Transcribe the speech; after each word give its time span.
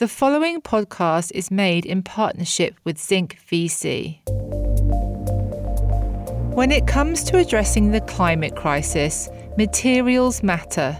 The 0.00 0.08
following 0.08 0.62
podcast 0.62 1.30
is 1.34 1.50
made 1.50 1.84
in 1.84 2.02
partnership 2.02 2.74
with 2.84 2.96
Zinc 2.96 3.36
VC. 3.46 4.26
When 6.54 6.72
it 6.72 6.86
comes 6.86 7.22
to 7.24 7.36
addressing 7.36 7.90
the 7.90 8.00
climate 8.00 8.56
crisis, 8.56 9.28
materials 9.58 10.42
matter. 10.42 10.96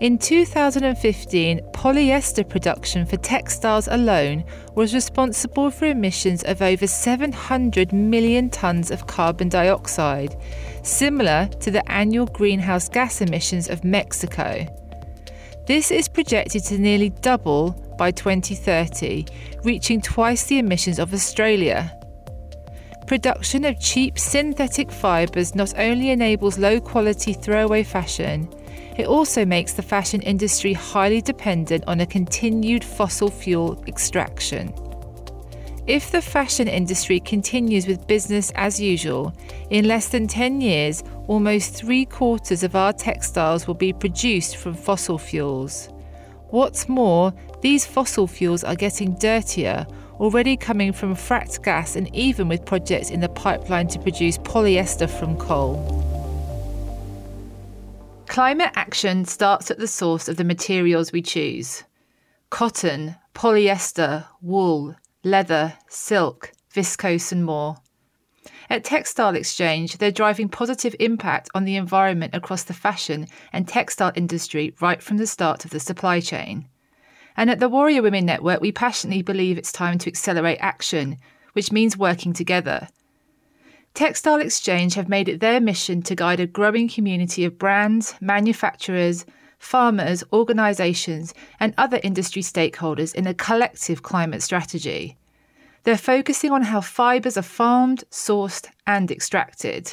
In 0.00 0.16
2015, 0.16 1.60
polyester 1.74 2.48
production 2.48 3.04
for 3.04 3.18
textiles 3.18 3.86
alone 3.86 4.44
was 4.74 4.94
responsible 4.94 5.70
for 5.70 5.84
emissions 5.84 6.42
of 6.44 6.62
over 6.62 6.86
700 6.86 7.92
million 7.92 8.48
tonnes 8.48 8.90
of 8.90 9.08
carbon 9.08 9.50
dioxide, 9.50 10.34
similar 10.82 11.50
to 11.60 11.70
the 11.70 11.86
annual 11.92 12.24
greenhouse 12.24 12.88
gas 12.88 13.20
emissions 13.20 13.68
of 13.68 13.84
Mexico. 13.84 14.66
This 15.66 15.90
is 15.90 16.08
projected 16.08 16.64
to 16.64 16.78
nearly 16.78 17.10
double 17.10 17.89
by 18.00 18.10
2030, 18.10 19.26
reaching 19.62 20.00
twice 20.00 20.44
the 20.44 20.58
emissions 20.58 20.98
of 20.98 21.12
Australia. 21.12 21.94
Production 23.06 23.66
of 23.66 23.78
cheap 23.78 24.18
synthetic 24.18 24.90
fibres 24.90 25.54
not 25.54 25.78
only 25.78 26.08
enables 26.08 26.56
low 26.56 26.80
quality 26.80 27.34
throwaway 27.34 27.82
fashion, 27.82 28.48
it 28.96 29.06
also 29.06 29.44
makes 29.44 29.74
the 29.74 29.82
fashion 29.82 30.22
industry 30.22 30.72
highly 30.72 31.20
dependent 31.20 31.84
on 31.86 32.00
a 32.00 32.06
continued 32.06 32.82
fossil 32.82 33.30
fuel 33.30 33.84
extraction. 33.86 34.72
If 35.86 36.10
the 36.10 36.22
fashion 36.22 36.68
industry 36.68 37.20
continues 37.20 37.86
with 37.86 38.06
business 38.06 38.50
as 38.54 38.80
usual, 38.80 39.34
in 39.68 39.86
less 39.86 40.08
than 40.08 40.26
10 40.26 40.62
years, 40.62 41.02
almost 41.26 41.74
three 41.74 42.06
quarters 42.06 42.62
of 42.62 42.74
our 42.74 42.94
textiles 42.94 43.66
will 43.66 43.74
be 43.74 43.92
produced 43.92 44.56
from 44.56 44.72
fossil 44.72 45.18
fuels. 45.18 45.90
What's 46.50 46.88
more, 46.88 47.32
these 47.60 47.86
fossil 47.86 48.26
fuels 48.26 48.64
are 48.64 48.74
getting 48.74 49.14
dirtier, 49.16 49.86
already 50.18 50.56
coming 50.56 50.92
from 50.92 51.14
fracked 51.14 51.62
gas 51.62 51.96
and 51.96 52.14
even 52.14 52.48
with 52.48 52.64
projects 52.64 53.10
in 53.10 53.20
the 53.20 53.28
pipeline 53.28 53.88
to 53.88 53.98
produce 53.98 54.38
polyester 54.38 55.08
from 55.08 55.36
coal. 55.36 55.76
Climate 58.26 58.70
action 58.76 59.24
starts 59.24 59.70
at 59.70 59.78
the 59.78 59.88
source 59.88 60.28
of 60.28 60.36
the 60.36 60.44
materials 60.44 61.12
we 61.12 61.20
choose 61.20 61.84
cotton, 62.50 63.14
polyester, 63.34 64.26
wool, 64.40 64.94
leather, 65.24 65.74
silk, 65.88 66.52
viscose, 66.74 67.32
and 67.32 67.44
more. 67.44 67.76
At 68.68 68.84
Textile 68.84 69.36
Exchange, 69.36 69.98
they're 69.98 70.12
driving 70.12 70.48
positive 70.48 70.94
impact 71.00 71.48
on 71.54 71.64
the 71.64 71.76
environment 71.76 72.34
across 72.34 72.62
the 72.62 72.74
fashion 72.74 73.26
and 73.52 73.66
textile 73.66 74.12
industry 74.14 74.74
right 74.80 75.02
from 75.02 75.16
the 75.16 75.26
start 75.26 75.64
of 75.64 75.72
the 75.72 75.80
supply 75.80 76.20
chain. 76.20 76.68
And 77.36 77.50
at 77.50 77.60
the 77.60 77.68
Warrior 77.68 78.02
Women 78.02 78.26
Network, 78.26 78.60
we 78.60 78.72
passionately 78.72 79.22
believe 79.22 79.58
it's 79.58 79.72
time 79.72 79.98
to 79.98 80.08
accelerate 80.08 80.58
action, 80.60 81.16
which 81.52 81.72
means 81.72 81.96
working 81.96 82.32
together 82.32 82.88
Textile 83.94 84.40
Exchange 84.40 84.94
have 84.94 85.08
made 85.08 85.28
it 85.28 85.40
their 85.40 85.60
mission 85.60 86.00
to 86.02 86.14
guide 86.14 86.40
a 86.40 86.46
growing 86.46 86.88
community 86.88 87.44
of 87.44 87.58
brands, 87.58 88.14
manufacturers, 88.20 89.26
farmers, 89.58 90.24
organisations, 90.32 91.34
and 91.58 91.74
other 91.76 92.00
industry 92.02 92.40
stakeholders 92.40 93.14
in 93.14 93.26
a 93.26 93.34
collective 93.34 94.02
climate 94.02 94.42
strategy. 94.42 95.18
They're 95.82 95.98
focusing 95.98 96.50
on 96.52 96.62
how 96.62 96.80
fibres 96.80 97.36
are 97.36 97.42
farmed, 97.42 98.04
sourced, 98.10 98.68
and 98.86 99.10
extracted. 99.10 99.92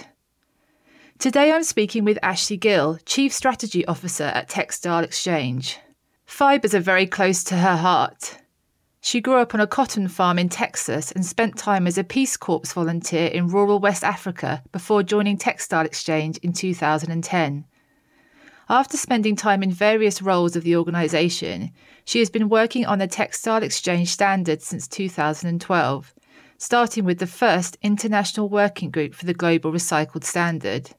Today 1.19 1.51
I'm 1.51 1.63
speaking 1.63 2.05
with 2.05 2.19
Ashley 2.21 2.57
Gill, 2.57 2.99
Chief 3.05 3.33
Strategy 3.33 3.85
Officer 3.87 4.25
at 4.25 4.47
Textile 4.47 5.03
Exchange. 5.03 5.79
Fibres 6.27 6.75
are 6.75 6.81
very 6.81 7.07
close 7.07 7.41
to 7.45 7.55
her 7.55 7.77
heart. 7.77 8.37
She 8.99 9.21
grew 9.21 9.37
up 9.37 9.55
on 9.55 9.61
a 9.61 9.65
cotton 9.65 10.09
farm 10.09 10.37
in 10.37 10.49
Texas 10.49 11.09
and 11.13 11.25
spent 11.25 11.57
time 11.57 11.87
as 11.87 11.97
a 11.97 12.03
Peace 12.03 12.35
Corps 12.35 12.73
volunteer 12.73 13.27
in 13.27 13.47
rural 13.47 13.79
West 13.79 14.03
Africa 14.03 14.61
before 14.73 15.03
joining 15.03 15.37
Textile 15.37 15.85
Exchange 15.85 16.37
in 16.39 16.51
2010. 16.51 17.65
After 18.69 18.97
spending 18.97 19.37
time 19.37 19.63
in 19.63 19.71
various 19.71 20.21
roles 20.21 20.57
of 20.57 20.63
the 20.63 20.75
organisation, 20.75 21.71
she 22.03 22.19
has 22.19 22.29
been 22.29 22.49
working 22.49 22.85
on 22.85 22.99
the 22.99 23.07
Textile 23.07 23.63
Exchange 23.63 24.09
Standard 24.09 24.61
since 24.61 24.85
2012, 24.89 26.13
starting 26.57 27.05
with 27.05 27.19
the 27.19 27.25
first 27.25 27.77
international 27.81 28.49
working 28.49 28.91
group 28.91 29.15
for 29.15 29.25
the 29.25 29.33
Global 29.33 29.71
Recycled 29.71 30.25
Standard. 30.25 30.91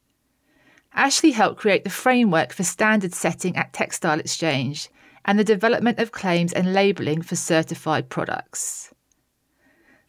Ashley 0.95 1.33
helped 1.33 1.61
create 1.61 1.85
the 1.85 1.91
framework 1.91 2.55
for 2.55 2.65
standard 2.65 3.13
setting 3.13 3.57
at 3.57 3.75
Textile 3.75 4.19
Exchange 4.19 4.89
and 5.29 5.39
the 5.39 5.45
development 5.45 5.99
of 5.99 6.11
claims 6.11 6.55
and 6.55 6.73
labelling 6.73 7.21
for 7.21 7.37
certified 7.37 8.09
products. 8.09 8.95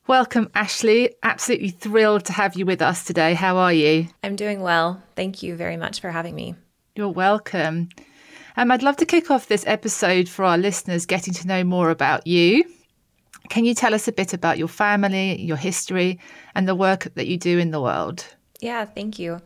Welcome, 0.08 0.50
Ashley. 0.56 1.14
Absolutely 1.22 1.72
thrilled 1.72 2.24
to 2.26 2.34
have 2.34 2.56
you 2.56 2.66
with 2.66 2.82
us 2.82 3.04
today. 3.04 3.34
How 3.34 3.58
are 3.58 3.74
you? 3.74 4.08
I'm 4.24 4.38
doing 4.38 4.62
well. 4.62 5.04
Thank 5.18 5.44
you 5.44 5.58
very 5.58 5.76
much 5.76 6.00
for 6.00 6.10
having 6.10 6.36
me. 6.36 6.56
You're 6.96 7.10
welcome. 7.10 7.90
Um, 8.56 8.72
I'd 8.72 8.82
love 8.82 8.96
to 8.98 9.06
kick 9.06 9.30
off 9.30 9.48
this 9.48 9.68
episode 9.68 10.30
for 10.30 10.46
our 10.46 10.58
listeners 10.58 11.06
getting 11.06 11.34
to 11.34 11.48
know 11.48 11.66
more 11.66 11.90
about 11.90 12.26
you. 12.26 12.64
Can 13.50 13.66
you 13.66 13.76
tell 13.76 13.94
us 13.94 14.08
a 14.08 14.14
bit 14.14 14.34
about 14.34 14.58
your 14.58 14.70
family, 14.70 15.42
your 15.42 15.58
history, 15.58 16.18
and 16.56 16.66
the 16.66 16.76
work 16.76 17.14
that 17.16 17.28
you 17.28 17.38
do 17.38 17.60
in 17.60 17.72
the 17.72 17.82
world? 17.82 18.26
Yeah, 18.62 18.86
thank 18.86 19.20
you 19.20 19.42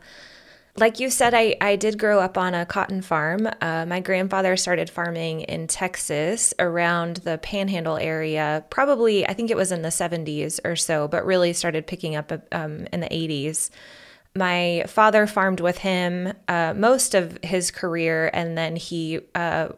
like 0.76 0.98
you 0.98 1.08
said, 1.08 1.34
I, 1.34 1.56
I 1.60 1.76
did 1.76 1.98
grow 1.98 2.18
up 2.18 2.36
on 2.36 2.52
a 2.52 2.66
cotton 2.66 3.00
farm. 3.00 3.48
Uh, 3.60 3.86
my 3.86 4.00
grandfather 4.00 4.56
started 4.56 4.90
farming 4.90 5.42
in 5.42 5.68
Texas 5.68 6.52
around 6.58 7.18
the 7.18 7.38
panhandle 7.38 7.96
area, 7.96 8.64
probably, 8.70 9.26
I 9.26 9.34
think 9.34 9.50
it 9.50 9.56
was 9.56 9.70
in 9.70 9.82
the 9.82 9.90
70s 9.90 10.58
or 10.64 10.74
so, 10.74 11.06
but 11.06 11.24
really 11.24 11.52
started 11.52 11.86
picking 11.86 12.16
up 12.16 12.32
um, 12.50 12.88
in 12.92 13.00
the 13.00 13.08
80s. 13.08 13.70
My 14.34 14.84
father 14.88 15.28
farmed 15.28 15.60
with 15.60 15.78
him 15.78 16.32
uh, 16.48 16.74
most 16.76 17.14
of 17.14 17.38
his 17.44 17.70
career, 17.70 18.30
and 18.32 18.58
then 18.58 18.74
he 18.74 19.20
uh, 19.36 19.68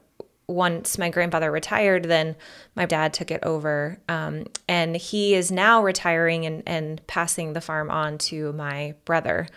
once 0.48 0.96
my 0.96 1.10
grandfather 1.10 1.50
retired, 1.50 2.04
then 2.04 2.36
my 2.76 2.86
dad 2.86 3.12
took 3.12 3.30
it 3.30 3.40
over. 3.42 3.98
Um, 4.08 4.46
and 4.68 4.96
he 4.96 5.34
is 5.34 5.50
now 5.50 5.82
retiring 5.82 6.46
and, 6.46 6.62
and 6.66 7.04
passing 7.08 7.52
the 7.52 7.60
farm 7.60 7.90
on 7.90 8.18
to 8.18 8.52
my 8.52 8.94
brother. 9.04 9.48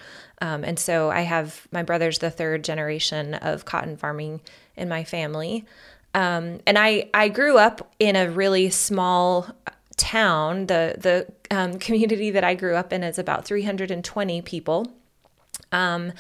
Um, 0.42 0.64
and 0.64 0.80
so 0.80 1.12
I 1.12 1.22
have 1.22 1.68
my 1.72 1.84
brother's 1.84 2.20
the 2.20 2.32
third 2.32 2.64
generation 2.64 3.36
of 3.36 3.66
cotton 3.66 3.98
farming 3.98 4.42
in 4.76 4.90
my 4.90 5.04
family. 5.04 5.66
Um, 6.16 6.60
and 6.66 6.80
I, 6.80 7.10
I 7.14 7.30
grew 7.30 7.58
up 7.58 7.94
in 8.00 8.16
a 8.16 8.30
really 8.30 8.72
small 8.72 9.48
town. 9.96 10.66
The, 10.66 10.96
the 10.98 11.56
um, 11.56 11.74
community 11.80 12.32
that 12.32 12.44
I 12.44 12.56
grew 12.56 12.76
up 12.76 12.92
in 12.92 13.04
is 13.04 13.20
about 13.20 13.46
320 13.46 14.42
people. 14.42 14.92
Um, 15.72 16.14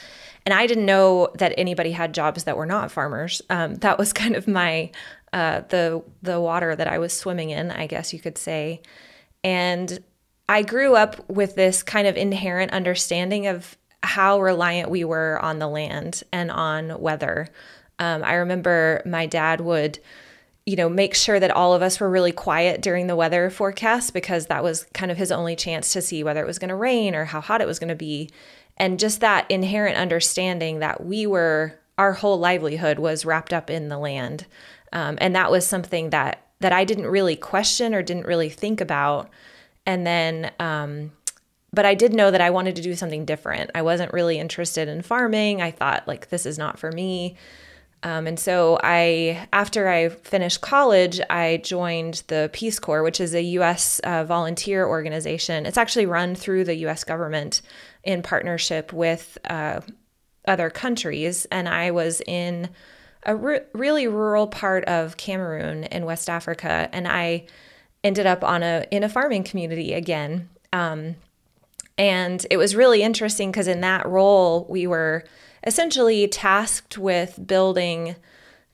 and 0.46 0.54
I 0.54 0.68
didn't 0.68 0.86
know 0.86 1.30
that 1.36 1.54
anybody 1.58 1.92
had 1.92 2.14
jobs 2.14 2.44
that 2.44 2.58
were 2.58 2.66
not 2.66 2.92
farmers. 2.92 3.42
Um, 3.50 3.76
that 3.76 3.98
was 3.98 4.14
kind 4.22 4.36
of 4.36 4.48
my 4.48 4.92
uh, 5.32 5.62
the 5.70 6.04
the 6.22 6.40
water 6.40 6.76
that 6.76 6.88
I 6.88 6.98
was 6.98 7.14
swimming 7.14 7.52
in, 7.52 7.72
I 7.72 7.88
guess 7.88 8.14
you 8.14 8.20
could 8.20 8.38
say. 8.38 8.82
And 9.44 10.00
I 10.48 10.64
grew 10.64 10.96
up 10.96 11.30
with 11.30 11.56
this 11.56 11.84
kind 11.84 12.08
of 12.08 12.18
inherent 12.18 12.72
understanding 12.72 13.46
of 13.46 13.78
how 14.02 14.42
reliant 14.42 14.90
we 14.90 15.04
were 15.04 15.40
on 15.42 15.60
the 15.60 15.68
land 15.68 16.24
and 16.32 16.50
on 16.50 17.00
weather. 17.00 17.48
Um, 18.00 18.24
I 18.24 18.36
remember 18.36 19.02
my 19.06 19.26
dad 19.26 19.62
would, 19.62 20.00
you 20.66 20.76
know, 20.76 20.90
make 20.90 21.14
sure 21.14 21.40
that 21.40 21.52
all 21.52 21.74
of 21.74 21.82
us 21.82 22.00
were 22.00 22.10
really 22.10 22.32
quiet 22.32 22.82
during 22.82 23.08
the 23.08 23.16
weather 23.16 23.50
forecast 23.50 24.14
because 24.14 24.48
that 24.48 24.64
was 24.64 24.86
kind 24.94 25.12
of 25.12 25.18
his 25.18 25.32
only 25.32 25.56
chance 25.56 25.94
to 25.94 26.02
see 26.02 26.24
whether 26.24 26.42
it 26.42 26.48
was 26.48 26.60
going 26.60 26.70
to 26.70 26.76
rain 26.76 27.14
or 27.14 27.26
how 27.26 27.42
hot 27.42 27.62
it 27.62 27.68
was 27.68 27.78
going 27.78 27.90
to 27.90 27.96
be. 27.96 28.30
And 28.80 29.00
just 29.00 29.20
that 29.20 29.50
inherent 29.50 29.98
understanding 29.98 30.80
that 30.80 31.06
we 31.06 31.28
were, 31.28 31.78
our 31.98 32.14
whole 32.14 32.40
livelihood 32.40 32.98
was 32.98 33.26
wrapped 33.26 33.54
up 33.54 33.70
in 33.70 33.90
the 33.90 33.98
land. 33.98 34.46
Um, 34.94 35.18
and 35.20 35.36
that 35.36 35.52
was 35.52 35.68
something 35.68 36.12
that 36.12 36.46
that 36.62 36.74
I 36.74 36.84
didn't 36.84 37.08
really 37.08 37.38
question 37.38 37.96
or 37.96 38.02
didn't 38.02 38.26
really 38.26 38.50
think 38.50 38.82
about. 38.82 39.30
And 39.86 40.06
then 40.06 40.52
um, 40.60 41.12
but 41.72 41.86
I 41.86 41.96
did 41.96 42.14
know 42.14 42.32
that 42.32 42.42
I 42.42 42.50
wanted 42.50 42.76
to 42.78 42.82
do 42.82 42.96
something 42.96 43.26
different. 43.26 43.72
I 43.76 43.82
wasn't 43.82 44.14
really 44.14 44.40
interested 44.40 44.88
in 44.88 45.02
farming. 45.02 45.62
I 45.62 45.72
thought, 45.72 46.08
like, 46.08 46.30
this 46.30 46.46
is 46.46 46.58
not 46.58 46.80
for 46.80 46.92
me. 46.92 47.36
Um, 48.02 48.28
and 48.28 48.40
so 48.40 48.80
I, 48.82 49.48
after 49.52 49.90
I 49.90 50.10
finished 50.10 50.62
college, 50.62 51.20
I 51.30 51.62
joined 51.64 52.24
the 52.28 52.50
Peace 52.54 52.80
Corps, 52.80 53.04
which 53.04 53.20
is 53.20 53.36
a 53.36 53.42
U.S. 53.42 54.00
Uh, 54.00 54.24
volunteer 54.24 54.88
organization. 54.88 55.66
It's 55.66 55.78
actually 55.78 56.06
run 56.06 56.34
through 56.34 56.64
the 56.64 56.76
U.S. 56.76 57.04
government 57.04 57.62
in 58.04 58.22
partnership 58.22 58.94
with 58.94 59.38
uh, 59.50 59.82
other 60.48 60.70
countries. 60.70 61.46
And 61.52 61.68
I 61.68 61.92
was 61.92 62.22
in 62.22 62.70
a 63.24 63.36
re- 63.36 63.62
really 63.74 64.08
rural 64.08 64.48
part 64.48 64.86
of 64.86 65.18
Cameroon 65.18 65.84
in 65.86 66.06
West 66.06 66.30
Africa, 66.30 66.90
and 66.92 67.08
I 67.08 67.46
ended 68.04 68.26
up 68.26 68.44
on 68.44 68.64
a 68.64 68.86
in 68.92 69.04
a 69.04 69.10
farming 69.10 69.44
community 69.44 69.94
again. 69.94 70.50
Um, 70.72 71.16
and 71.98 72.46
it 72.50 72.58
was 72.58 72.76
really 72.76 73.04
interesting 73.04 73.52
because 73.52 73.68
in 73.68 73.82
that 73.82 74.08
role, 74.08 74.66
we 74.70 74.88
were 74.88 75.26
essentially 75.66 76.28
tasked 76.28 76.98
with 76.98 77.46
building 77.46 78.16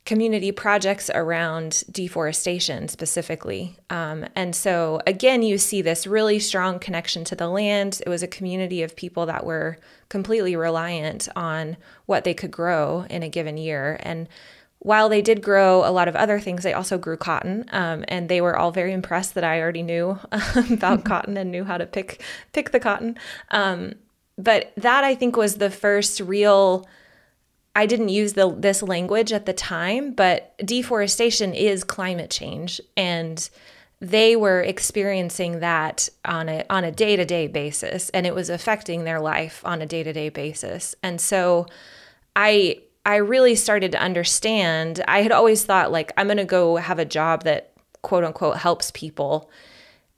community 0.05 0.51
projects 0.51 1.09
around 1.13 1.83
deforestation 1.91 2.87
specifically. 2.87 3.75
Um, 3.89 4.25
and 4.35 4.55
so, 4.55 5.01
again, 5.07 5.41
you 5.41 5.57
see 5.57 5.81
this 5.81 6.05
really 6.05 6.39
strong 6.39 6.77
connection 6.77 7.23
to 7.25 7.35
the 7.35 7.47
land. 7.47 8.01
It 8.05 8.09
was 8.09 8.21
a 8.21 8.27
community 8.27 8.83
of 8.83 8.95
people 8.95 9.25
that 9.25 9.45
were 9.45 9.77
completely 10.09 10.55
reliant 10.55 11.27
on 11.35 11.75
what 12.05 12.23
they 12.23 12.35
could 12.35 12.51
grow 12.51 13.05
in 13.09 13.23
a 13.23 13.29
given 13.29 13.57
year. 13.57 13.99
And 14.01 14.29
while 14.77 15.09
they 15.09 15.23
did 15.23 15.41
grow 15.41 15.83
a 15.83 15.89
lot 15.89 16.07
of 16.07 16.15
other 16.15 16.39
things, 16.39 16.61
they 16.61 16.73
also 16.73 16.99
grew 16.99 17.17
cotton, 17.17 17.65
um, 17.71 18.05
and 18.07 18.29
they 18.29 18.39
were 18.41 18.55
all 18.55 18.71
very 18.71 18.93
impressed 18.93 19.33
that 19.33 19.43
I 19.43 19.59
already 19.59 19.81
knew 19.81 20.19
about 20.71 21.03
cotton 21.03 21.37
and 21.37 21.51
knew 21.51 21.63
how 21.63 21.79
to 21.79 21.87
pick 21.87 22.21
pick 22.53 22.69
the 22.69 22.79
cotton. 22.79 23.17
Um, 23.49 23.93
but 24.37 24.71
that 24.77 25.03
I 25.03 25.15
think 25.15 25.35
was 25.35 25.55
the 25.55 25.71
first 25.71 26.19
real 26.19 26.85
I 27.75 27.86
didn't 27.86 28.10
use 28.10 28.33
the 28.33 28.50
this 28.56 28.81
language 28.81 29.33
at 29.33 29.45
the 29.45 29.54
time, 29.54 30.13
but 30.13 30.57
deforestation 30.66 31.54
is 31.54 31.83
climate 31.83 32.30
change 32.30 32.80
and 32.95 33.48
they 34.00 34.36
were 34.36 34.62
experiencing 34.62 35.60
that 35.60 36.10
on 36.24 36.48
a 36.48 36.66
on 36.69 36.83
a 36.83 36.92
day-to-day 36.92 37.48
basis 37.48 38.10
and 38.10 38.25
it 38.25 38.33
was 38.33 38.50
affecting 38.50 39.04
their 39.04 39.19
life 39.19 39.62
on 39.66 39.81
a 39.81 39.86
day-to-day 39.86 40.30
basis. 40.30 40.95
And 41.04 41.19
so 41.19 41.68
I 42.36 42.81
I 43.06 43.18
really 43.18 43.56
started 43.56 43.92
to 43.92 44.01
understand. 44.01 45.04
I 45.07 45.22
had 45.22 45.31
always 45.31 45.63
thought 45.63 45.92
like 45.92 46.12
I'm 46.18 46.27
going 46.27 46.38
to 46.38 46.45
go 46.45 46.77
have 46.77 47.00
a 47.00 47.06
job 47.06 47.44
that 47.44 47.74
quote 48.01 48.24
unquote 48.24 48.57
helps 48.57 48.92
people. 48.92 49.50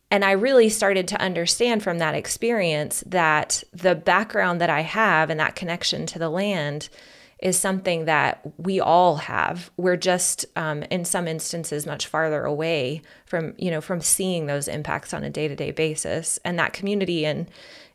And 0.09 0.23
I 0.23 0.31
really 0.31 0.69
started 0.69 1.07
to 1.09 1.21
understand 1.21 1.83
from 1.83 1.97
that 1.97 2.15
experience 2.15 3.03
that 3.07 3.63
the 3.73 3.95
background 3.95 4.61
that 4.61 4.69
I 4.69 4.81
have 4.81 5.29
and 5.29 5.39
that 5.39 5.55
connection 5.55 6.05
to 6.07 6.19
the 6.19 6.29
land 6.29 6.87
is 7.39 7.57
something 7.57 8.05
that 8.05 8.41
we 8.57 8.79
all 8.79 9.17
have. 9.17 9.69
We're 9.77 9.97
just, 9.97 10.45
um, 10.55 10.83
in 10.83 11.05
some 11.05 11.27
instances, 11.27 11.85
much 11.85 12.07
farther 12.07 12.43
away 12.43 13.01
from, 13.25 13.53
you 13.57 13.69
know, 13.69 13.81
from 13.81 14.01
seeing 14.01 14.47
those 14.47 14.67
impacts 14.67 15.13
on 15.13 15.23
a 15.23 15.29
day 15.29 15.47
to 15.47 15.55
day 15.55 15.71
basis. 15.71 16.39
And 16.43 16.57
that 16.57 16.73
community 16.73 17.25
in 17.25 17.47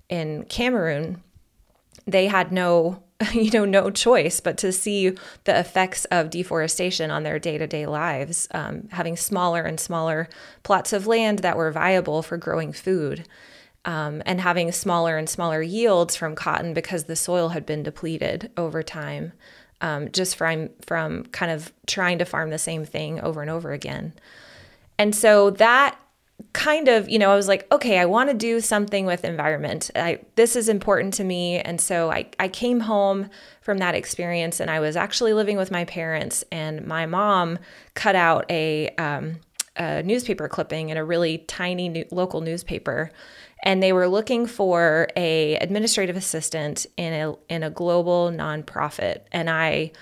in 0.08 0.44
Cameroon, 0.44 1.22
they 2.06 2.26
had 2.26 2.52
no, 2.52 3.02
you 3.32 3.50
know, 3.50 3.64
no 3.64 3.90
choice 3.90 4.40
but 4.40 4.58
to 4.58 4.70
see 4.70 5.16
the 5.44 5.58
effects 5.58 6.04
of 6.06 6.30
deforestation 6.30 7.10
on 7.10 7.22
their 7.22 7.38
day 7.38 7.58
to 7.58 7.66
day 7.66 7.86
lives, 7.86 8.46
um, 8.52 8.88
having 8.92 9.16
smaller 9.16 9.62
and 9.62 9.80
smaller 9.80 10.28
plots 10.62 10.92
of 10.92 11.06
land 11.06 11.40
that 11.40 11.56
were 11.56 11.72
viable 11.72 12.22
for 12.22 12.36
growing 12.36 12.72
food 12.72 13.26
um, 13.84 14.22
and 14.26 14.40
having 14.40 14.70
smaller 14.72 15.16
and 15.16 15.28
smaller 15.28 15.62
yields 15.62 16.16
from 16.16 16.34
cotton 16.34 16.74
because 16.74 17.04
the 17.04 17.16
soil 17.16 17.50
had 17.50 17.66
been 17.66 17.82
depleted 17.82 18.50
over 18.56 18.82
time, 18.82 19.32
um, 19.80 20.10
just 20.12 20.36
from 20.36 20.70
from 20.86 21.24
kind 21.26 21.50
of 21.50 21.72
trying 21.86 22.18
to 22.18 22.24
farm 22.24 22.50
the 22.50 22.58
same 22.58 22.84
thing 22.84 23.20
over 23.20 23.40
and 23.42 23.50
over 23.50 23.72
again. 23.72 24.12
And 24.98 25.14
so 25.14 25.50
that 25.50 25.98
kind 26.52 26.88
of, 26.88 27.08
you 27.08 27.18
know, 27.18 27.30
I 27.30 27.36
was 27.36 27.48
like, 27.48 27.66
okay, 27.72 27.98
I 27.98 28.04
want 28.04 28.28
to 28.30 28.34
do 28.34 28.60
something 28.60 29.06
with 29.06 29.24
environment. 29.24 29.90
I, 29.94 30.20
this 30.34 30.56
is 30.56 30.68
important 30.68 31.14
to 31.14 31.24
me. 31.24 31.58
And 31.58 31.80
so 31.80 32.10
I, 32.10 32.26
I 32.38 32.48
came 32.48 32.80
home 32.80 33.30
from 33.60 33.78
that 33.78 33.94
experience 33.94 34.60
and 34.60 34.70
I 34.70 34.80
was 34.80 34.96
actually 34.96 35.32
living 35.32 35.56
with 35.56 35.70
my 35.70 35.84
parents, 35.84 36.44
and 36.50 36.86
my 36.86 37.06
mom 37.06 37.58
cut 37.94 38.16
out 38.16 38.44
a, 38.50 38.88
um, 38.96 39.36
a 39.76 40.02
newspaper 40.02 40.48
clipping 40.48 40.90
in 40.90 40.96
a 40.96 41.04
really 41.04 41.38
tiny 41.38 41.88
new, 41.88 42.04
local 42.10 42.40
newspaper 42.40 43.10
and 43.62 43.82
they 43.82 43.92
were 43.92 44.08
looking 44.08 44.46
for 44.46 45.08
a 45.16 45.56
administrative 45.56 46.16
assistant 46.16 46.86
in 46.96 47.12
a 47.12 47.34
in 47.48 47.62
a 47.62 47.70
global 47.70 48.30
nonprofit. 48.30 49.20
And 49.30 49.48
i 49.48 49.92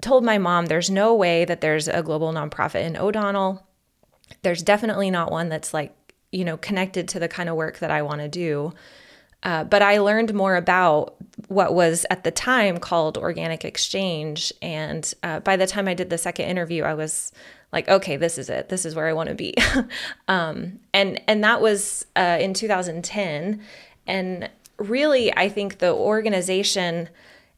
told 0.00 0.24
my 0.24 0.36
mom 0.38 0.66
there's 0.66 0.90
no 0.90 1.14
way 1.14 1.44
that 1.44 1.60
there's 1.60 1.86
a 1.88 2.02
global 2.02 2.32
nonprofit 2.32 2.84
in 2.84 2.96
o'donnell. 2.96 3.66
There's 4.42 4.62
definitely 4.62 5.10
not 5.10 5.30
one 5.30 5.48
that's 5.48 5.72
like 5.72 5.94
you 6.30 6.44
know 6.44 6.56
connected 6.56 7.08
to 7.08 7.20
the 7.20 7.28
kind 7.28 7.48
of 7.48 7.56
work 7.56 7.78
that 7.80 7.90
i 7.90 8.02
want 8.02 8.20
to 8.20 8.28
do. 8.28 8.72
Uh, 9.42 9.64
but 9.64 9.82
I 9.82 9.98
learned 9.98 10.32
more 10.34 10.54
about 10.54 11.16
what 11.48 11.74
was 11.74 12.06
at 12.10 12.22
the 12.22 12.30
time 12.30 12.78
called 12.78 13.18
organic 13.18 13.64
exchange. 13.64 14.52
And 14.62 15.12
uh, 15.24 15.40
by 15.40 15.56
the 15.56 15.66
time 15.66 15.88
I 15.88 15.94
did 15.94 16.10
the 16.10 16.18
second 16.18 16.46
interview, 16.46 16.84
I 16.84 16.94
was 16.94 17.32
like, 17.72 17.88
okay, 17.88 18.16
this 18.16 18.38
is 18.38 18.50
it. 18.50 18.68
This 18.68 18.84
is 18.84 18.94
where 18.94 19.06
I 19.06 19.12
want 19.12 19.28
to 19.28 19.34
be. 19.34 19.54
um, 20.28 20.80
and 20.92 21.20
and 21.26 21.42
that 21.42 21.60
was 21.60 22.06
uh, 22.16 22.38
in 22.40 22.54
2010. 22.54 23.62
And 24.06 24.50
really, 24.78 25.34
I 25.36 25.48
think 25.48 25.78
the 25.78 25.92
organization 25.92 27.08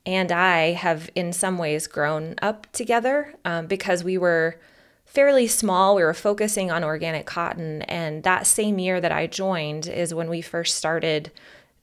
and 0.07 0.31
I 0.31 0.73
have, 0.73 1.11
in 1.15 1.33
some 1.33 1.57
ways, 1.57 1.87
grown 1.87 2.35
up 2.43 2.71
together 2.73 3.35
um, 3.45 3.67
because 3.67 4.05
we 4.05 4.19
were 4.19 4.59
fairly 5.07 5.47
small. 5.47 5.95
We 5.95 6.03
were 6.03 6.15
focusing 6.15 6.71
on 6.71 6.85
organic 6.85 7.25
cotton. 7.25 7.83
And 7.83 8.23
that 8.23 8.47
same 8.47 8.79
year 8.79 9.01
that 9.01 9.13
I 9.13 9.27
joined 9.27 9.87
is 9.87 10.13
when 10.13 10.29
we 10.29 10.43
first 10.43 10.77
started 10.77 11.31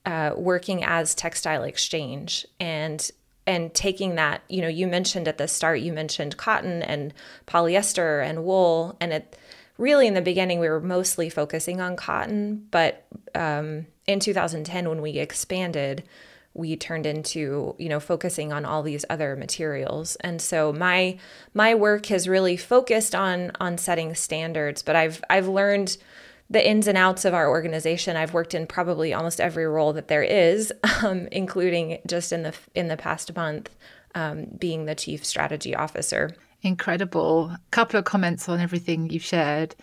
uh, 0.06 0.34
working 0.36 0.84
as 0.84 1.16
textile 1.16 1.63
exchange 1.63 2.45
and 2.60 3.10
and 3.47 3.73
taking 3.73 4.15
that 4.15 4.41
you 4.49 4.61
know 4.61 4.67
you 4.67 4.88
mentioned 4.88 5.27
at 5.27 5.38
the 5.38 5.47
start 5.47 5.79
you 5.79 5.91
mentioned 5.91 6.38
cotton 6.38 6.81
and 6.83 7.13
polyester 7.47 8.23
and 8.23 8.43
wool 8.43 8.95
and 8.99 9.13
it 9.13 9.38
really 9.77 10.07
in 10.07 10.13
the 10.13 10.21
beginning 10.21 10.59
we 10.59 10.69
were 10.69 10.79
mostly 10.79 11.29
focusing 11.29 11.81
on 11.81 11.95
cotton 11.95 12.67
but 12.71 13.05
um, 13.33 13.85
in 14.07 14.19
2010 14.19 14.89
when 14.89 15.01
we 15.01 15.11
expanded 15.17 16.03
we 16.53 16.75
turned 16.75 17.05
into 17.05 17.75
you 17.77 17.89
know 17.89 17.99
focusing 17.99 18.51
on 18.51 18.65
all 18.65 18.83
these 18.83 19.05
other 19.09 19.35
materials. 19.35 20.15
And 20.17 20.41
so 20.41 20.73
my 20.73 21.17
my 21.53 21.75
work 21.75 22.07
has 22.07 22.27
really 22.27 22.57
focused 22.57 23.15
on 23.15 23.51
on 23.59 23.77
setting 23.77 24.15
standards 24.15 24.81
but 24.81 24.95
i've 24.95 25.23
i've 25.29 25.47
learned 25.47 25.97
the 26.51 26.69
ins 26.69 26.86
and 26.86 26.98
outs 26.98 27.24
of 27.24 27.33
our 27.33 27.50
organization. 27.50 28.18
I've 28.18 28.33
worked 28.33 28.53
in 28.53 28.68
probably 28.68 29.13
almost 29.13 29.39
every 29.39 29.65
role 29.65 29.94
that 29.94 30.09
there 30.09 30.21
is, 30.21 30.71
um, 31.03 31.27
including 31.31 32.00
just 32.06 32.31
in 32.31 32.44
the 32.44 32.53
in 32.75 32.89
the 32.89 32.98
past 32.98 33.36
month 33.36 33.69
um, 34.13 34.48
being 34.59 34.86
the 34.86 34.95
chief 34.95 35.25
strategy 35.25 35.74
officer. 35.74 36.36
Incredible. 36.62 37.56
Couple 37.71 37.98
of 37.98 38.06
comments 38.06 38.48
on 38.50 38.59
everything 38.59 39.09
you've 39.09 39.24
shared. 39.24 39.75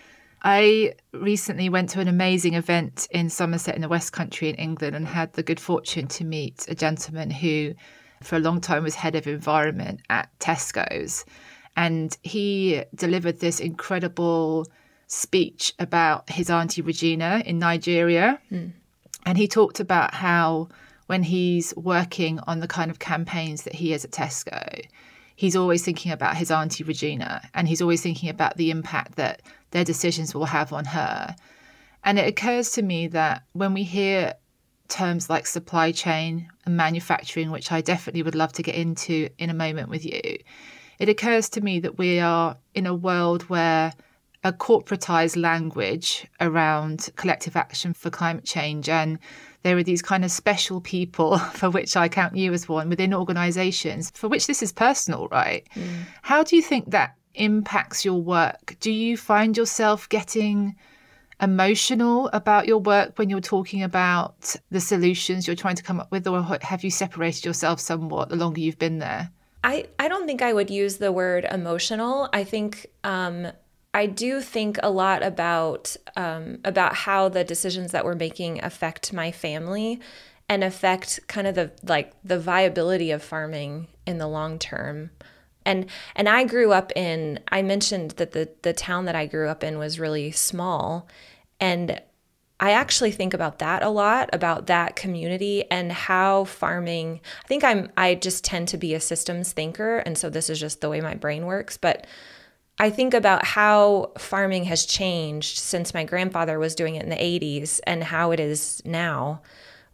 I 0.43 0.95
recently 1.13 1.69
went 1.69 1.91
to 1.91 2.01
an 2.01 2.07
amazing 2.07 2.55
event 2.55 3.09
in 3.11 3.29
Somerset 3.29 3.75
in 3.75 3.81
the 3.81 3.89
West 3.89 4.13
Country 4.13 4.49
in 4.49 4.55
England 4.55 4.95
and 4.95 5.07
had 5.07 5.33
the 5.33 5.43
good 5.43 5.59
fortune 5.59 6.07
to 6.09 6.25
meet 6.25 6.67
a 6.69 6.77
gentleman 6.77 7.31
who, 7.31 7.75
for 8.23 8.37
a 8.37 8.41
long 8.41 8.61
time, 8.61 8.85
was 8.85 8.95
head 8.95 9.17
of 9.17 9.27
environment 9.27 10.03
at 10.11 10.29
Tesco's. 10.39 11.25
And 11.77 12.17
he 12.23 12.85
delivered 12.95 13.41
this 13.41 13.59
incredible 13.59 14.67
speech 15.09 15.75
about 15.79 16.31
his 16.31 16.51
auntie 16.51 16.83
Regina 16.83 17.43
in 17.45 17.59
Nigeria. 17.59 18.39
Mm. 18.53 18.73
And 19.27 19.37
he 19.37 19.49
talked 19.49 19.81
about 19.81 20.15
how 20.15 20.69
when 21.07 21.23
he's 21.23 21.75
working 21.77 22.39
on 22.41 22.61
the 22.61 22.69
kind 22.69 22.91
of 22.91 22.99
campaigns 22.99 23.63
that 23.63 23.75
he 23.75 23.93
is 23.93 24.05
at 24.05 24.13
Tesco, 24.13 24.87
he's 25.35 25.57
always 25.57 25.83
thinking 25.85 26.13
about 26.13 26.37
his 26.37 26.51
auntie 26.51 26.85
Regina 26.85 27.43
and 27.55 27.67
he's 27.67 27.83
always 27.83 28.03
thinking 28.03 28.29
about 28.29 28.57
the 28.57 28.71
impact 28.71 29.17
that 29.17 29.43
their 29.71 29.85
decisions 29.85 30.35
will 30.35 30.45
have 30.45 30.73
on 30.73 30.85
her. 30.85 31.35
And 32.05 32.19
it 32.19 32.29
occurs 32.29 32.71
to 32.73 32.83
me 32.83 33.09
that 33.09 33.45
when 33.53 33.73
we 33.73 33.83
hear 33.83 34.35
terms 34.89 35.31
like 35.31 35.47
supply 35.47 35.91
chain 35.93 36.49
and 36.67 36.77
manufacturing, 36.77 37.51
which 37.51 37.73
I 37.73 37.81
definitely 37.81 38.23
would 38.23 38.35
love 38.35 38.53
to 38.55 38.63
get 38.63 38.75
into 38.75 39.29
in 39.39 39.49
a 39.49 39.55
moment 39.55 39.89
with 39.89 40.05
you, 40.05 40.39
it 40.99 41.09
occurs 41.09 41.49
to 41.51 41.61
me 41.61 41.81
that 41.81 41.97
we 41.97 42.21
are 42.21 42.57
in 42.75 42.87
a 42.87 42.95
world 42.95 43.43
where 43.45 43.93
a 44.45 44.53
corporatized 44.53 45.41
language 45.41 46.27
around 46.41 47.09
collective 47.17 47.57
action 47.57 47.93
for 47.93 48.11
climate 48.11 48.45
change. 48.45 48.89
And 48.89 49.19
there 49.63 49.77
are 49.77 49.83
these 49.83 50.03
kind 50.03 50.25
of 50.25 50.31
special 50.31 50.81
people, 50.81 51.39
for 51.55 51.71
which 51.71 51.97
I 51.97 52.09
count 52.09 52.37
you 52.37 52.53
as 52.53 52.69
one, 52.69 52.89
within 52.89 53.13
organizations, 53.13 54.11
for 54.15 54.29
which 54.29 54.47
this 54.47 54.63
is 54.63 54.73
personal, 54.73 55.29
right? 55.29 55.67
Mm. 55.75 56.05
How 56.23 56.43
do 56.43 56.57
you 56.57 56.63
think 56.63 56.91
that 56.91 57.17
impacts 57.35 58.05
your 58.05 58.21
work? 58.21 58.77
Do 58.81 58.93
you 58.93 59.17
find 59.17 59.57
yourself 59.57 60.09
getting 60.09 60.77
emotional 61.41 62.29
about 62.33 62.67
your 62.67 62.79
work 62.79 63.19
when 63.19 63.31
you're 63.31 63.41
talking 63.41 63.83
about 63.83 64.57
the 64.71 64.81
solutions 64.81 65.47
you're 65.47 65.57
trying 65.57 65.77
to 65.77 65.83
come 65.83 66.01
up 66.01 66.11
with, 66.11 66.27
or 66.27 66.43
have 66.63 66.85
you 66.85 66.91
separated 66.91 67.45
yourself 67.45 67.81
somewhat 67.81 68.29
the 68.29 68.37
longer 68.37 68.61
you've 68.61 68.79
been 68.79 68.99
there? 68.99 69.31
I, 69.65 69.87
I 69.99 70.09
don't 70.09 70.27
think 70.27 70.43
I 70.43 70.53
would 70.53 70.71
use 70.71 70.97
the 70.99 71.13
word 71.13 71.47
emotional. 71.51 72.29
I 72.33 72.45
think 72.45 72.87
um, 73.05 73.49
I 73.95 74.07
do 74.07 74.41
think 74.41 74.79
a 74.83 74.91
lot 74.91 75.23
about 75.23 75.97
um, 76.17 76.59
about 76.65 76.95
how 76.95 77.29
the 77.29 77.45
decisions 77.45 77.93
that 77.93 78.05
we're 78.05 78.15
making 78.15 78.63
affect 78.63 79.13
my 79.13 79.33
family 79.33 80.01
and 80.49 80.65
affect 80.65 81.21
kind 81.27 81.47
of 81.47 81.55
the 81.55 81.73
like 81.83 82.13
the 82.23 82.39
viability 82.39 83.11
of 83.11 83.23
farming 83.23 83.89
in 84.07 84.19
the 84.19 84.27
long 84.27 84.59
term. 84.59 85.11
And 85.65 85.87
and 86.15 86.29
I 86.29 86.45
grew 86.45 86.73
up 86.73 86.93
in 86.97 87.41
I 87.49 87.63
mentioned 87.63 88.13
that 88.13 88.33
the 88.33 88.51
the 88.63 88.73
town 88.73 89.07
that 89.07 89.15
I 89.15 89.27
grew 89.27 89.49
up 89.49 89.65
in 89.65 89.79
was 89.79 90.01
really 90.01 90.31
small. 90.33 91.09
And 91.61 92.01
I 92.61 92.73
actually 92.73 93.13
think 93.13 93.35
about 93.35 93.61
that 93.61 93.83
a 93.83 93.89
lot 93.89 94.31
about 94.33 94.67
that 94.67 94.97
community 94.97 95.65
and 95.71 95.93
how 95.93 96.45
farming 96.45 97.21
I 97.45 97.49
think 97.49 97.65
I'm 97.65 97.91
I 97.97 98.17
just 98.17 98.45
tend 98.45 98.69
to 98.69 98.79
be 98.79 98.95
a 98.95 99.01
systems 99.01 99.53
thinker. 99.53 99.99
And 99.99 100.17
so 100.19 100.29
this 100.31 100.51
is 100.51 100.61
just 100.61 100.81
the 100.81 100.91
way 100.91 101.01
my 101.01 101.15
brain 101.15 101.47
works. 101.47 101.77
But 101.77 102.07
I 102.79 102.91
think 102.91 103.13
about 103.13 103.45
how 103.45 104.13
farming 104.19 104.65
has 104.65 104.87
changed 104.87 105.59
since 105.59 105.93
my 105.93 106.05
grandfather 106.05 106.59
was 106.59 106.75
doing 106.75 106.95
it 106.95 107.03
in 107.03 107.11
the 107.11 107.17
80s 107.17 107.81
and 107.85 108.05
how 108.05 108.31
it 108.31 108.39
is 108.39 108.81
now 108.85 109.43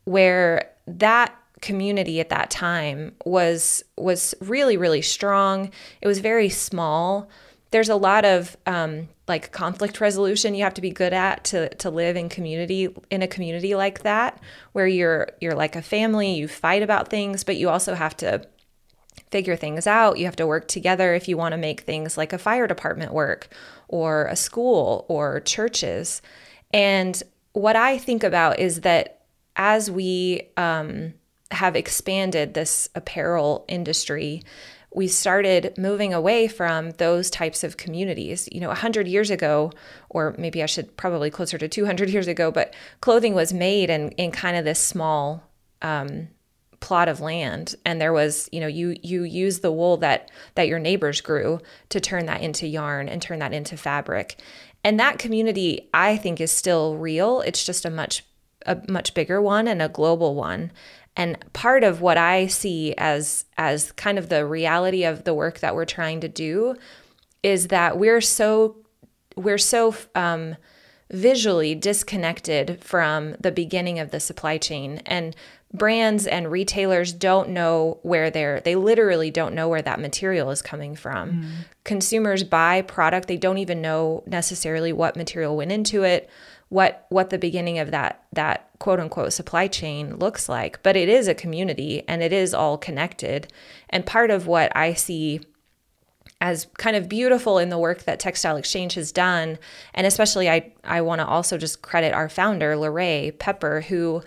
where 0.04 0.70
that 0.86 1.34
community 1.62 2.20
at 2.20 2.28
that 2.28 2.50
time 2.50 3.14
was 3.24 3.82
was 3.96 4.34
really 4.40 4.76
really 4.76 5.00
strong. 5.00 5.70
It 6.02 6.06
was 6.06 6.18
very 6.18 6.50
small. 6.50 7.30
There's 7.70 7.88
a 7.88 7.96
lot 7.96 8.26
of 8.26 8.56
um, 8.66 9.08
like 9.26 9.50
conflict 9.50 10.00
resolution 10.00 10.54
you 10.54 10.62
have 10.62 10.74
to 10.74 10.82
be 10.82 10.90
good 10.90 11.12
at 11.12 11.44
to 11.44 11.74
to 11.76 11.90
live 11.90 12.16
in 12.16 12.28
community 12.28 12.94
in 13.10 13.22
a 13.22 13.26
community 13.26 13.74
like 13.74 14.02
that 14.02 14.40
where 14.72 14.86
you're 14.86 15.28
you're 15.40 15.54
like 15.54 15.74
a 15.74 15.82
family 15.82 16.34
you 16.34 16.46
fight 16.46 16.82
about 16.82 17.08
things 17.08 17.42
but 17.42 17.56
you 17.56 17.70
also 17.70 17.94
have 17.94 18.16
to 18.18 18.46
figure 19.34 19.56
things 19.56 19.84
out 19.84 20.16
you 20.16 20.26
have 20.26 20.36
to 20.36 20.46
work 20.46 20.68
together 20.68 21.12
if 21.12 21.26
you 21.26 21.36
want 21.36 21.50
to 21.50 21.58
make 21.58 21.80
things 21.80 22.16
like 22.16 22.32
a 22.32 22.38
fire 22.38 22.68
department 22.68 23.12
work 23.12 23.48
or 23.88 24.26
a 24.26 24.36
school 24.36 25.04
or 25.08 25.40
churches 25.40 26.22
and 26.72 27.20
what 27.52 27.74
i 27.74 27.98
think 27.98 28.22
about 28.22 28.60
is 28.60 28.82
that 28.82 29.22
as 29.56 29.90
we 29.90 30.40
um, 30.56 31.12
have 31.50 31.74
expanded 31.74 32.54
this 32.54 32.88
apparel 32.94 33.64
industry 33.66 34.40
we 34.94 35.08
started 35.08 35.76
moving 35.76 36.14
away 36.14 36.46
from 36.46 36.92
those 36.92 37.28
types 37.28 37.64
of 37.64 37.76
communities. 37.76 38.48
You 38.52 38.60
know, 38.60 38.68
100 38.68 39.08
years 39.08 39.28
ago, 39.28 39.72
or 40.08 40.36
maybe 40.38 40.62
I 40.62 40.66
should 40.66 40.96
probably 40.96 41.30
closer 41.30 41.58
to 41.58 41.66
200 41.66 42.10
years 42.10 42.28
ago, 42.28 42.52
but 42.52 42.72
clothing 43.00 43.34
was 43.34 43.52
made 43.52 43.90
in, 43.90 44.10
in 44.12 44.30
kind 44.30 44.56
of 44.56 44.64
this 44.64 44.78
small 44.78 45.42
um, 45.82 46.28
plot 46.84 47.08
of 47.08 47.18
land 47.18 47.74
and 47.86 47.98
there 47.98 48.12
was 48.12 48.46
you 48.52 48.60
know 48.60 48.66
you 48.66 48.94
you 49.02 49.22
use 49.22 49.60
the 49.60 49.72
wool 49.72 49.96
that 49.96 50.30
that 50.54 50.68
your 50.68 50.78
neighbors 50.78 51.22
grew 51.22 51.58
to 51.88 51.98
turn 51.98 52.26
that 52.26 52.42
into 52.42 52.66
yarn 52.66 53.08
and 53.08 53.22
turn 53.22 53.38
that 53.38 53.54
into 53.54 53.74
fabric. 53.74 54.38
And 54.84 55.00
that 55.00 55.18
community 55.18 55.88
i 55.94 56.18
think 56.18 56.42
is 56.42 56.52
still 56.52 56.96
real. 56.96 57.40
It's 57.40 57.64
just 57.64 57.86
a 57.86 57.90
much 57.90 58.22
a 58.66 58.76
much 58.86 59.14
bigger 59.14 59.40
one 59.40 59.66
and 59.66 59.80
a 59.80 59.88
global 59.88 60.34
one. 60.34 60.72
And 61.16 61.42
part 61.54 61.84
of 61.84 62.02
what 62.02 62.18
I 62.18 62.48
see 62.48 62.94
as 62.98 63.46
as 63.56 63.90
kind 63.92 64.18
of 64.18 64.28
the 64.28 64.44
reality 64.44 65.04
of 65.04 65.24
the 65.24 65.32
work 65.32 65.60
that 65.60 65.74
we're 65.74 65.86
trying 65.86 66.20
to 66.20 66.28
do 66.28 66.76
is 67.42 67.68
that 67.68 67.96
we're 67.96 68.20
so 68.20 68.76
we're 69.36 69.56
so 69.56 69.94
um, 70.14 70.56
visually 71.10 71.74
disconnected 71.74 72.78
from 72.82 73.36
the 73.40 73.52
beginning 73.52 73.98
of 73.98 74.10
the 74.10 74.20
supply 74.20 74.58
chain. 74.58 75.02
And 75.06 75.36
brands 75.72 76.26
and 76.26 76.50
retailers 76.50 77.12
don't 77.12 77.48
know 77.48 77.98
where 78.02 78.30
they're 78.30 78.60
they 78.60 78.76
literally 78.76 79.30
don't 79.30 79.54
know 79.54 79.68
where 79.68 79.82
that 79.82 80.00
material 80.00 80.50
is 80.50 80.62
coming 80.62 80.94
from. 80.94 81.30
Mm. 81.32 81.50
consumers 81.82 82.44
buy 82.44 82.80
product 82.80 83.26
they 83.26 83.36
don't 83.36 83.58
even 83.58 83.82
know 83.82 84.22
necessarily 84.24 84.92
what 84.92 85.16
material 85.16 85.56
went 85.56 85.72
into 85.72 86.04
it 86.04 86.30
what 86.68 87.06
what 87.08 87.30
the 87.30 87.38
beginning 87.38 87.78
of 87.78 87.90
that 87.90 88.24
that 88.32 88.68
quote 88.78 89.00
unquote 89.00 89.32
supply 89.32 89.66
chain 89.66 90.16
looks 90.16 90.48
like. 90.48 90.82
But 90.82 90.96
it 90.96 91.08
is 91.08 91.28
a 91.28 91.34
community 91.34 92.02
and 92.08 92.22
it 92.22 92.32
is 92.32 92.52
all 92.52 92.76
connected. 92.76 93.52
And 93.90 94.04
part 94.04 94.30
of 94.30 94.46
what 94.46 94.76
i 94.76 94.92
see 94.92 95.40
as 96.44 96.66
kind 96.76 96.94
of 96.94 97.08
beautiful 97.08 97.56
in 97.56 97.70
the 97.70 97.78
work 97.78 98.02
that 98.02 98.20
textile 98.20 98.56
exchange 98.56 98.92
has 98.92 99.10
done 99.10 99.58
and 99.94 100.06
especially 100.06 100.48
i 100.50 100.70
i 100.84 101.00
want 101.00 101.18
to 101.18 101.26
also 101.26 101.56
just 101.56 101.80
credit 101.80 102.12
our 102.12 102.28
founder 102.28 102.76
La 102.76 102.88
Rhea 102.88 103.32
Pepper 103.32 103.80
who 103.80 104.22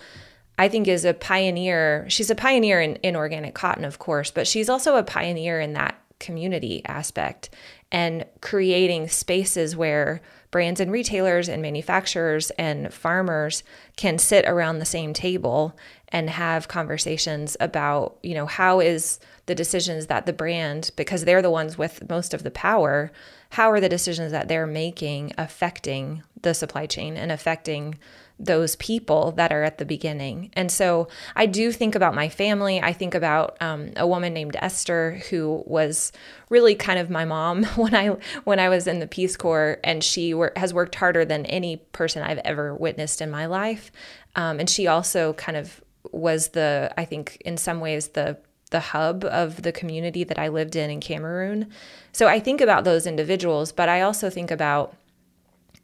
I 0.59 0.69
think 0.69 0.87
is 0.87 1.05
a 1.05 1.13
pioneer. 1.13 2.07
She's 2.09 2.31
a 2.31 2.35
pioneer 2.35 2.81
in, 2.81 2.95
in 3.03 3.15
organic 3.15 3.53
cotton, 3.53 3.85
of 3.85 3.99
course, 3.99 4.31
but 4.31 4.47
she's 4.47 4.69
also 4.69 4.95
a 4.95 5.03
pioneer 5.03 5.59
in 5.59 5.73
that 5.73 6.01
community 6.19 6.81
aspect 6.87 7.51
and 7.91 8.25
creating 8.41 9.07
spaces 9.07 9.75
where 9.75 10.19
brands 10.49 10.79
and 10.79 10.91
retailers 10.91 11.47
and 11.47 11.61
manufacturers 11.61 12.49
and 12.51 12.91
farmers 12.91 13.63
can 13.97 14.17
sit 14.17 14.45
around 14.45 14.79
the 14.79 14.85
same 14.85 15.13
table 15.13 15.77
and 16.09 16.29
have 16.29 16.67
conversations 16.67 17.57
about, 17.59 18.17
you 18.23 18.33
know, 18.33 18.45
how 18.45 18.79
is 18.79 19.19
the 19.45 19.55
decisions 19.55 20.07
that 20.07 20.25
the 20.25 20.33
brand, 20.33 20.91
because 20.95 21.25
they're 21.25 21.41
the 21.41 21.49
ones 21.49 21.77
with 21.77 22.07
most 22.09 22.33
of 22.33 22.43
the 22.43 22.51
power, 22.51 23.11
how 23.51 23.71
are 23.71 23.79
the 23.79 23.89
decisions 23.89 24.31
that 24.31 24.47
they're 24.47 24.67
making 24.67 25.33
affecting 25.37 26.23
the 26.41 26.53
supply 26.53 26.85
chain 26.85 27.17
and 27.17 27.31
affecting 27.31 27.97
those 28.39 28.75
people 28.75 29.31
that 29.31 29.51
are 29.51 29.63
at 29.63 29.79
the 29.79 29.85
beginning. 29.85 30.51
And 30.53 30.71
so 30.71 31.07
I 31.35 31.47
do 31.47 31.71
think 31.71 31.95
about 31.95 32.13
my 32.13 32.29
family. 32.29 32.79
I 32.79 32.93
think 32.93 33.15
about 33.15 33.57
um, 33.61 33.93
a 33.95 34.05
woman 34.05 34.33
named 34.33 34.55
Esther 34.59 35.21
who 35.29 35.63
was 35.65 36.11
really 36.49 36.75
kind 36.75 36.99
of 36.99 37.09
my 37.09 37.25
mom 37.25 37.63
when 37.75 37.95
I 37.95 38.09
when 38.43 38.59
I 38.59 38.69
was 38.69 38.85
in 38.85 38.99
the 38.99 39.07
Peace 39.07 39.35
Corps, 39.35 39.79
and 39.83 40.03
she 40.03 40.35
has 40.55 40.73
worked 40.73 40.95
harder 40.95 41.25
than 41.25 41.45
any 41.47 41.77
person 41.77 42.21
I've 42.21 42.37
ever 42.39 42.75
witnessed 42.75 43.21
in 43.21 43.31
my 43.31 43.47
life. 43.47 43.91
Um, 44.35 44.59
and 44.59 44.69
she 44.69 44.85
also 44.85 45.33
kind 45.33 45.57
of 45.57 45.81
was 46.11 46.49
the 46.49 46.93
I 46.97 47.05
think 47.05 47.41
in 47.45 47.57
some 47.57 47.79
ways 47.79 48.09
the 48.09 48.37
the 48.69 48.79
hub 48.79 49.23
of 49.23 49.61
the 49.61 49.71
community 49.71 50.23
that 50.25 50.37
I 50.37 50.49
lived 50.49 50.75
in 50.75 50.89
in 50.89 50.99
Cameroon. 50.99 51.71
So 52.11 52.27
I 52.27 52.39
think 52.39 52.59
about 52.59 52.83
those 52.83 53.07
individuals, 53.07 53.71
but 53.71 53.87
I 53.87 54.01
also 54.01 54.29
think 54.29 54.51
about 54.51 54.95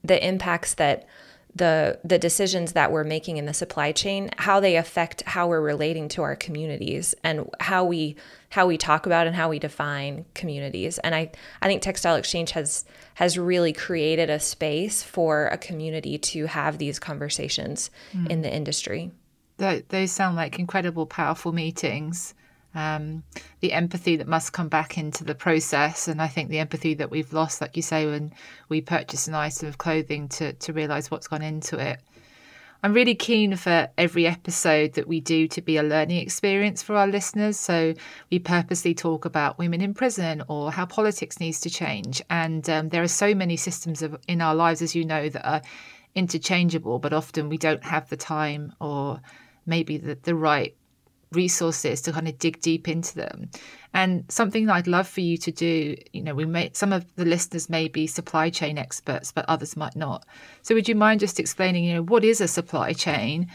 the 0.04 0.26
impacts 0.26 0.74
that 0.76 1.08
the 1.56 2.00
the 2.04 2.18
decisions 2.18 2.74
that 2.74 2.92
we're 2.92 3.04
making 3.04 3.38
in 3.38 3.46
the 3.46 3.54
supply 3.54 3.92
chain 3.92 4.30
how 4.38 4.60
they 4.60 4.76
affect 4.76 5.22
how 5.24 5.48
we're 5.48 5.62
relating 5.62 6.08
to 6.08 6.24
our 6.24 6.36
communities 6.36 7.14
and 7.24 7.48
how 7.60 7.86
we 7.86 8.16
how 8.50 8.66
we 8.66 8.78
talk 8.78 9.06
about 9.06 9.28
and 9.28 9.36
how 9.36 9.50
we 9.50 9.60
define 9.60 10.26
communities 10.34 10.98
and 11.00 11.14
i 11.14 11.30
i 11.62 11.68
think 11.68 11.82
textile 11.82 12.16
exchange 12.16 12.52
has 12.52 12.86
has 13.16 13.38
really 13.38 13.72
created 13.72 14.32
a 14.32 14.40
space 14.40 15.04
for 15.04 15.46
a 15.48 15.58
community 15.58 16.18
to 16.18 16.48
have 16.48 16.80
these 16.80 16.98
conversations 16.98 17.92
mm. 18.14 18.28
in 18.32 18.42
the 18.42 18.52
industry 18.52 19.12
those 19.90 20.12
sound 20.12 20.36
like 20.36 20.60
incredible 20.60 21.06
powerful 21.06 21.52
meetings 21.52 22.34
um, 22.76 23.24
the 23.60 23.74
empathy 23.74 24.16
that 24.18 24.28
must 24.28 24.54
come 24.54 24.68
back 24.68 24.98
into 24.98 25.24
the 25.24 25.36
process. 25.36 26.08
And 26.08 26.22
I 26.22 26.28
think 26.28 26.50
the 26.50 26.60
empathy 26.60 26.94
that 26.96 27.12
we've 27.12 27.34
lost, 27.34 27.62
like 27.62 27.76
you 27.76 27.82
say, 27.82 28.06
when 28.06 28.34
we 28.70 28.82
purchase 28.82 29.28
an 29.28 29.36
item 29.36 29.68
of 29.68 29.78
clothing 29.78 30.28
to, 30.30 30.54
to 30.54 30.74
realize 30.74 31.12
what's 31.12 31.28
gone 31.28 31.42
into 31.42 31.78
it. 31.78 32.00
I'm 32.86 32.94
really 32.94 33.16
keen 33.16 33.56
for 33.56 33.88
every 33.98 34.28
episode 34.28 34.94
that 34.94 35.08
we 35.08 35.22
do 35.22 35.48
to 35.48 35.62
be 35.62 35.78
a 35.78 35.84
learning 35.84 36.18
experience 36.18 36.84
for 36.84 36.98
our 36.98 37.08
listeners. 37.08 37.58
So 37.58 37.94
we 38.30 38.40
purposely 38.40 38.94
talk 38.94 39.24
about 39.24 39.58
women 39.58 39.80
in 39.80 39.94
prison 39.94 40.44
or 40.50 40.70
how 40.70 40.86
politics 40.86 41.40
needs 41.40 41.62
to 41.62 41.70
change. 41.70 42.22
And 42.30 42.70
um, 42.70 42.90
there 42.90 43.02
are 43.02 43.08
so 43.08 43.34
many 43.34 43.56
systems 43.56 44.02
of, 44.02 44.18
in 44.28 44.42
our 44.42 44.54
lives, 44.54 44.82
as 44.82 44.96
you 44.96 45.06
know, 45.06 45.30
that 45.30 45.48
are 45.48 45.62
interchangeable, 46.14 47.00
but 47.00 47.14
often 47.14 47.48
we 47.48 47.58
don't 47.58 47.86
have 47.86 48.10
the 48.10 48.18
time 48.18 48.74
or 48.82 49.22
maybe 49.66 49.98
the, 49.98 50.16
the 50.24 50.36
right 50.36 50.76
resources 51.36 52.02
to 52.02 52.12
kind 52.12 52.28
of 52.28 52.38
dig 52.38 52.62
deep 52.62 52.88
into 52.88 53.16
them. 53.16 53.50
And 53.94 54.26
something 54.30 54.70
I'd 54.70 54.88
love 54.88 55.08
for 55.08 55.22
you 55.22 55.38
to 55.38 55.52
do, 55.52 55.96
you 56.14 56.24
know, 56.24 56.34
we 56.34 56.46
may 56.46 56.72
some 56.74 56.94
of 56.94 57.06
the 57.16 57.26
listeners 57.26 57.70
may 57.70 57.88
be 57.88 58.08
supply 58.08 58.50
chain 58.50 58.78
experts, 58.78 59.32
but 59.32 59.46
others 59.48 59.78
might 59.78 59.96
not. 59.96 60.26
So 60.62 60.74
would 60.76 60.88
you 60.88 60.96
mind 60.96 61.20
just 61.20 61.40
explaining, 61.40 61.84
you 61.84 61.96
know, 61.96 62.04
what 62.04 62.24
is 62.24 62.42
a 62.42 62.48
supply 62.48 62.94
chain 62.94 63.48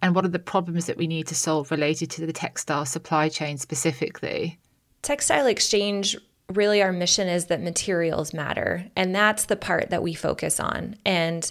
and 0.00 0.14
what 0.14 0.24
are 0.24 0.28
the 0.28 0.38
problems 0.38 0.86
that 0.86 0.96
we 0.96 1.06
need 1.06 1.26
to 1.28 1.34
solve 1.34 1.70
related 1.70 2.10
to 2.12 2.26
the 2.26 2.32
textile 2.32 2.86
supply 2.86 3.28
chain 3.28 3.58
specifically? 3.58 4.58
Textile 5.02 5.46
exchange 5.46 6.16
really 6.52 6.82
our 6.82 6.92
mission 6.92 7.28
is 7.28 7.46
that 7.46 7.62
materials 7.62 8.34
matter 8.34 8.86
and 8.96 9.14
that's 9.14 9.46
the 9.46 9.56
part 9.56 9.90
that 9.90 10.02
we 10.02 10.14
focus 10.14 10.58
on. 10.58 10.96
And 11.04 11.50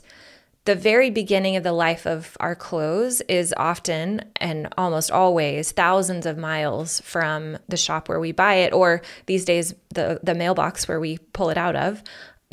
the 0.65 0.75
very 0.75 1.10
beginning 1.10 1.56
of 1.56 1.63
the 1.63 1.74
life 1.74 2.06
of 2.06 2.38
our 2.39 2.56
clothes 2.56 3.22
is 3.22 3.53
often 3.58 4.22
and 4.36 4.68
almost 4.77 5.10
always 5.10 5.72
thousands 5.72 6.25
of 6.25 6.38
miles 6.38 7.01
from 7.01 7.58
the 7.68 7.77
shop 7.77 8.08
where 8.08 8.20
we 8.20 8.32
buy 8.32 8.56
it 8.56 8.74
or 8.74 9.01
these 9.25 9.44
days 9.44 9.74
the 9.94 10.20
the 10.22 10.36
mailbox 10.36 10.88
where 10.88 11.00
we 11.00 11.18
pull 11.34 11.50
it 11.50 11.58
out 11.58 11.75
of. 11.75 12.03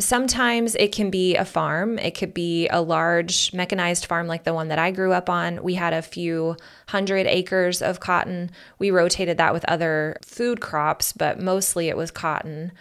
Sometimes 0.01 0.75
it 0.77 0.93
can 0.93 1.11
be 1.11 1.35
a 1.35 1.45
farm. 1.45 1.99
It 1.99 2.17
could 2.17 2.33
be 2.33 2.69
a 2.69 2.81
large 2.81 3.53
mechanized 3.53 4.07
farm 4.07 4.29
like 4.29 4.45
the 4.45 4.55
one 4.55 4.69
that 4.69 4.79
i 4.79 4.91
grew 4.91 5.13
up 5.13 5.29
on. 5.29 5.63
We 5.63 5.75
had 5.75 5.93
a 5.93 6.03
few 6.03 6.57
hundred 6.89 7.27
acres 7.27 7.83
of 7.83 8.01
cotton. 8.01 8.51
We 8.79 8.91
rotated 8.91 9.37
that 9.39 9.53
with 9.53 9.65
other 9.67 10.17
food 10.25 10.61
crops 10.61 11.13
but 11.13 11.41
mostly 11.41 11.89
it 11.89 11.97
was 11.97 12.11
cotton 12.11 12.73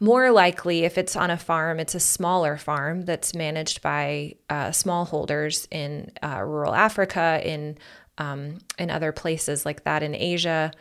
more 0.00 0.30
likely, 0.30 0.84
if 0.84 0.96
it's 0.96 1.16
on 1.16 1.30
a 1.30 1.36
farm, 1.36 1.80
it's 1.80 1.94
a 1.94 2.00
smaller 2.00 2.56
farm 2.56 3.02
that's 3.02 3.34
managed 3.34 3.82
by 3.82 4.34
uh, 4.48 4.68
smallholders 4.68 5.66
in 5.70 6.12
uh, 6.22 6.40
rural 6.42 6.74
Africa, 6.74 7.40
in 7.44 7.76
um, 8.18 8.58
in 8.78 8.90
other 8.90 9.12
places 9.12 9.64
like 9.64 9.84
that 9.84 10.02
in 10.02 10.14
Asia. 10.14 10.72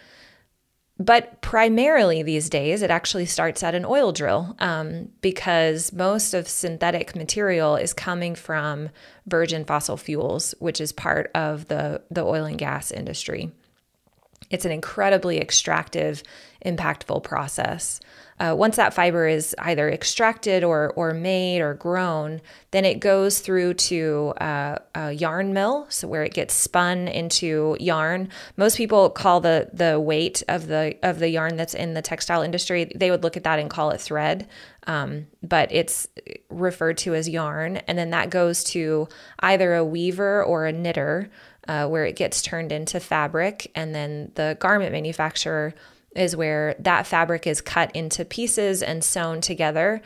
but 1.00 1.42
primarily 1.42 2.24
these 2.24 2.50
days, 2.50 2.82
it 2.82 2.90
actually 2.90 3.26
starts 3.26 3.62
at 3.62 3.76
an 3.76 3.86
oil 3.86 4.12
drill 4.12 4.56
um, 4.60 5.10
because 5.22 5.94
most 5.94 6.34
of 6.34 6.48
synthetic 6.48 7.16
material 7.16 7.76
is 7.76 7.94
coming 7.94 8.34
from 8.34 8.90
virgin 9.28 9.64
fossil 9.64 9.98
fuels, 9.98 10.56
which 10.60 10.82
is 10.82 10.92
part 10.92 11.30
of 11.36 11.68
the, 11.68 12.02
the 12.10 12.24
oil 12.24 12.46
and 12.46 12.58
gas 12.58 12.92
industry. 12.92 13.52
It's 14.50 14.66
an 14.66 14.72
incredibly 14.72 15.40
extractive, 15.40 16.24
impactful 16.66 17.24
process. 17.24 18.00
Uh, 18.40 18.54
once 18.56 18.76
that 18.76 18.94
fiber 18.94 19.28
is 19.28 19.56
either 19.60 19.90
extracted 19.90 20.64
or, 20.64 20.94
or 20.96 21.12
made 21.12 21.60
or 21.60 21.74
grown, 21.74 22.40
then 22.70 22.86
it 22.86 23.00
goes 23.00 23.40
through 23.40 23.74
to 23.74 24.32
uh, 24.40 24.78
a 24.94 25.12
yarn 25.12 25.54
mill, 25.54 25.88
so 25.90 26.08
where 26.08 26.24
it 26.24 26.34
gets 26.34 26.54
spun 26.54 27.08
into 27.08 27.76
yarn. 27.80 28.30
Most 28.56 28.78
people 28.78 29.10
call 29.10 29.40
the 29.42 29.70
the 29.74 30.00
weight 30.00 30.44
of 30.48 30.68
the 30.68 30.96
of 31.02 31.18
the 31.18 31.30
yarn 31.30 31.56
that's 31.56 31.74
in 31.74 31.96
the 31.96 32.02
textile 32.02 32.44
industry. 32.44 32.92
They 32.94 33.10
would 33.10 33.24
look 33.24 33.38
at 33.38 33.44
that 33.44 33.58
and 33.58 33.72
call 33.72 33.90
it 33.90 34.00
thread, 34.00 34.48
um, 34.86 35.26
but 35.42 35.72
it's 35.72 36.08
referred 36.50 37.00
to 37.00 37.16
as 37.16 37.28
yarn, 37.28 37.78
and 37.88 37.98
then 37.98 38.12
that 38.12 38.30
goes 38.30 38.64
to 38.66 39.08
either 39.40 39.74
a 39.74 39.84
weaver 39.84 40.44
or 40.44 40.68
a 40.68 40.72
knitter, 40.72 41.32
uh, 41.68 41.88
where 41.88 42.06
it 42.06 42.16
gets 42.16 42.44
turned 42.44 42.72
into 42.72 43.00
fabric, 43.00 43.72
and 43.74 43.96
then 43.96 44.32
the 44.36 44.58
garment 44.60 44.92
manufacturer 44.92 45.74
is 46.18 46.36
where 46.36 46.76
that 46.80 47.08
fabric 47.08 47.48
is 47.48 47.62
cut 47.62 47.96
into 47.96 48.26
pieces 48.26 48.84
and 48.84 49.04
sewn 49.04 49.42
together. 49.42 50.02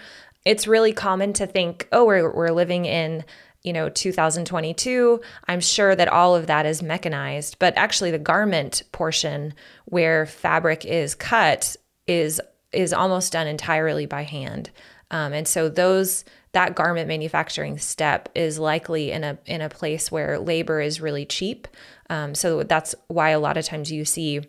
It's 0.46 0.68
really 0.68 0.94
common 0.94 1.34
to 1.34 1.48
think, 1.48 1.88
oh, 1.92 2.06
we're, 2.06 2.34
we're 2.34 2.52
living 2.52 2.86
in 2.86 3.24
you 3.64 3.74
know 3.74 3.90
2022 3.90 5.22
i'm 5.48 5.60
sure 5.60 5.96
that 5.96 6.08
all 6.08 6.36
of 6.36 6.48
that 6.48 6.66
is 6.66 6.82
mechanized 6.82 7.60
but 7.60 7.78
actually 7.78 8.10
the 8.10 8.18
garment 8.18 8.82
portion 8.92 9.54
where 9.86 10.26
fabric 10.26 10.84
is 10.84 11.14
cut 11.14 11.76
is 12.08 12.42
is 12.72 12.94
almost 12.94 13.34
done 13.34 13.48
entirely 13.48 14.06
by 14.06 14.24
hand. 14.24 14.70
Um, 15.10 15.34
and 15.34 15.48
so 15.48 15.70
those 15.70 16.24
that 16.54 16.76
garment 16.76 17.08
manufacturing 17.08 17.78
step 17.78 18.30
is 18.36 18.60
likely 18.60 19.12
in 19.12 19.24
a 19.24 19.38
in 19.46 19.62
a 19.62 19.70
place 19.70 20.12
where 20.12 20.40
labor 20.40 20.82
is 20.82 21.02
really 21.02 21.26
cheap. 21.26 21.68
Um, 22.10 22.36
so 22.36 22.64
that's 22.64 22.96
why 23.08 23.30
a 23.30 23.40
lot 23.40 23.58
of 23.58 23.66
times 23.66 23.92
you 23.92 24.06
see 24.06 24.42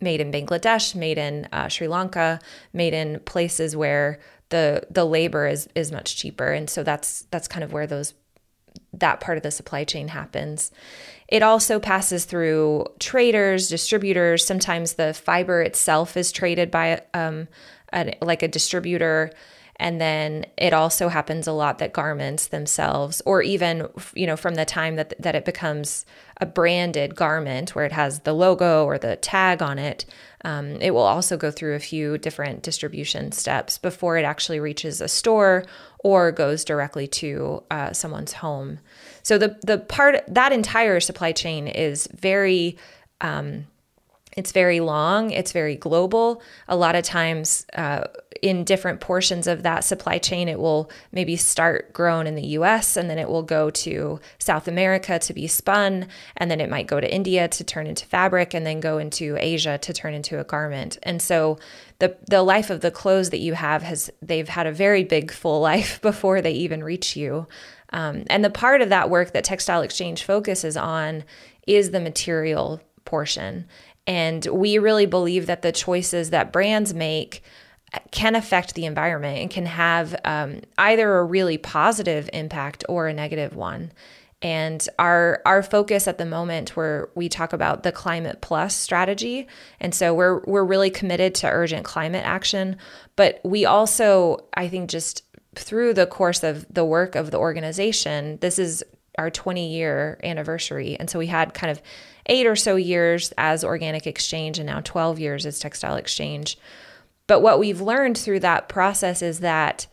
made 0.00 0.20
in 0.20 0.30
Bangladesh, 0.30 0.94
made 0.94 1.18
in 1.18 1.48
uh, 1.52 1.68
Sri 1.68 1.88
Lanka, 1.88 2.38
made 2.72 2.94
in 2.94 3.20
places 3.20 3.76
where 3.76 4.18
the 4.50 4.86
the 4.90 5.04
labor 5.04 5.46
is 5.46 5.68
is 5.74 5.90
much 5.90 6.16
cheaper, 6.16 6.52
and 6.52 6.70
so 6.70 6.82
that's 6.82 7.26
that's 7.30 7.48
kind 7.48 7.64
of 7.64 7.72
where 7.72 7.86
those 7.86 8.14
that 8.92 9.20
part 9.20 9.36
of 9.36 9.42
the 9.42 9.50
supply 9.50 9.84
chain 9.84 10.08
happens. 10.08 10.70
It 11.28 11.42
also 11.42 11.78
passes 11.80 12.24
through 12.24 12.86
traders, 12.98 13.68
distributors. 13.68 14.44
Sometimes 14.44 14.94
the 14.94 15.12
fiber 15.12 15.60
itself 15.62 16.16
is 16.16 16.30
traded 16.32 16.70
by 16.70 17.02
um, 17.12 17.48
a, 17.92 18.16
like 18.22 18.42
a 18.42 18.48
distributor 18.48 19.32
and 19.78 20.00
then 20.00 20.46
it 20.56 20.72
also 20.72 21.08
happens 21.08 21.46
a 21.46 21.52
lot 21.52 21.78
that 21.78 21.92
garments 21.92 22.48
themselves, 22.48 23.22
or 23.26 23.42
even, 23.42 23.88
you 24.14 24.26
know, 24.26 24.36
from 24.36 24.54
the 24.54 24.64
time 24.64 24.96
that, 24.96 25.14
that 25.20 25.34
it 25.34 25.44
becomes 25.44 26.06
a 26.40 26.46
branded 26.46 27.14
garment 27.14 27.74
where 27.74 27.84
it 27.84 27.92
has 27.92 28.20
the 28.20 28.32
logo 28.32 28.84
or 28.84 28.98
the 28.98 29.16
tag 29.16 29.62
on 29.62 29.78
it, 29.78 30.06
um, 30.44 30.76
it 30.80 30.92
will 30.92 31.00
also 31.00 31.36
go 31.36 31.50
through 31.50 31.74
a 31.74 31.80
few 31.80 32.18
different 32.18 32.62
distribution 32.62 33.32
steps 33.32 33.78
before 33.78 34.16
it 34.16 34.24
actually 34.24 34.60
reaches 34.60 35.00
a 35.00 35.08
store 35.08 35.64
or 35.98 36.32
goes 36.32 36.64
directly 36.64 37.06
to 37.06 37.62
uh, 37.70 37.92
someone's 37.92 38.32
home. 38.32 38.78
So 39.22 39.38
the 39.38 39.58
the 39.62 39.78
part 39.78 40.22
that 40.28 40.52
entire 40.52 41.00
supply 41.00 41.32
chain 41.32 41.66
is 41.66 42.08
very 42.14 42.78
um, 43.20 43.66
it's 44.36 44.52
very 44.52 44.80
long, 44.80 45.30
it's 45.30 45.52
very 45.52 45.76
global. 45.76 46.42
A 46.68 46.76
lot 46.76 46.94
of 46.94 47.04
times, 47.04 47.66
uh, 47.74 48.04
in 48.42 48.64
different 48.64 49.00
portions 49.00 49.46
of 49.46 49.62
that 49.62 49.84
supply 49.84 50.18
chain, 50.18 50.48
it 50.48 50.58
will 50.58 50.90
maybe 51.12 51.36
start 51.36 51.92
grown 51.92 52.26
in 52.26 52.34
the 52.34 52.46
US 52.48 52.96
and 52.96 53.08
then 53.08 53.18
it 53.18 53.28
will 53.28 53.42
go 53.42 53.70
to 53.70 54.20
South 54.38 54.68
America 54.68 55.18
to 55.18 55.32
be 55.32 55.46
spun. 55.46 56.08
And 56.36 56.50
then 56.50 56.60
it 56.60 56.70
might 56.70 56.86
go 56.86 57.00
to 57.00 57.14
India 57.14 57.48
to 57.48 57.64
turn 57.64 57.86
into 57.86 58.06
fabric 58.06 58.54
and 58.54 58.66
then 58.66 58.80
go 58.80 58.98
into 58.98 59.36
Asia 59.38 59.78
to 59.78 59.92
turn 59.92 60.14
into 60.14 60.38
a 60.38 60.44
garment. 60.44 60.98
And 61.02 61.20
so 61.20 61.58
the, 61.98 62.16
the 62.28 62.42
life 62.42 62.70
of 62.70 62.80
the 62.80 62.90
clothes 62.90 63.30
that 63.30 63.40
you 63.40 63.54
have 63.54 63.82
has, 63.82 64.10
they've 64.20 64.48
had 64.48 64.66
a 64.66 64.72
very 64.72 65.04
big 65.04 65.30
full 65.30 65.60
life 65.66 66.00
before 66.02 66.40
they 66.40 66.52
even 66.52 66.84
reach 66.84 67.16
you. 67.16 67.46
Um, 67.92 68.24
and 68.28 68.44
the 68.44 68.50
part 68.50 68.82
of 68.82 68.88
that 68.88 69.10
work 69.10 69.32
that 69.32 69.44
Textile 69.44 69.82
Exchange 69.82 70.24
focuses 70.24 70.76
on 70.76 71.24
is 71.66 71.90
the 71.90 72.00
material 72.00 72.80
portion. 73.04 73.66
And 74.06 74.44
we 74.46 74.78
really 74.78 75.06
believe 75.06 75.46
that 75.46 75.62
the 75.62 75.72
choices 75.72 76.30
that 76.30 76.52
brands 76.52 76.94
make 76.94 77.42
can 78.10 78.34
affect 78.34 78.74
the 78.74 78.84
environment 78.84 79.38
and 79.38 79.50
can 79.50 79.66
have 79.66 80.14
um, 80.24 80.60
either 80.78 81.18
a 81.18 81.24
really 81.24 81.58
positive 81.58 82.28
impact 82.32 82.84
or 82.88 83.08
a 83.08 83.14
negative 83.14 83.54
one. 83.54 83.92
And 84.42 84.86
our 84.98 85.40
our 85.46 85.62
focus 85.62 86.06
at 86.06 86.18
the 86.18 86.26
moment, 86.26 86.76
where 86.76 87.08
we 87.14 87.28
talk 87.28 87.54
about 87.54 87.84
the 87.84 87.90
climate 87.90 88.42
plus 88.42 88.76
strategy, 88.76 89.48
and 89.80 89.94
so 89.94 90.12
we're 90.12 90.40
we're 90.40 90.62
really 90.62 90.90
committed 90.90 91.34
to 91.36 91.48
urgent 91.48 91.86
climate 91.86 92.24
action. 92.24 92.76
But 93.16 93.40
we 93.44 93.64
also, 93.64 94.46
I 94.52 94.68
think, 94.68 94.90
just 94.90 95.22
through 95.54 95.94
the 95.94 96.06
course 96.06 96.42
of 96.42 96.66
the 96.68 96.84
work 96.84 97.14
of 97.14 97.30
the 97.30 97.38
organization, 97.38 98.36
this 98.42 98.58
is 98.58 98.84
our 99.16 99.30
20 99.30 99.72
year 99.72 100.20
anniversary, 100.22 100.98
and 101.00 101.08
so 101.08 101.18
we 101.18 101.28
had 101.28 101.54
kind 101.54 101.70
of 101.70 101.80
eight 102.26 102.46
or 102.46 102.56
so 102.56 102.76
years 102.76 103.32
as 103.38 103.64
Organic 103.64 104.06
Exchange 104.06 104.58
and 104.58 104.66
now 104.66 104.80
12 104.80 105.18
years 105.18 105.46
as 105.46 105.58
Textile 105.58 105.96
Exchange. 105.96 106.58
But 107.26 107.40
what 107.40 107.58
we've 107.58 107.80
learned 107.80 108.18
through 108.18 108.40
that 108.40 108.68
process 108.68 109.22
is 109.22 109.40
that 109.40 109.86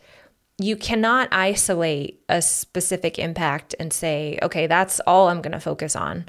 you 0.58 0.76
cannot 0.76 1.28
isolate 1.32 2.22
a 2.28 2.40
specific 2.40 3.18
impact 3.18 3.74
and 3.80 3.92
say, 3.92 4.38
okay, 4.42 4.66
that's 4.66 5.00
all 5.00 5.28
I'm 5.28 5.42
going 5.42 5.52
to 5.52 5.60
focus 5.60 5.96
on. 5.96 6.26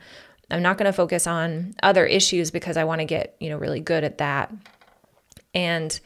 I'm 0.50 0.64
not 0.64 0.78
going 0.78 0.88
to 0.88 0.94
focus 0.94 1.28
on 1.28 1.76
other 1.84 2.06
issues 2.06 2.52
because 2.52 2.78
I 2.78 2.84
want 2.84 3.02
to 3.02 3.06
get, 3.06 3.36
you 3.40 3.50
know, 3.50 3.58
really 3.58 3.80
good 3.80 4.04
at 4.04 4.20
that. 4.20 4.52
And 5.54 6.00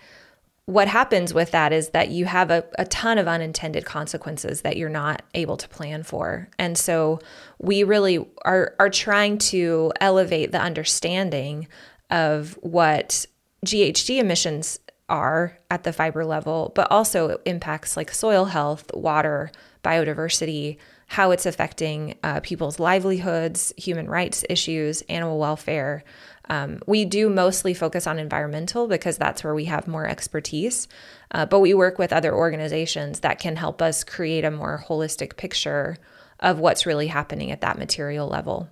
what 0.69 0.87
happens 0.87 1.33
with 1.33 1.49
that 1.49 1.73
is 1.73 1.89
that 1.89 2.09
you 2.09 2.25
have 2.25 2.51
a, 2.51 2.63
a 2.77 2.85
ton 2.85 3.17
of 3.17 3.27
unintended 3.27 3.85
consequences 3.85 4.61
that 4.61 4.77
you're 4.77 4.87
not 4.87 5.23
able 5.33 5.57
to 5.57 5.67
plan 5.67 6.03
for. 6.03 6.47
And 6.59 6.77
so 6.77 7.19
we 7.57 7.83
really 7.83 8.23
are, 8.45 8.75
are 8.77 8.91
trying 8.91 9.39
to 9.39 9.91
elevate 9.99 10.51
the 10.51 10.61
understanding 10.61 11.67
of 12.11 12.53
what 12.61 13.25
GHG 13.65 14.19
emissions 14.19 14.79
are 15.09 15.57
at 15.71 15.85
the 15.85 15.91
fiber 15.91 16.23
level, 16.23 16.71
but 16.75 16.91
also 16.91 17.39
impacts 17.45 17.97
like 17.97 18.11
soil 18.11 18.45
health, 18.45 18.93
water, 18.93 19.51
biodiversity, 19.83 20.77
how 21.07 21.31
it's 21.31 21.47
affecting 21.47 22.15
uh, 22.21 22.41
people's 22.41 22.79
livelihoods, 22.79 23.73
human 23.75 24.07
rights 24.07 24.45
issues, 24.47 25.01
animal 25.09 25.39
welfare. 25.39 26.03
Um, 26.49 26.81
we 26.87 27.05
do 27.05 27.29
mostly 27.29 27.73
focus 27.73 28.07
on 28.07 28.17
environmental 28.17 28.87
because 28.87 29.17
that's 29.17 29.43
where 29.43 29.53
we 29.53 29.65
have 29.65 29.87
more 29.87 30.07
expertise, 30.07 30.87
uh, 31.31 31.45
but 31.45 31.59
we 31.59 31.73
work 31.73 31.99
with 31.99 32.11
other 32.11 32.33
organizations 32.33 33.19
that 33.19 33.39
can 33.39 33.55
help 33.55 33.81
us 33.81 34.03
create 34.03 34.43
a 34.43 34.51
more 34.51 34.83
holistic 34.87 35.37
picture 35.37 35.97
of 36.39 36.59
what's 36.59 36.85
really 36.85 37.07
happening 37.07 37.51
at 37.51 37.61
that 37.61 37.77
material 37.77 38.27
level. 38.27 38.69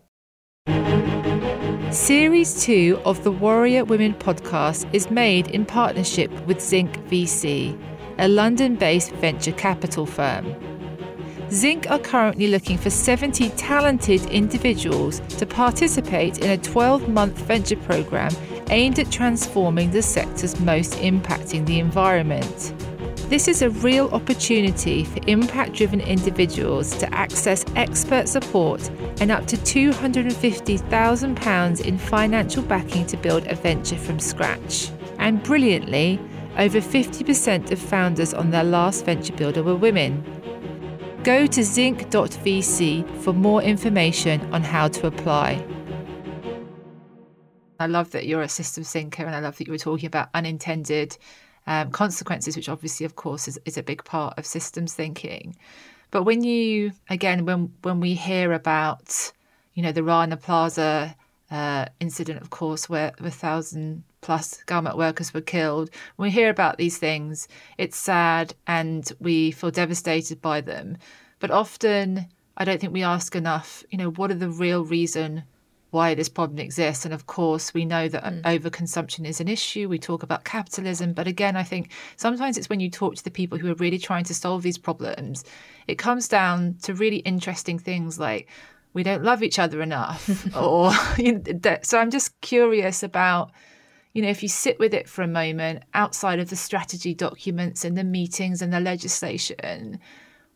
Series 1.91 2.63
2 2.63 3.01
of 3.05 3.23
the 3.23 3.31
Warrior 3.31 3.85
Women 3.85 4.13
podcast 4.15 4.91
is 4.93 5.09
made 5.09 5.47
in 5.47 5.65
partnership 5.65 6.31
with 6.45 6.61
Zinc 6.61 6.97
VC, 7.07 7.79
a 8.17 8.27
London 8.27 8.75
based 8.75 9.11
venture 9.13 9.53
capital 9.53 10.05
firm. 10.05 10.76
Zinc 11.51 11.89
are 11.89 11.99
currently 11.99 12.47
looking 12.47 12.77
for 12.77 12.89
70 12.89 13.49
talented 13.51 14.25
individuals 14.25 15.21
to 15.37 15.45
participate 15.45 16.39
in 16.39 16.49
a 16.51 16.57
12 16.57 17.07
month 17.07 17.37
venture 17.39 17.77
program 17.77 18.33
aimed 18.69 18.99
at 18.99 19.09
transforming 19.09 19.91
the 19.91 20.01
sectors 20.01 20.59
most 20.59 20.95
impacting 20.95 21.65
the 21.65 21.79
environment. 21.79 22.73
This 23.29 23.47
is 23.47 23.61
a 23.61 23.69
real 23.69 24.09
opportunity 24.09 25.05
for 25.05 25.21
impact 25.27 25.71
driven 25.73 26.01
individuals 26.01 26.89
to 26.97 27.13
access 27.13 27.63
expert 27.75 28.27
support 28.27 28.89
and 29.21 29.31
up 29.31 29.47
to 29.47 29.55
£250,000 29.55 31.85
in 31.85 31.97
financial 31.97 32.63
backing 32.63 33.05
to 33.05 33.15
build 33.15 33.47
a 33.47 33.55
venture 33.55 33.97
from 33.97 34.19
scratch. 34.19 34.91
And 35.17 35.41
brilliantly, 35.43 36.19
over 36.57 36.81
50% 36.81 37.71
of 37.71 37.79
founders 37.79 38.33
on 38.33 38.49
their 38.49 38.63
last 38.63 39.05
venture 39.05 39.33
builder 39.33 39.61
were 39.63 39.75
women. 39.75 40.23
Go 41.27 41.45
to 41.45 41.61
zinc.vc 41.61 43.19
for 43.19 43.33
more 43.33 43.61
information 43.61 44.39
on 44.53 44.63
how 44.63 44.87
to 44.87 45.07
apply. 45.07 45.61
I 47.81 47.87
love 47.87 48.11
that 48.11 48.27
you're 48.27 48.43
a 48.43 48.47
systems 48.47 48.93
thinker, 48.93 49.25
and 49.25 49.35
I 49.35 49.41
love 49.41 49.57
that 49.57 49.67
you 49.67 49.73
were 49.73 49.77
talking 49.77 50.07
about 50.07 50.29
unintended 50.33 51.17
um, 51.67 51.91
consequences, 51.91 52.55
which 52.55 52.69
obviously, 52.69 53.05
of 53.05 53.17
course, 53.17 53.49
is, 53.49 53.59
is 53.65 53.77
a 53.77 53.83
big 53.83 54.05
part 54.05 54.39
of 54.39 54.45
systems 54.45 54.93
thinking. 54.93 55.57
But 56.11 56.23
when 56.23 56.45
you, 56.45 56.93
again, 57.09 57.43
when 57.43 57.73
when 57.81 57.99
we 57.99 58.13
hear 58.13 58.53
about, 58.53 59.33
you 59.73 59.83
know, 59.83 59.91
the 59.91 60.03
Rana 60.03 60.37
Plaza 60.37 61.13
uh, 61.51 61.85
incident, 61.99 62.41
of 62.41 62.49
course, 62.49 62.89
where 62.89 63.13
a 63.19 63.31
thousand 63.31 64.03
plus 64.21 64.63
garment 64.63 64.97
workers 64.97 65.33
were 65.33 65.41
killed. 65.41 65.89
When 66.15 66.27
we 66.27 66.31
hear 66.31 66.49
about 66.49 66.77
these 66.77 66.97
things, 66.97 67.47
it's 67.77 67.97
sad 67.97 68.53
and 68.65 69.09
we 69.19 69.51
feel 69.51 69.71
devastated 69.71 70.41
by 70.41 70.61
them. 70.61 70.97
But 71.39 71.51
often, 71.51 72.27
I 72.57 72.65
don't 72.65 72.81
think 72.81 72.93
we 72.93 73.03
ask 73.03 73.35
enough, 73.35 73.83
you 73.89 73.97
know, 73.97 74.11
what 74.11 74.31
are 74.31 74.35
the 74.35 74.49
real 74.49 74.83
reason 74.83 75.43
why 75.91 76.13
this 76.13 76.29
problem 76.29 76.59
exists. 76.59 77.05
And 77.05 77.13
of 77.13 77.27
course, 77.27 77.73
we 77.73 77.85
know 77.85 78.09
that 78.09 78.23
mm. 78.23 78.41
overconsumption 78.41 79.25
is 79.25 79.39
an 79.39 79.47
issue. 79.47 79.87
We 79.87 79.99
talk 79.99 80.21
about 80.23 80.43
capitalism. 80.43 81.13
But 81.13 81.27
again, 81.27 81.55
I 81.55 81.63
think 81.63 81.91
sometimes 82.17 82.57
it's 82.57 82.69
when 82.69 82.79
you 82.79 82.89
talk 82.89 83.15
to 83.15 83.23
the 83.23 83.31
people 83.31 83.57
who 83.57 83.71
are 83.71 83.75
really 83.75 83.97
trying 83.97 84.25
to 84.25 84.33
solve 84.33 84.63
these 84.63 84.77
problems, 84.77 85.45
it 85.87 85.95
comes 85.95 86.27
down 86.27 86.75
to 86.83 86.93
really 86.93 87.17
interesting 87.17 87.79
things 87.79 88.19
like, 88.19 88.49
we 88.97 89.03
don't 89.03 89.23
love 89.23 89.43
each 89.43 89.59
other 89.59 89.79
enough 89.79 90.27
or 90.55 90.91
you 91.17 91.39
know, 91.63 91.77
so 91.83 91.99
i'm 91.99 92.09
just 92.09 92.39
curious 92.41 93.03
about 93.03 93.51
you 94.13 94.23
know 94.23 94.29
if 94.29 94.41
you 94.41 94.49
sit 94.49 94.79
with 94.79 94.91
it 94.91 95.07
for 95.07 95.21
a 95.21 95.27
moment 95.27 95.83
outside 95.93 96.39
of 96.39 96.49
the 96.49 96.55
strategy 96.55 97.13
documents 97.13 97.85
and 97.85 97.95
the 97.95 98.03
meetings 98.03 98.59
and 98.59 98.73
the 98.73 98.79
legislation 98.79 99.99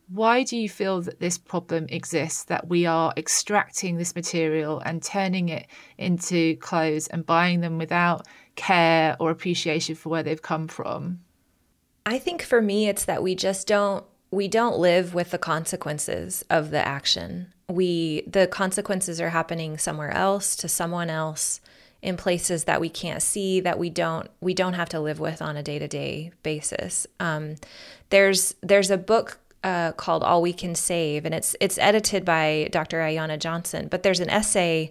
why 0.08 0.42
do 0.42 0.56
you 0.56 0.68
feel 0.68 1.00
that 1.02 1.20
this 1.20 1.38
problem 1.38 1.86
exists 1.88 2.44
that 2.44 2.68
we 2.68 2.84
are 2.84 3.14
extracting 3.16 3.96
this 3.96 4.16
material 4.16 4.82
and 4.84 5.02
turning 5.02 5.48
it 5.48 5.68
into 5.96 6.56
clothes 6.56 7.06
and 7.06 7.24
buying 7.24 7.60
them 7.60 7.78
without 7.78 8.26
care 8.56 9.16
or 9.20 9.30
appreciation 9.30 9.94
for 9.94 10.10
where 10.10 10.22
they've 10.22 10.42
come 10.42 10.68
from? 10.68 11.20
I 12.04 12.18
think 12.18 12.42
for 12.42 12.60
me 12.60 12.88
it's 12.88 13.06
that 13.06 13.22
we 13.22 13.34
just 13.34 13.66
don't 13.66 14.04
we 14.30 14.48
don't 14.48 14.78
live 14.78 15.14
with 15.14 15.30
the 15.30 15.38
consequences 15.38 16.44
of 16.50 16.70
the 16.70 16.86
action 16.86 17.51
we 17.74 18.22
the 18.26 18.46
consequences 18.46 19.20
are 19.20 19.30
happening 19.30 19.78
somewhere 19.78 20.10
else 20.10 20.56
to 20.56 20.68
someone 20.68 21.10
else 21.10 21.60
in 22.00 22.16
places 22.16 22.64
that 22.64 22.80
we 22.80 22.88
can't 22.88 23.22
see 23.22 23.60
that 23.60 23.78
we 23.78 23.88
don't 23.88 24.30
we 24.40 24.54
don't 24.54 24.74
have 24.74 24.88
to 24.88 25.00
live 25.00 25.20
with 25.20 25.40
on 25.40 25.56
a 25.56 25.62
day-to-day 25.62 26.30
basis 26.42 27.06
um, 27.20 27.56
there's 28.10 28.54
there's 28.62 28.90
a 28.90 28.98
book 28.98 29.38
uh, 29.64 29.92
called 29.92 30.24
all 30.24 30.42
we 30.42 30.52
can 30.52 30.74
save 30.74 31.24
and 31.24 31.34
it's 31.34 31.54
it's 31.60 31.78
edited 31.78 32.24
by 32.24 32.68
dr 32.72 32.96
ayana 32.96 33.38
johnson 33.38 33.88
but 33.88 34.02
there's 34.02 34.20
an 34.20 34.30
essay 34.30 34.88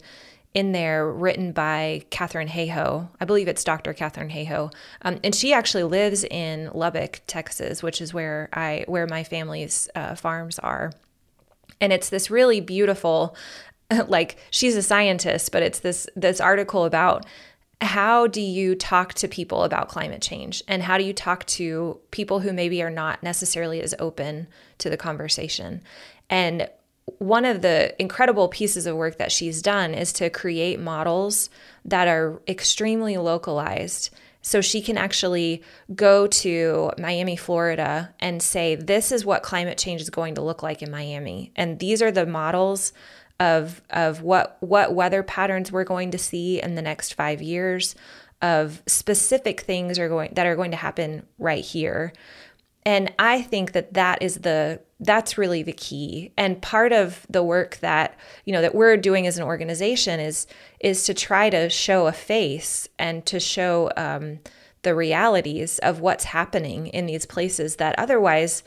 in 0.53 0.73
there 0.73 1.09
written 1.09 1.51
by 1.53 2.03
Katharine 2.09 2.49
Hayhoe. 2.49 3.07
I 3.19 3.25
believe 3.25 3.47
it's 3.47 3.63
Dr. 3.63 3.93
Katharine 3.93 4.29
Hayhoe. 4.31 4.73
Um, 5.01 5.19
and 5.23 5.33
she 5.33 5.53
actually 5.53 5.83
lives 5.83 6.23
in 6.25 6.69
Lubbock, 6.73 7.21
Texas, 7.25 7.81
which 7.81 8.01
is 8.01 8.13
where 8.13 8.49
I 8.51 8.83
where 8.87 9.07
my 9.07 9.23
family's 9.23 9.87
uh, 9.95 10.15
farms 10.15 10.59
are. 10.59 10.91
And 11.81 11.91
it's 11.91 12.09
this 12.09 12.31
really 12.31 12.61
beautiful, 12.61 13.35
like 14.07 14.37
she's 14.51 14.77
a 14.77 14.83
scientist, 14.83 15.51
but 15.51 15.63
it's 15.63 15.79
this 15.79 16.07
this 16.15 16.39
article 16.39 16.85
about 16.85 17.25
how 17.81 18.27
do 18.27 18.41
you 18.41 18.75
talk 18.75 19.15
to 19.15 19.27
people 19.27 19.63
about 19.63 19.89
climate 19.89 20.21
change? 20.21 20.63
And 20.67 20.83
how 20.83 20.99
do 20.99 21.03
you 21.03 21.13
talk 21.13 21.45
to 21.47 21.99
people 22.11 22.39
who 22.39 22.53
maybe 22.53 22.83
are 22.83 22.91
not 22.91 23.23
necessarily 23.23 23.81
as 23.81 23.95
open 23.97 24.47
to 24.77 24.89
the 24.89 24.97
conversation? 24.97 25.81
And 26.29 26.69
one 27.17 27.43
of 27.43 27.63
the 27.63 27.99
incredible 27.99 28.47
pieces 28.47 28.85
of 28.85 28.95
work 28.95 29.17
that 29.17 29.31
she's 29.31 29.63
done 29.63 29.95
is 29.95 30.13
to 30.13 30.29
create 30.29 30.79
models 30.79 31.49
that 31.83 32.07
are 32.07 32.39
extremely 32.47 33.17
localized 33.17 34.11
so 34.41 34.61
she 34.61 34.81
can 34.81 34.97
actually 34.97 35.61
go 35.93 36.27
to 36.27 36.91
Miami, 36.97 37.35
Florida, 37.35 38.13
and 38.19 38.41
say, 38.41 38.75
This 38.75 39.11
is 39.11 39.25
what 39.25 39.43
climate 39.43 39.77
change 39.77 40.01
is 40.01 40.09
going 40.09 40.35
to 40.35 40.41
look 40.41 40.63
like 40.63 40.81
in 40.81 40.91
Miami. 40.91 41.51
And 41.55 41.79
these 41.79 42.01
are 42.01 42.11
the 42.11 42.25
models 42.25 42.93
of, 43.39 43.81
of 43.89 44.21
what, 44.21 44.57
what 44.59 44.93
weather 44.93 45.23
patterns 45.23 45.71
we're 45.71 45.83
going 45.83 46.11
to 46.11 46.17
see 46.17 46.61
in 46.61 46.75
the 46.75 46.81
next 46.81 47.13
five 47.13 47.41
years, 47.41 47.95
of 48.41 48.81
specific 48.87 49.61
things 49.61 49.99
are 49.99 50.09
going, 50.09 50.33
that 50.33 50.47
are 50.47 50.55
going 50.55 50.71
to 50.71 50.77
happen 50.77 51.25
right 51.37 51.63
here 51.63 52.11
and 52.85 53.13
i 53.19 53.41
think 53.41 53.71
that 53.71 53.93
that 53.93 54.21
is 54.21 54.35
the 54.37 54.79
that's 55.01 55.37
really 55.37 55.63
the 55.63 55.73
key. 55.73 56.31
And 56.37 56.61
part 56.61 56.93
of 56.93 57.25
the 57.29 57.43
work 57.43 57.77
that 57.77 58.17
you 58.45 58.53
know 58.53 58.61
that 58.61 58.75
we're 58.75 58.97
doing 58.97 59.27
as 59.27 59.37
an 59.37 59.43
organization 59.43 60.19
is 60.19 60.47
is 60.79 61.03
to 61.05 61.13
try 61.13 61.49
to 61.49 61.69
show 61.69 62.07
a 62.07 62.11
face 62.11 62.87
and 62.99 63.25
to 63.25 63.39
show 63.39 63.91
um, 63.97 64.39
the 64.83 64.95
realities 64.95 65.79
of 65.79 65.99
what's 65.99 66.25
happening 66.25 66.87
in 66.87 67.07
these 67.07 67.25
places 67.25 67.77
that 67.77 67.97
otherwise 67.97 68.63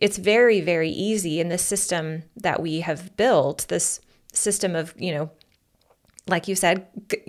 it's 0.00 0.18
very 0.18 0.60
very 0.60 0.90
easy 0.90 1.40
in 1.40 1.48
the 1.48 1.58
system 1.58 2.22
that 2.36 2.60
we 2.60 2.80
have 2.80 3.16
built 3.16 3.66
this 3.68 4.00
system 4.32 4.76
of 4.76 4.94
you 4.98 5.12
know 5.12 5.30
like 6.28 6.46
you 6.46 6.54
said, 6.54 6.86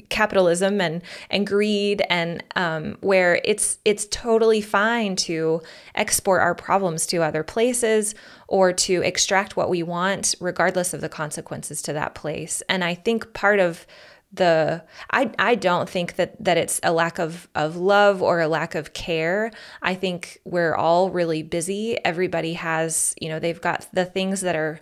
capitalism 0.09 0.79
and 0.79 1.01
and 1.29 1.47
greed, 1.47 2.03
and 2.09 2.43
um, 2.55 2.97
where 3.01 3.41
it's 3.43 3.79
it's 3.85 4.05
totally 4.07 4.61
fine 4.61 5.15
to 5.15 5.61
export 5.95 6.41
our 6.41 6.53
problems 6.53 7.07
to 7.07 7.23
other 7.23 7.43
places 7.43 8.13
or 8.47 8.71
to 8.71 9.01
extract 9.01 9.57
what 9.57 9.69
we 9.69 9.81
want, 9.81 10.35
regardless 10.39 10.93
of 10.93 11.01
the 11.01 11.09
consequences 11.09 11.81
to 11.81 11.93
that 11.93 12.13
place. 12.13 12.61
And 12.69 12.83
I 12.83 12.93
think 12.93 13.33
part 13.33 13.59
of 13.59 13.87
the 14.31 14.83
I 15.11 15.31
I 15.37 15.55
don't 15.55 15.89
think 15.89 16.15
that 16.15 16.43
that 16.43 16.57
it's 16.57 16.79
a 16.83 16.91
lack 16.91 17.19
of 17.19 17.47
of 17.55 17.75
love 17.75 18.21
or 18.21 18.41
a 18.41 18.47
lack 18.47 18.75
of 18.75 18.93
care. 18.93 19.51
I 19.81 19.95
think 19.95 20.39
we're 20.43 20.75
all 20.75 21.09
really 21.09 21.43
busy. 21.43 21.97
Everybody 22.03 22.53
has, 22.53 23.15
you 23.19 23.29
know, 23.29 23.39
they've 23.39 23.61
got 23.61 23.87
the 23.93 24.05
things 24.05 24.41
that 24.41 24.55
are 24.55 24.79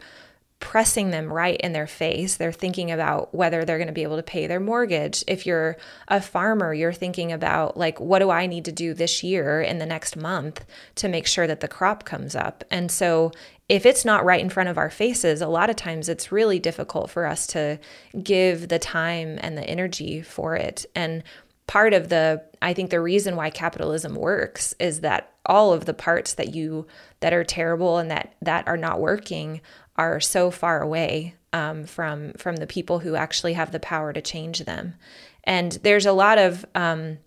pressing 0.62 1.10
them 1.10 1.34
right 1.34 1.60
in 1.60 1.74
their 1.74 1.88
face. 1.88 2.38
They're 2.38 2.54
thinking 2.54 2.92
about 2.92 3.36
whether 3.36 3.66
they're 3.66 3.78
going 3.78 3.88
to 3.88 3.94
be 3.94 4.04
able 4.04 4.16
to 4.16 4.24
pay 4.24 4.48
their 4.48 4.62
mortgage. 4.62 5.24
If 5.28 5.46
you're 5.46 5.76
a 6.08 6.22
farmer, 6.22 6.74
you're 6.74 6.94
thinking 6.94 7.34
about, 7.34 7.76
like, 7.76 8.00
what 8.00 8.20
do 8.20 8.30
I 8.30 8.46
need 8.46 8.64
to 8.66 8.72
do 8.72 8.94
this 8.94 9.24
year 9.24 9.62
in 9.62 9.80
the 9.80 9.86
next 9.86 10.16
month 10.16 10.64
to 10.96 11.10
make 11.10 11.28
sure 11.28 11.48
that 11.48 11.60
the 11.60 11.68
crop 11.68 12.06
comes 12.06 12.36
up? 12.36 12.64
And 12.72 12.90
so, 12.90 13.32
if 13.68 13.86
it's 13.86 14.06
not 14.06 14.26
right 14.26 14.42
in 14.42 14.50
front 14.50 14.70
of 14.70 14.78
our 14.78 14.90
faces, 14.90 15.42
a 15.42 15.48
lot 15.48 15.70
of 15.70 15.78
times 15.78 16.10
it's 16.10 16.32
really 16.32 16.60
difficult 16.60 17.10
for 17.10 17.26
us 17.26 17.48
to 17.48 17.80
give 18.22 18.68
the 18.68 18.80
time 18.80 19.40
and 19.42 19.58
the 19.58 19.64
energy 19.64 20.22
for 20.22 20.56
it. 20.56 20.86
And 20.94 21.24
part 21.68 21.94
of 21.94 22.10
the 22.10 22.44
I 22.62 22.74
think 22.74 22.90
the 22.90 23.00
reason 23.00 23.38
why 23.38 23.50
capitalism 23.50 24.14
works 24.16 24.76
is 24.78 25.02
that 25.02 25.32
all 25.46 25.72
of 25.72 25.86
the 25.86 25.94
parts 25.94 26.34
that 26.34 26.54
you 26.54 26.86
that 27.22 27.34
are 27.34 27.46
terrible 27.46 27.98
and 27.98 28.12
that 28.12 28.36
that 28.42 28.68
are 28.68 28.76
not 28.76 29.00
working 29.00 29.62
are 30.02 30.20
so 30.20 30.50
far 30.50 30.82
away 30.82 31.36
um, 31.54 31.86
from 31.86 32.34
from 32.34 32.56
the 32.56 32.68
people 32.68 33.00
who 33.00 33.16
actually 33.16 33.54
have 33.54 33.72
the 33.72 33.80
power 33.80 34.12
to 34.12 34.22
change 34.22 34.60
them. 34.60 34.96
And 35.44 35.74
there's 35.84 36.08
a 36.08 36.12
lot 36.12 36.38
of 36.40 36.66
um, 36.74 37.20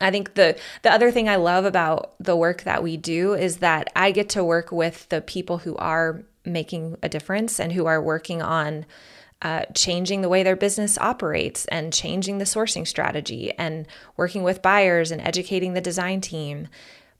I 0.00 0.10
think 0.10 0.34
the 0.34 0.58
the 0.82 0.92
other 0.92 1.12
thing 1.12 1.28
I 1.28 1.36
love 1.36 1.64
about 1.64 2.14
the 2.18 2.36
work 2.36 2.62
that 2.62 2.82
we 2.82 2.96
do 2.96 3.34
is 3.34 3.58
that 3.58 3.90
I 3.94 4.10
get 4.10 4.28
to 4.30 4.44
work 4.44 4.72
with 4.72 5.08
the 5.10 5.20
people 5.20 5.58
who 5.58 5.76
are 5.76 6.22
making 6.44 6.96
a 7.02 7.08
difference 7.08 7.60
and 7.60 7.72
who 7.72 7.86
are 7.86 8.02
working 8.02 8.42
on 8.42 8.84
uh, 9.42 9.64
changing 9.74 10.22
the 10.22 10.28
way 10.28 10.42
their 10.42 10.56
business 10.56 10.98
operates 10.98 11.66
and 11.66 11.92
changing 11.92 12.38
the 12.38 12.44
sourcing 12.44 12.86
strategy 12.86 13.52
and 13.58 13.86
working 14.16 14.42
with 14.42 14.62
buyers 14.62 15.10
and 15.12 15.20
educating 15.20 15.74
the 15.74 15.80
design 15.80 16.20
team 16.20 16.68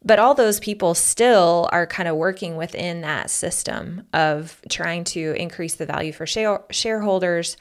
but 0.05 0.19
all 0.19 0.35
those 0.35 0.61
people 0.61 0.95
still 0.95 1.69
are 1.73 1.87
kind 1.87 2.09
of 2.09 2.17
working 2.17 2.57
within 2.57 3.03
that 3.03 3.31
system 3.31 4.07
of 4.13 4.61
trying 4.69 5.05
to 5.05 5.35
increase 5.39 5.75
the 5.75 5.87
value 5.87 6.13
for 6.13 6.27
share- 6.27 6.65
shareholders, 6.71 7.57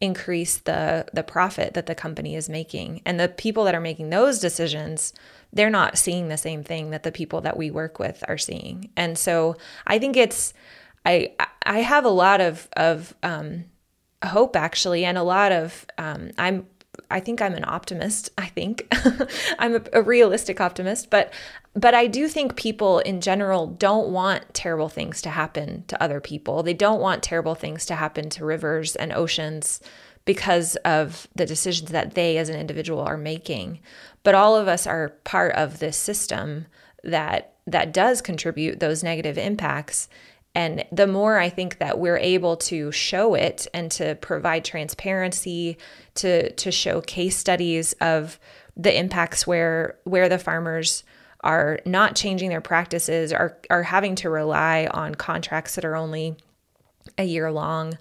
increase 0.00 0.58
the 0.58 1.06
the 1.12 1.22
profit 1.22 1.74
that 1.74 1.86
the 1.86 1.94
company 1.94 2.34
is 2.34 2.48
making. 2.48 3.00
And 3.06 3.18
the 3.18 3.28
people 3.28 3.64
that 3.64 3.74
are 3.74 3.80
making 3.80 4.10
those 4.10 4.40
decisions, 4.40 5.12
they're 5.52 5.70
not 5.70 5.96
seeing 5.96 6.28
the 6.28 6.36
same 6.36 6.64
thing 6.64 6.90
that 6.90 7.04
the 7.04 7.12
people 7.12 7.40
that 7.42 7.56
we 7.56 7.70
work 7.70 7.98
with 7.98 8.24
are 8.28 8.38
seeing. 8.38 8.90
And 8.96 9.16
so 9.16 9.56
I 9.86 9.98
think 9.98 10.16
it's 10.16 10.52
I 11.06 11.34
I 11.64 11.80
have 11.80 12.04
a 12.04 12.10
lot 12.10 12.40
of 12.40 12.68
of 12.76 13.14
um, 13.22 13.66
hope 14.24 14.56
actually, 14.56 15.04
and 15.04 15.16
a 15.16 15.22
lot 15.22 15.52
of 15.52 15.86
um, 15.96 16.30
I'm 16.38 16.66
I 17.14 17.20
think 17.20 17.40
I'm 17.40 17.54
an 17.54 17.64
optimist. 17.64 18.30
I 18.36 18.46
think 18.46 18.92
I'm 19.60 19.76
a, 19.76 19.82
a, 19.92 20.02
realistic 20.02 20.60
optimist, 20.60 21.10
but 21.10 21.32
but 21.72 21.94
I 21.94 22.08
do 22.08 22.26
think 22.26 22.56
people 22.56 22.98
in 22.98 23.20
general 23.20 23.68
don't 23.68 24.08
want 24.08 24.52
terrible 24.52 24.88
things 24.88 25.22
to 25.22 25.30
happen 25.30 25.84
to 25.86 26.02
other 26.02 26.20
people. 26.20 26.64
They 26.64 26.74
don't 26.74 27.00
want 27.00 27.22
terrible 27.22 27.54
things 27.54 27.86
to 27.86 27.94
happen 27.94 28.30
to 28.30 28.44
rivers 28.44 28.96
and 28.96 29.12
oceans 29.12 29.80
because 30.24 30.74
of 30.84 31.28
the 31.36 31.46
decisions 31.46 31.92
that 31.92 32.14
they 32.14 32.36
as 32.36 32.48
an 32.48 32.58
individual 32.58 33.00
are 33.02 33.16
making. 33.16 33.78
But 34.24 34.34
all 34.34 34.56
of 34.56 34.66
us 34.66 34.84
are 34.84 35.10
part 35.22 35.54
of 35.54 35.78
this 35.78 35.96
system 35.96 36.66
that 37.04 37.54
that 37.68 37.92
does 37.92 38.22
contribute 38.22 38.80
those 38.80 39.04
negative 39.04 39.38
impacts 39.38 40.08
and 40.54 40.84
the 40.92 41.06
more 41.06 41.38
I 41.38 41.48
think 41.48 41.78
that 41.78 41.98
we're 41.98 42.18
able 42.18 42.56
to 42.58 42.92
show 42.92 43.34
it 43.34 43.66
and 43.74 43.90
to 43.92 44.14
provide 44.16 44.64
transparency, 44.64 45.78
to 46.16 46.52
to 46.52 46.70
show 46.70 47.00
case 47.00 47.36
studies 47.36 47.92
of 47.94 48.38
the 48.76 48.96
impacts 48.96 49.46
where 49.46 49.98
where 50.04 50.28
the 50.28 50.38
farmers 50.38 51.02
are 51.40 51.80
not 51.84 52.16
changing 52.16 52.50
their 52.50 52.60
practices, 52.60 53.32
are 53.32 53.58
are 53.68 53.82
having 53.82 54.14
to 54.16 54.30
rely 54.30 54.88
on 54.90 55.14
contracts 55.14 55.74
that 55.74 55.84
are 55.84 55.96
only 55.96 56.36
a 57.18 57.24
year 57.24 57.50
long. 57.50 57.98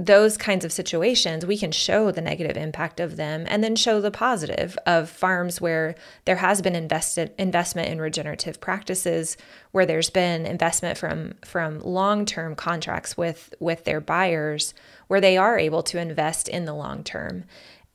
Those 0.00 0.38
kinds 0.38 0.64
of 0.64 0.72
situations, 0.72 1.44
we 1.44 1.58
can 1.58 1.70
show 1.70 2.10
the 2.10 2.22
negative 2.22 2.56
impact 2.56 3.00
of 3.00 3.16
them 3.16 3.44
and 3.48 3.62
then 3.62 3.76
show 3.76 4.00
the 4.00 4.10
positive 4.10 4.78
of 4.86 5.10
farms 5.10 5.60
where 5.60 5.94
there 6.24 6.36
has 6.36 6.62
been 6.62 6.74
invested 6.74 7.34
investment 7.36 7.88
in 7.88 8.00
regenerative 8.00 8.62
practices, 8.62 9.36
where 9.72 9.84
there's 9.84 10.08
been 10.08 10.46
investment 10.46 10.96
from 10.96 11.34
from 11.44 11.80
long-term 11.80 12.54
contracts 12.54 13.18
with 13.18 13.52
with 13.60 13.84
their 13.84 14.00
buyers, 14.00 14.72
where 15.08 15.20
they 15.20 15.36
are 15.36 15.58
able 15.58 15.82
to 15.82 16.00
invest 16.00 16.48
in 16.48 16.64
the 16.64 16.74
long 16.74 17.04
term. 17.04 17.44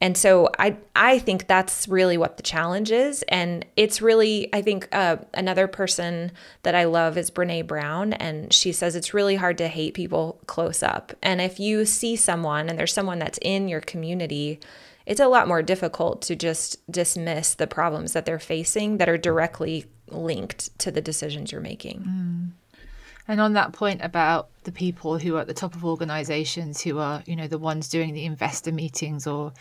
And 0.02 0.18
so 0.18 0.50
I 0.60 0.78
I 0.96 1.20
think 1.20 1.48
that's 1.48 1.88
really 1.88 2.18
what 2.18 2.38
the 2.38 2.44
challenge 2.44 2.92
is, 2.92 3.24
and 3.24 3.66
it's 3.78 4.02
really 4.02 4.54
I 4.54 4.62
think 4.62 4.90
uh, 4.92 5.18
another 5.34 5.68
person 5.68 6.32
that 6.64 6.76
I 6.76 6.84
love 6.84 7.18
is 7.18 7.32
Brene 7.32 7.66
Brown, 7.66 8.12
and 8.14 8.52
she 8.52 8.74
says 8.74 8.96
it's 8.96 9.14
really 9.14 9.36
hard 9.36 9.58
to 9.60 9.68
hate 9.70 9.94
people 9.94 10.40
close 10.48 10.84
up, 10.84 11.14
and 11.24 11.40
if 11.40 11.60
you 11.60 11.86
see 11.86 12.18
someone 12.18 12.68
and 12.68 12.78
there's 12.78 12.94
someone 12.94 13.20
that's 13.20 13.40
in 13.42 13.70
your 13.70 13.82
community, 13.82 14.60
it's 15.06 15.22
a 15.22 15.28
lot 15.28 15.48
more 15.48 15.62
difficult 15.62 16.22
to 16.24 16.36
just 16.36 16.86
dismiss 16.92 17.54
the 17.56 17.68
problems 17.68 18.12
that 18.14 18.26
they're 18.26 18.38
facing 18.38 18.98
that 18.98 19.08
are 19.08 19.18
directly 19.18 19.86
linked 20.10 20.78
to 20.80 20.92
the 20.92 21.02
decisions 21.02 21.52
you're 21.52 21.62
making. 21.62 22.02
Mm. 22.02 22.52
And 23.28 23.42
on 23.42 23.54
that 23.54 23.74
point 23.74 24.02
about 24.04 24.50
the 24.64 24.72
people 24.72 25.18
who 25.18 25.38
are 25.38 25.42
at 25.42 25.48
the 25.48 25.54
top 25.54 25.74
of 25.74 25.84
organizations 25.84 26.82
who 26.82 27.00
are, 27.00 27.24
you 27.26 27.36
know, 27.36 27.48
the 27.48 27.58
ones 27.58 27.90
doing 27.90 28.14
the 28.14 28.26
investor 28.26 28.72
meetings 28.72 29.26
or 29.26 29.52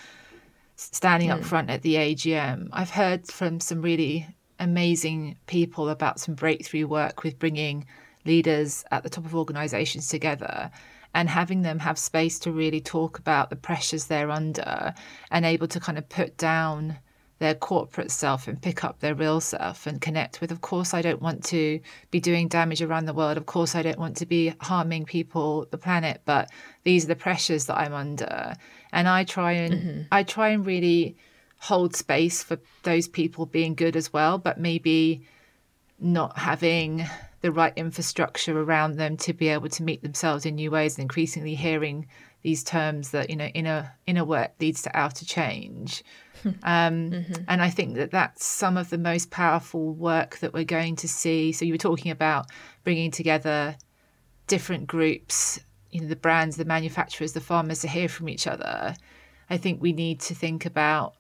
standing 0.77 1.29
mm. 1.29 1.35
up 1.35 1.39
hmm. 1.41 1.45
front 1.45 1.71
at 1.71 1.83
the 1.83 1.95
AGM. 1.95 2.69
I've 2.73 2.91
heard 2.91 3.27
from 3.27 3.61
some 3.61 3.83
really 3.83 4.27
amazing 4.59 5.37
people 5.47 5.89
about 5.89 6.21
some 6.21 6.35
breakthrough 6.35 6.87
work 6.87 7.23
with 7.23 7.39
bringing 7.39 7.87
leaders 8.25 8.85
at 8.91 9.03
the 9.03 9.11
top 9.11 9.25
of 9.25 9.35
organizations 9.35 10.09
together 10.09 10.71
and 11.15 11.29
having 11.29 11.63
them 11.63 11.79
have 11.79 11.99
space 11.99 12.39
to 12.41 12.51
really 12.51 12.81
talk 12.81 13.19
about 13.19 13.51
the 13.51 13.57
pressures 13.57 14.07
they're 14.07 14.31
under 14.31 14.95
and 15.31 15.45
able 15.45 15.69
to 15.69 15.81
kind 15.81 15.99
of 15.99 16.09
put 16.09 16.37
down 16.37 16.97
their 17.39 17.55
corporate 17.55 18.11
self 18.11 18.47
and 18.47 18.63
pick 18.63 18.85
up 18.85 19.01
their 19.01 19.15
real 19.15 19.41
self 19.41 19.87
and 19.87 20.01
connect 20.01 20.41
with 20.41 20.53
of 20.53 20.61
course 20.61 20.95
i 20.95 21.03
don't 21.03 21.21
want 21.21 21.45
to 21.45 21.81
be 22.11 22.21
doing 22.21 22.49
damage 22.49 22.81
around 22.81 23.07
the 23.07 23.15
world 23.15 23.37
of 23.37 23.47
course 23.47 23.75
i 23.75 23.83
don't 23.83 23.99
want 23.99 24.17
to 24.17 24.27
be 24.27 24.55
harming 24.61 25.05
people 25.05 25.67
the 25.71 25.79
planet 25.79 26.21
but 26.25 26.49
these 26.85 27.05
are 27.05 27.09
the 27.09 27.17
pressures 27.17 27.67
that 27.67 27.77
i'm 27.77 27.93
under 27.93 28.55
and 28.93 29.09
i 29.09 29.25
try 29.25 29.53
and 29.53 29.75
mm-hmm. 29.75 30.01
i 30.13 30.23
try 30.23 30.49
and 30.49 30.65
really 30.65 31.17
hold 31.59 31.97
space 31.97 32.43
for 32.43 32.59
those 32.83 33.09
people 33.09 33.47
being 33.47 33.75
good 33.75 33.97
as 33.97 34.13
well 34.13 34.39
but 34.39 34.61
maybe 34.61 35.27
not 35.99 36.39
having 36.39 37.05
the 37.41 37.53
right 37.53 37.73
infrastructure 37.77 38.59
around 38.59 38.97
them 38.97 39.17
to 39.17 39.33
be 39.33 39.49
able 39.49 39.69
to 39.69 39.83
meet 39.83 40.03
themselves 40.03 40.47
in 40.47 40.55
new 40.55 40.71
ways 40.71 40.97
and 40.97 41.03
increasingly 41.03 41.55
hearing 41.55 42.07
these 42.45 42.63
terms 42.63 43.11
that 43.11 43.29
you 43.29 43.37
know 43.37 43.47
inner 43.47 43.93
inner 44.07 44.25
work 44.25 44.53
leads 44.61 44.83
to 44.83 44.97
outer 44.97 45.25
change 45.25 46.05
um, 46.63 47.11
mm-hmm. 47.11 47.43
And 47.49 47.63
I 47.63 47.71
think 47.71 47.97
that 47.97 48.11
that's 48.11 48.45
some 48.45 48.77
of 48.77 48.91
the 48.91 48.99
most 48.99 49.31
powerful 49.31 49.93
work 49.95 50.39
that 50.39 50.53
we're 50.53 50.65
going 50.65 50.97
to 50.97 51.09
see. 51.09 51.53
So 51.53 51.65
you 51.65 51.75
were 51.75 51.79
talking 51.79 52.11
about 52.11 52.47
bringing 52.83 53.11
together 53.11 53.77
different 54.47 54.87
groups, 54.87 55.61
you 55.91 56.03
know, 56.03 56.09
the 56.09 56.17
brands, 56.17 56.57
the 56.57 56.65
manufacturers, 56.65 57.33
the 57.33 57.41
farmers 57.41 57.81
to 57.81 57.89
hear 57.89 58.09
from 58.09 58.29
each 58.29 58.47
other. 58.47 58.95
I 59.49 59.57
think 59.57 59.81
we 59.81 59.93
need 59.93 60.21
to 60.21 60.35
think 60.35 60.67
about 60.67 61.15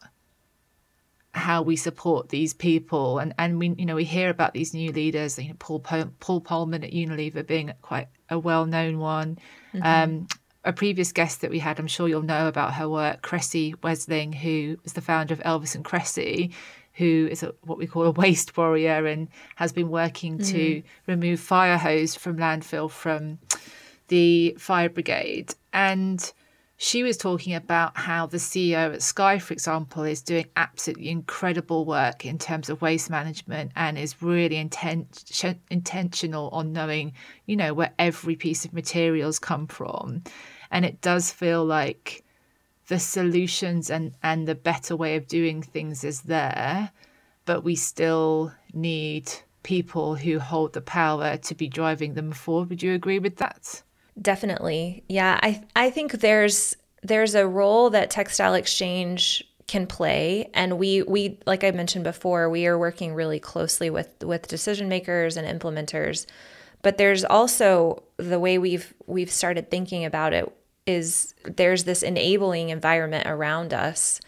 how 1.32 1.62
we 1.62 1.74
support 1.74 2.28
these 2.28 2.54
people 2.54 3.18
and 3.18 3.34
and 3.40 3.58
we 3.58 3.74
you 3.76 3.84
know 3.84 3.96
we 3.96 4.04
hear 4.04 4.30
about 4.30 4.54
these 4.54 4.72
new 4.72 4.92
leaders 4.92 5.36
you 5.36 5.48
know 5.48 5.56
Paul 5.58 5.80
Paul 5.80 6.40
Polman 6.40 6.84
at 6.84 6.92
Unilever 6.92 7.44
being 7.44 7.72
quite 7.82 8.06
a 8.30 8.38
well-known 8.38 9.00
one 9.00 9.38
mm-hmm. 9.74 9.82
um, 9.84 10.28
a 10.64 10.72
previous 10.72 11.12
guest 11.12 11.40
that 11.40 11.50
we 11.50 11.58
had, 11.58 11.78
I'm 11.78 11.86
sure 11.86 12.08
you'll 12.08 12.22
know 12.22 12.48
about 12.48 12.74
her 12.74 12.88
work, 12.88 13.22
Kresse 13.22 13.76
Wesling, 13.76 14.34
who 14.34 14.78
is 14.84 14.94
the 14.94 15.00
founder 15.00 15.34
of 15.34 15.40
Elvis 15.40 15.74
and 15.74 15.84
Kresse, 15.84 16.52
who 16.94 17.28
is 17.30 17.42
a, 17.42 17.54
what 17.62 17.78
we 17.78 17.86
call 17.86 18.04
a 18.04 18.10
waste 18.10 18.56
warrior 18.56 19.06
and 19.06 19.28
has 19.56 19.72
been 19.72 19.90
working 19.90 20.38
mm. 20.38 20.48
to 20.50 20.82
remove 21.06 21.40
fire 21.40 21.76
hose 21.76 22.14
from 22.14 22.36
landfill 22.38 22.90
from 22.90 23.38
the 24.08 24.56
fire 24.58 24.88
brigade. 24.88 25.54
And 25.72 26.32
she 26.76 27.02
was 27.02 27.16
talking 27.16 27.54
about 27.54 27.96
how 27.96 28.26
the 28.26 28.36
CEO 28.36 28.94
at 28.94 29.02
Sky, 29.02 29.38
for 29.38 29.52
example, 29.52 30.02
is 30.02 30.22
doing 30.22 30.46
absolutely 30.56 31.08
incredible 31.08 31.84
work 31.84 32.26
in 32.26 32.36
terms 32.36 32.68
of 32.68 32.82
waste 32.82 33.10
management 33.10 33.72
and 33.76 33.96
is 33.96 34.20
really 34.20 34.56
inten- 34.56 35.56
intentional 35.70 36.48
on 36.50 36.72
knowing, 36.72 37.12
you 37.46 37.56
know, 37.56 37.74
where 37.74 37.92
every 37.98 38.34
piece 38.34 38.64
of 38.64 38.72
materials 38.72 39.38
come 39.38 39.66
from. 39.66 40.22
And 40.74 40.84
it 40.84 41.00
does 41.00 41.30
feel 41.30 41.64
like 41.64 42.24
the 42.88 42.98
solutions 42.98 43.90
and, 43.90 44.12
and 44.24 44.46
the 44.46 44.56
better 44.56 44.96
way 44.96 45.14
of 45.14 45.28
doing 45.28 45.62
things 45.62 46.02
is 46.02 46.22
there, 46.22 46.90
but 47.44 47.62
we 47.62 47.76
still 47.76 48.52
need 48.72 49.30
people 49.62 50.16
who 50.16 50.40
hold 50.40 50.72
the 50.72 50.80
power 50.80 51.36
to 51.36 51.54
be 51.54 51.68
driving 51.68 52.14
them 52.14 52.32
forward. 52.32 52.70
Would 52.70 52.82
you 52.82 52.92
agree 52.92 53.20
with 53.20 53.36
that? 53.36 53.82
Definitely. 54.20 55.04
Yeah, 55.08 55.38
I 55.42 55.62
I 55.76 55.90
think 55.90 56.12
there's 56.12 56.76
there's 57.02 57.36
a 57.36 57.46
role 57.46 57.90
that 57.90 58.10
textile 58.10 58.54
exchange 58.54 59.44
can 59.68 59.86
play 59.86 60.50
and 60.54 60.78
we 60.78 61.02
we 61.02 61.38
like 61.46 61.62
I 61.62 61.70
mentioned 61.70 62.04
before, 62.04 62.50
we 62.50 62.66
are 62.66 62.78
working 62.78 63.14
really 63.14 63.38
closely 63.40 63.90
with 63.90 64.08
with 64.24 64.48
decision 64.48 64.88
makers 64.88 65.36
and 65.36 65.46
implementers. 65.60 66.26
But 66.82 66.98
there's 66.98 67.24
also 67.24 68.02
the 68.18 68.38
way 68.38 68.58
we've 68.58 68.92
we've 69.06 69.30
started 69.30 69.70
thinking 69.70 70.04
about 70.04 70.34
it 70.34 70.52
is 70.86 71.34
there's 71.44 71.84
this 71.84 72.02
enabling 72.02 72.70
environment 72.70 73.26
around 73.26 73.72
us. 73.72 74.20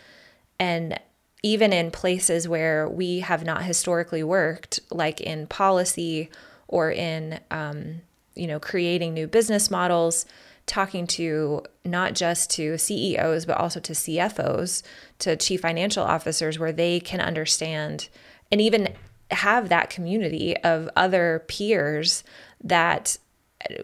And 0.59 0.99
even 1.43 1.73
in 1.73 1.91
places 1.91 2.49
where 2.49 2.89
we 2.89 3.21
have 3.21 3.45
not 3.45 3.63
historically 3.63 4.23
worked 4.23 4.81
like 4.91 5.21
in 5.21 5.47
policy 5.47 6.31
or 6.69 6.91
in 6.91 7.39
um, 7.51 8.01
you 8.35 8.47
know 8.47 8.59
creating 8.59 9.15
new 9.15 9.27
business 9.27 9.71
models 9.71 10.27
talking 10.67 11.07
to 11.07 11.63
not 11.85 12.15
just 12.15 12.51
to 12.51 12.77
ceos 12.77 13.47
but 13.47 13.57
also 13.57 13.79
to 13.81 13.93
cfos 13.93 14.83
to 15.19 15.37
chief 15.37 15.61
financial 15.61 16.05
officers 16.05 16.59
where 16.59 16.73
they 16.73 16.99
can 16.99 17.21
understand 17.21 18.09
and 18.51 18.61
even 18.61 18.93
have 19.31 19.69
that 19.69 19.91
community 19.91 20.57
of 20.59 20.89
other 20.97 21.45
peers 21.49 22.25
that 22.63 23.19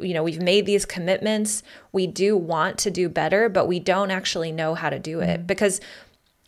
you 0.01 0.14
know, 0.14 0.23
we've 0.23 0.42
made 0.42 0.66
these 0.66 0.85
commitments. 0.85 1.62
We 1.92 2.07
do 2.07 2.37
want 2.37 2.79
to 2.79 2.90
do 2.90 3.09
better, 3.09 3.49
but 3.49 3.66
we 3.66 3.81
don't 3.81 4.11
actually 4.11 4.53
know 4.53 4.75
how 4.75 4.90
to 4.90 4.99
do 4.99 5.21
it 5.21 5.38
mm-hmm. 5.38 5.47
because 5.47 5.81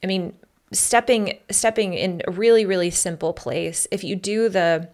I 0.03 0.07
mean, 0.07 0.35
stepping 0.73 1.39
stepping 1.51 1.95
in 1.95 2.23
a 2.27 2.31
really 2.31 2.67
really 2.67 2.91
simple 2.91 3.33
place. 3.33 3.87
If 3.91 4.05
you 4.05 4.17
do 4.17 4.49
the 4.49 4.89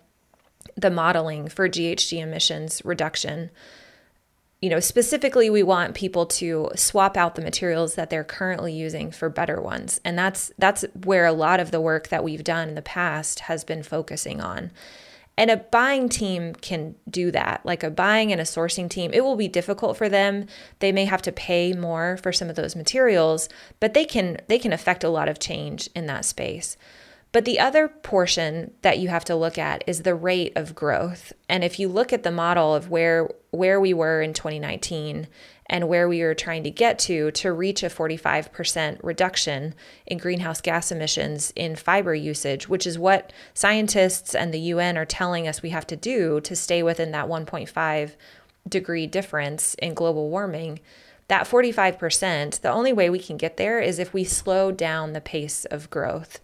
the 0.76 0.90
modeling 0.90 1.48
for 1.48 1.68
GHG 1.68 2.20
emissions 2.20 2.82
reduction, 2.84 3.50
you 4.60 4.68
know, 4.68 4.80
specifically 4.80 5.48
we 5.48 5.62
want 5.62 5.94
people 5.94 6.26
to 6.26 6.70
swap 6.76 7.16
out 7.16 7.34
the 7.34 7.42
materials 7.42 7.94
that 7.94 8.10
they're 8.10 8.24
currently 8.24 8.74
using 8.74 9.10
for 9.10 9.28
better 9.28 9.60
ones. 9.60 10.00
And 10.04 10.18
that's 10.18 10.52
that's 10.58 10.84
where 11.04 11.24
a 11.24 11.32
lot 11.32 11.60
of 11.60 11.70
the 11.70 11.80
work 11.80 12.08
that 12.08 12.22
we've 12.22 12.44
done 12.44 12.68
in 12.68 12.74
the 12.74 12.82
past 12.82 13.40
has 13.40 13.64
been 13.64 13.82
focusing 13.82 14.40
on. 14.40 14.70
And 15.40 15.50
a 15.50 15.56
buying 15.56 16.10
team 16.10 16.54
can 16.54 16.96
do 17.08 17.30
that. 17.30 17.64
Like 17.64 17.82
a 17.82 17.88
buying 17.88 18.30
and 18.30 18.42
a 18.42 18.44
sourcing 18.44 18.90
team, 18.90 19.10
it 19.14 19.24
will 19.24 19.36
be 19.36 19.48
difficult 19.48 19.96
for 19.96 20.06
them. 20.06 20.44
They 20.80 20.92
may 20.92 21.06
have 21.06 21.22
to 21.22 21.32
pay 21.32 21.72
more 21.72 22.18
for 22.18 22.30
some 22.30 22.50
of 22.50 22.56
those 22.56 22.76
materials, 22.76 23.48
but 23.80 23.94
they 23.94 24.04
can 24.04 24.36
they 24.48 24.58
can 24.58 24.74
affect 24.74 25.02
a 25.02 25.08
lot 25.08 25.30
of 25.30 25.38
change 25.38 25.88
in 25.94 26.04
that 26.04 26.26
space. 26.26 26.76
But 27.32 27.46
the 27.46 27.58
other 27.58 27.88
portion 27.88 28.74
that 28.82 28.98
you 28.98 29.08
have 29.08 29.24
to 29.24 29.34
look 29.34 29.56
at 29.56 29.82
is 29.86 30.02
the 30.02 30.14
rate 30.14 30.52
of 30.56 30.74
growth. 30.74 31.32
And 31.48 31.64
if 31.64 31.78
you 31.78 31.88
look 31.88 32.12
at 32.12 32.22
the 32.22 32.30
model 32.30 32.74
of 32.74 32.90
where 32.90 33.30
where 33.50 33.80
we 33.80 33.94
were 33.94 34.20
in 34.20 34.34
2019 34.34 35.26
and 35.70 35.88
where 35.88 36.08
we 36.08 36.20
are 36.20 36.34
trying 36.34 36.64
to 36.64 36.70
get 36.70 36.98
to 36.98 37.30
to 37.30 37.52
reach 37.52 37.84
a 37.84 37.86
45% 37.86 38.98
reduction 39.04 39.72
in 40.04 40.18
greenhouse 40.18 40.60
gas 40.60 40.90
emissions 40.90 41.52
in 41.54 41.76
fiber 41.76 42.12
usage, 42.12 42.68
which 42.68 42.88
is 42.88 42.98
what 42.98 43.32
scientists 43.54 44.34
and 44.34 44.52
the 44.52 44.58
UN 44.58 44.98
are 44.98 45.04
telling 45.06 45.46
us 45.46 45.62
we 45.62 45.70
have 45.70 45.86
to 45.86 45.96
do 45.96 46.40
to 46.40 46.56
stay 46.56 46.82
within 46.82 47.12
that 47.12 47.28
1.5 47.28 48.10
degree 48.68 49.06
difference 49.06 49.74
in 49.74 49.94
global 49.94 50.28
warming. 50.28 50.80
That 51.28 51.46
45%, 51.46 52.60
the 52.60 52.72
only 52.72 52.92
way 52.92 53.08
we 53.08 53.20
can 53.20 53.36
get 53.36 53.56
there 53.56 53.78
is 53.78 54.00
if 54.00 54.12
we 54.12 54.24
slow 54.24 54.72
down 54.72 55.12
the 55.12 55.20
pace 55.20 55.64
of 55.66 55.88
growth. 55.88 56.40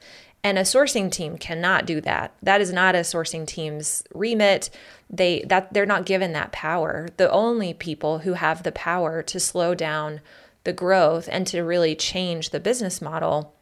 And 0.46 0.59
a 0.59 0.62
sourcing 0.62 1.11
team 1.11 1.38
cannot 1.38 1.87
do 1.87 2.00
that. 2.02 2.32
That 2.40 2.61
is 2.61 2.72
not 2.72 2.94
a 2.94 3.00
sourcing 3.00 3.48
team's 3.48 4.04
remit. 4.14 4.70
They 5.11 5.42
that 5.48 5.72
they're 5.72 5.85
not 5.85 6.06
given 6.06 6.35
that 6.35 6.52
power. 6.52 7.09
The 7.16 7.28
only 7.32 7.74
people 7.74 8.20
who 8.20 8.35
have 8.35 8.62
the 8.62 8.70
power 8.70 9.24
to 9.24 9.40
slow 9.40 9.74
down 9.74 10.20
the 10.62 10.72
growth 10.72 11.28
and 11.32 11.48
to 11.48 11.62
really 11.62 11.96
change 11.96 12.50
the 12.50 12.61
business 12.61 13.02
model 13.02 13.56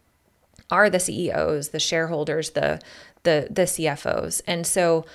are 0.71 0.91
the 0.91 1.01
CEOs, 1.01 1.71
the 1.71 1.81
shareholders, 1.81 2.51
the 2.51 2.83
the 3.23 3.49
the 3.51 3.63
CFOs. 3.63 4.43
And 4.47 4.67
so 4.67 5.07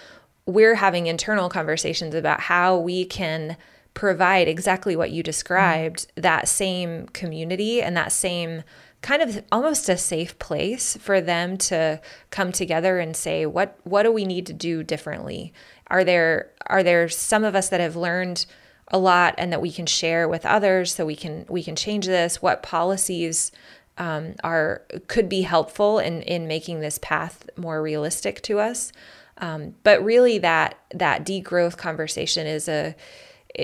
we're 0.48 0.74
having 0.74 1.06
internal 1.06 1.50
conversations 1.50 2.16
about 2.16 2.40
how 2.40 2.80
we 2.80 3.06
can 3.06 3.58
provide 3.94 4.48
exactly 4.48 4.96
what 4.96 5.12
you 5.12 5.22
described 5.22 6.08
mm. 6.08 6.24
that 6.24 6.48
same 6.48 7.06
community 7.10 7.80
and 7.80 7.96
that 7.96 8.12
same 8.12 8.64
kind 9.02 9.22
of 9.22 9.44
almost 9.52 9.88
a 9.88 9.98
safe 9.98 10.38
place 10.40 10.98
for 10.98 11.22
them 11.22 11.58
to 11.58 12.02
come 12.32 12.52
together 12.52 13.00
and 13.00 13.16
say 13.16 13.46
what 13.46 13.80
what 13.84 14.04
do 14.04 14.12
we 14.12 14.26
need 14.26 14.46
to 14.46 14.54
do 14.54 14.84
differently? 14.84 15.54
Are 15.88 16.04
there 16.04 16.52
are 16.68 16.84
there 16.84 17.08
some 17.10 17.44
of 17.44 17.56
us 17.56 17.70
that 17.70 17.80
have 17.80 17.96
learned 17.96 18.46
a 18.90 18.98
lot 18.98 19.36
and 19.38 19.52
that 19.54 19.62
we 19.62 19.72
can 19.72 19.86
share 19.86 20.28
with 20.28 20.46
others 20.46 20.94
so 20.94 21.06
we 21.06 21.16
can 21.16 21.46
we 21.50 21.64
can 21.64 21.76
change 21.76 22.06
this? 22.06 22.42
What 22.42 22.64
policies 22.64 23.52
um, 23.98 24.36
are 24.44 24.84
could 25.08 25.30
be 25.30 25.42
helpful 25.42 26.00
in 26.00 26.22
in 26.24 26.48
making 26.48 26.82
this 26.82 27.00
path 27.02 27.50
more 27.56 27.82
realistic 27.82 28.42
to 28.44 28.60
us? 28.60 28.92
Um, 29.38 29.76
but 29.84 30.04
really 30.04 30.40
that 30.40 30.78
that 30.94 31.26
degrowth 31.26 31.78
conversation 31.78 32.46
is 32.46 32.68
a 32.68 32.96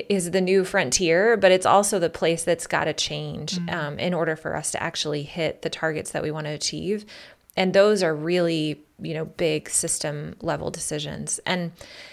is 0.09 0.31
the 0.31 0.41
new 0.41 0.63
frontier, 0.63 1.37
but 1.37 1.51
it's 1.51 1.65
also 1.65 1.99
the 1.99 2.09
place 2.09 2.43
that's 2.43 2.67
got 2.67 2.85
to 2.85 2.93
change 2.93 3.53
mm-hmm. 3.53 3.69
um, 3.69 3.99
in 3.99 4.13
order 4.13 4.35
for 4.35 4.55
us 4.55 4.71
to 4.71 4.81
actually 4.81 5.23
hit 5.23 5.61
the 5.61 5.69
targets 5.69 6.11
that 6.11 6.23
we 6.23 6.31
want 6.31 6.45
to 6.47 6.51
achieve. 6.51 7.05
And 7.57 7.73
those 7.73 8.03
are 8.03 8.13
really, 8.13 8.81
you 8.99 9.13
know, 9.13 9.25
big 9.25 9.69
system 9.69 10.35
level 10.41 10.71
decisions. 10.71 11.39
And 11.45 11.71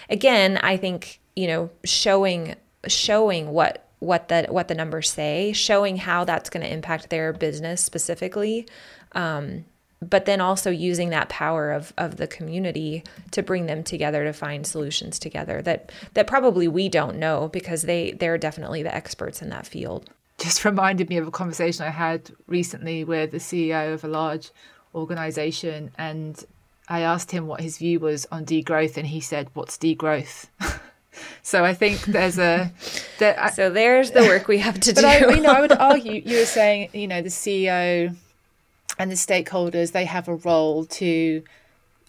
again, 0.09 0.59
I 0.59 0.77
think, 0.77 1.21
you 1.35 1.47
know, 1.47 1.71
showing 1.85 2.55
showing 2.87 3.51
what 3.51 3.89
what 3.99 4.29
the 4.29 4.47
what 4.51 4.69
the 4.69 4.75
numbers 4.75 5.11
say, 5.11 5.53
showing 5.53 5.97
how 5.97 6.25
that's 6.25 6.51
going 6.51 6.65
to 6.65 6.73
impact 6.73 7.11
their 7.11 7.33
business 7.33 7.83
specifically, 7.83 8.67
um, 9.13 9.65
but 10.09 10.25
then 10.25 10.41
also 10.41 10.71
using 10.71 11.11
that 11.11 11.29
power 11.29 11.71
of 11.71 11.93
of 11.97 12.17
the 12.17 12.27
community 12.27 13.05
to 13.31 13.43
bring 13.43 13.67
them 13.67 13.83
together 13.83 14.25
to 14.25 14.33
find 14.33 14.67
solutions 14.67 15.19
together 15.19 15.63
that 15.63 15.93
that 16.15 16.27
probably 16.27 16.69
we 16.69 16.89
don't 16.89 17.17
know 17.17 17.49
because 17.49 17.83
they 17.83 18.13
they're 18.13 18.39
definitely 18.39 18.83
the 18.83 18.95
experts 18.95 19.41
in 19.41 19.49
that 19.51 19.67
field. 19.67 20.11
Just 20.39 20.65
reminded 20.65 21.09
me 21.09 21.19
of 21.19 21.27
a 21.27 21.31
conversation 21.31 21.87
I 21.87 21.91
had 21.91 22.31
recently 22.47 23.05
with 23.05 23.31
the 23.31 23.39
CEO 23.39 23.95
of 23.95 24.05
a 24.05 24.09
large 24.09 24.51
organization 24.95 25.91
and 25.97 26.45
I 26.89 27.01
asked 27.01 27.31
him 27.31 27.47
what 27.47 27.61
his 27.61 27.79
view 27.79 28.01
was 28.01 28.27
on 28.33 28.45
degrowth 28.45 28.97
and 28.97 29.07
he 29.07 29.21
said 29.21 29.49
what's 29.55 29.79
degrowth 29.79 30.47
so 31.43 31.65
I 31.65 31.75
think 31.75 32.01
there's 32.03 32.39
a 32.39 32.73
there, 33.19 33.51
so 33.55 33.71
there's 33.71 34.11
the 34.11 34.23
work 34.23 34.49
we 34.49 34.59
have 34.59 34.81
to 34.81 34.93
but 34.95 35.01
do. 35.01 35.07
I, 35.07 35.35
you 35.35 35.41
know, 35.41 35.53
I 35.53 35.61
would 35.61 35.73
argue 35.73 36.23
you 36.25 36.39
were 36.39 36.45
saying 36.45 36.91
you 36.93 37.07
know 37.07 37.23
the 37.23 37.29
CEO 37.29 38.15
and 39.03 39.11
the 39.11 39.17
stakeholders 39.17 39.91
they 39.91 40.05
have 40.05 40.29
a 40.29 40.37
role 40.37 40.85
to 40.85 41.43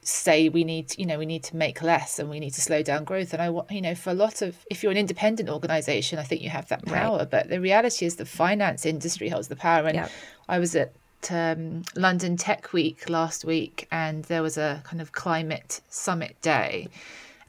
say 0.04 0.48
we 0.48 0.64
need 0.64 0.96
you 1.00 1.08
know 1.08 1.18
we 1.18 1.26
need 1.26 1.44
to 1.44 1.56
make 1.56 1.82
less 1.82 2.20
and 2.20 2.30
we 2.30 2.40
need 2.40 2.54
to 2.54 2.62
slow 2.62 2.84
down 2.84 3.04
growth 3.04 3.34
and 3.34 3.42
i 3.42 3.50
want 3.50 3.72
you 3.72 3.82
know 3.82 3.96
for 3.96 4.12
a 4.12 4.14
lot 4.14 4.44
of 4.44 4.56
if 4.70 4.84
you're 4.84 4.92
an 4.92 4.98
independent 4.98 5.50
organization 5.50 6.20
i 6.20 6.24
think 6.24 6.42
you 6.42 6.50
have 6.50 6.68
that 6.68 6.86
power 6.86 7.20
right. 7.20 7.32
but 7.32 7.50
the 7.50 7.60
reality 7.60 8.06
is 8.06 8.18
the 8.18 8.26
finance 8.26 8.86
industry 8.86 9.28
holds 9.28 9.48
the 9.48 9.56
power 9.56 9.88
and 9.88 9.96
yep. 9.96 10.12
i 10.48 10.60
was 10.60 10.76
at 10.76 10.92
um, 11.32 11.82
london 11.96 12.38
tech 12.38 12.74
week 12.74 13.10
last 13.10 13.44
week 13.44 13.88
and 13.92 14.26
there 14.26 14.44
was 14.44 14.58
a 14.58 14.80
kind 14.84 15.02
of 15.02 15.14
climate 15.14 15.82
summit 15.90 16.36
day 16.44 16.88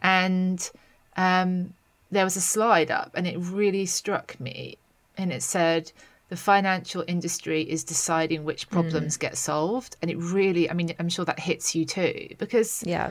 and 0.00 0.70
um, 1.18 1.74
there 2.10 2.24
was 2.24 2.36
a 2.36 2.40
slide 2.40 2.90
up 2.90 3.10
and 3.14 3.26
it 3.26 3.36
really 3.38 3.84
struck 3.84 4.40
me 4.40 4.78
and 5.18 5.30
it 5.32 5.42
said 5.42 5.92
the 6.28 6.36
financial 6.36 7.04
industry 7.06 7.62
is 7.62 7.84
deciding 7.84 8.44
which 8.44 8.68
problems 8.70 9.16
mm. 9.16 9.20
get 9.20 9.36
solved 9.36 9.96
and 10.00 10.10
it 10.10 10.16
really 10.16 10.70
i 10.70 10.74
mean 10.74 10.94
i'm 10.98 11.08
sure 11.08 11.24
that 11.24 11.38
hits 11.38 11.74
you 11.74 11.84
too 11.84 12.28
because 12.38 12.82
yeah 12.86 13.10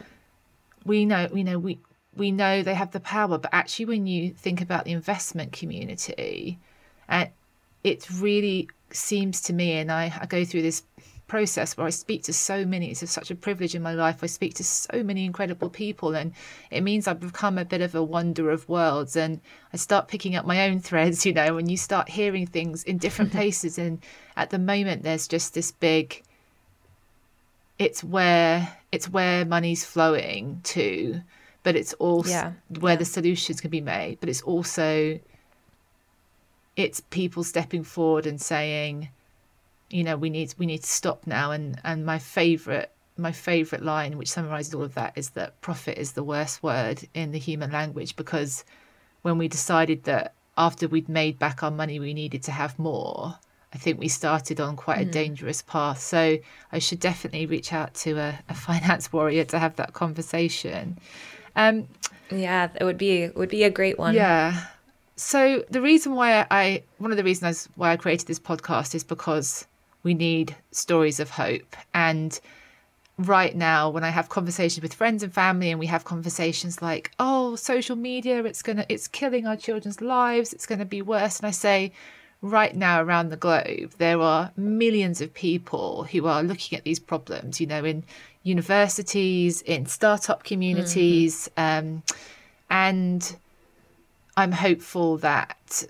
we 0.86 1.06
know 1.06 1.28
we 1.32 1.43
know 1.43 1.60
we 1.60 1.80
we 2.15 2.32
know 2.32 2.62
they 2.62 2.73
have 2.73 2.91
the 2.91 2.99
power 2.99 3.38
but 3.38 3.49
actually 3.54 3.86
when 3.86 4.08
you 4.08 4.32
think 4.32 4.62
about 4.62 4.86
the 4.86 4.91
investment 4.91 5.52
community 5.52 6.60
and 7.08 7.30
uh, 7.30 7.32
it 7.84 8.08
really 8.19 8.69
seems 8.91 9.41
to 9.41 9.54
me 9.54 9.73
and 9.73 9.91
I, 9.91 10.13
I 10.21 10.26
go 10.26 10.45
through 10.45 10.62
this 10.62 10.84
process 11.33 11.75
where 11.75 11.87
I 11.87 11.89
speak 11.89 12.21
to 12.25 12.31
so 12.31 12.63
many. 12.63 12.91
It's 12.91 13.09
such 13.09 13.31
a 13.31 13.35
privilege 13.35 13.73
in 13.73 13.81
my 13.81 13.95
life. 13.95 14.23
I 14.23 14.27
speak 14.27 14.53
to 14.55 14.63
so 14.63 15.01
many 15.01 15.25
incredible 15.25 15.67
people, 15.67 16.13
and 16.13 16.31
it 16.69 16.81
means 16.81 17.07
I've 17.07 17.19
become 17.19 17.57
a 17.57 17.65
bit 17.65 17.81
of 17.81 17.95
a 17.95 18.03
wonder 18.03 18.51
of 18.51 18.69
worlds. 18.69 19.15
And 19.15 19.41
I 19.73 19.77
start 19.77 20.07
picking 20.07 20.35
up 20.35 20.45
my 20.45 20.69
own 20.69 20.79
threads, 20.79 21.25
you 21.25 21.33
know, 21.33 21.55
when 21.55 21.69
you 21.69 21.75
start 21.75 22.07
hearing 22.07 22.45
things 22.45 22.83
in 22.83 22.99
different 22.99 23.31
places. 23.37 23.79
And 23.79 23.97
at 24.37 24.51
the 24.51 24.59
moment, 24.59 25.01
there's 25.01 25.27
just 25.27 25.55
this 25.55 25.71
big. 25.71 26.21
It's 27.79 28.03
where 28.03 28.77
it's 28.91 29.09
where 29.09 29.43
money's 29.43 29.83
flowing 29.83 30.61
to, 30.75 31.19
but 31.63 31.75
it's 31.75 31.93
also 31.93 32.29
yeah. 32.29 32.51
where 32.79 32.93
yeah. 32.93 32.97
the 32.97 33.05
solutions 33.05 33.59
can 33.59 33.71
be 33.71 33.81
made. 33.81 34.19
But 34.19 34.29
it's 34.29 34.43
also 34.43 35.19
it's 36.75 36.99
people 36.99 37.43
stepping 37.43 37.83
forward 37.83 38.27
and 38.27 38.39
saying 38.39 39.09
you 39.93 40.03
know 40.03 40.17
we 40.17 40.29
need 40.29 40.53
we 40.58 40.65
need 40.65 40.82
to 40.82 40.89
stop 40.89 41.27
now. 41.27 41.51
And 41.51 41.79
and 41.84 42.06
my 42.06 42.19
favorite 42.19 42.91
my 43.17 43.32
favorite 43.32 43.84
line 43.84 44.17
which 44.17 44.32
summarizes 44.32 44.73
all 44.73 44.82
of 44.82 44.95
that 44.95 45.13
is 45.15 45.32
that 45.32 45.62
profit 45.62 45.97
is 45.97 46.13
the 46.13 46.23
worst 46.23 46.63
word 46.63 47.08
in 47.13 47.32
the 47.32 47.38
human 47.38 47.71
language 47.71 48.15
because 48.15 48.65
when 49.21 49.38
we 49.38 49.47
decided 49.47 50.03
that 50.06 50.34
after 50.58 50.88
we'd 50.88 51.08
made 51.08 51.38
back 51.38 51.62
our 51.62 51.69
money 51.69 51.99
we 51.99 52.13
needed 52.13 52.41
to 52.41 52.51
have 52.51 52.77
more 52.79 53.38
i 53.71 53.77
think 53.77 53.99
we 53.99 54.08
started 54.08 54.60
on 54.60 54.75
quite 54.75 54.97
mm. 54.97 55.10
a 55.10 55.12
dangerous 55.12 55.62
path. 55.62 55.99
So 55.99 56.39
i 56.71 56.79
should 56.79 56.99
definitely 56.99 57.45
reach 57.45 57.71
out 57.71 57.93
to 57.95 58.17
a, 58.17 58.39
a 58.49 58.56
finance 58.67 59.13
warrior 59.13 59.45
to 59.45 59.60
have 59.60 59.75
that 59.75 59.93
conversation. 59.93 60.97
Um, 61.56 61.88
yeah 62.32 62.69
it 62.79 62.84
would 62.84 62.97
be 62.97 63.23
it 63.23 63.36
would 63.36 63.49
be 63.49 63.63
a 63.63 63.69
great 63.69 63.99
one. 63.99 64.15
Yeah. 64.15 64.65
So 65.15 65.63
the 65.69 65.82
reason 65.82 66.15
why 66.15 66.47
I 66.49 66.84
one 66.97 67.12
of 67.12 67.17
the 67.17 67.23
reasons 67.23 67.69
why 67.75 67.91
I 67.91 67.97
created 67.97 68.27
this 68.27 68.39
podcast 68.39 68.95
is 68.95 69.03
because 69.03 69.67
we 70.03 70.13
need 70.13 70.55
stories 70.71 71.19
of 71.19 71.31
hope. 71.31 71.75
And 71.93 72.39
right 73.17 73.55
now, 73.55 73.89
when 73.89 74.03
I 74.03 74.09
have 74.09 74.29
conversations 74.29 74.81
with 74.81 74.93
friends 74.93 75.23
and 75.23 75.33
family, 75.33 75.71
and 75.71 75.79
we 75.79 75.87
have 75.87 76.03
conversations 76.03 76.81
like, 76.81 77.11
"Oh, 77.19 77.55
social 77.55 77.95
media, 77.95 78.43
it's 78.43 78.61
gonna, 78.61 78.85
it's 78.89 79.07
killing 79.07 79.47
our 79.47 79.55
children's 79.55 80.01
lives. 80.01 80.53
It's 80.53 80.65
gonna 80.65 80.85
be 80.85 81.01
worse," 81.01 81.39
and 81.39 81.47
I 81.47 81.51
say, 81.51 81.91
right 82.41 82.75
now 82.75 83.01
around 83.01 83.29
the 83.29 83.37
globe, 83.37 83.93
there 83.97 84.19
are 84.19 84.51
millions 84.57 85.21
of 85.21 85.33
people 85.33 86.03
who 86.03 86.27
are 86.27 86.43
looking 86.43 86.77
at 86.77 86.83
these 86.83 86.99
problems. 86.99 87.61
You 87.61 87.67
know, 87.67 87.83
in 87.85 88.03
universities, 88.43 89.61
in 89.61 89.85
startup 89.85 90.43
communities, 90.43 91.49
mm-hmm. 91.55 91.87
um, 91.87 92.03
and 92.69 93.35
I'm 94.35 94.51
hopeful 94.51 95.17
that 95.19 95.85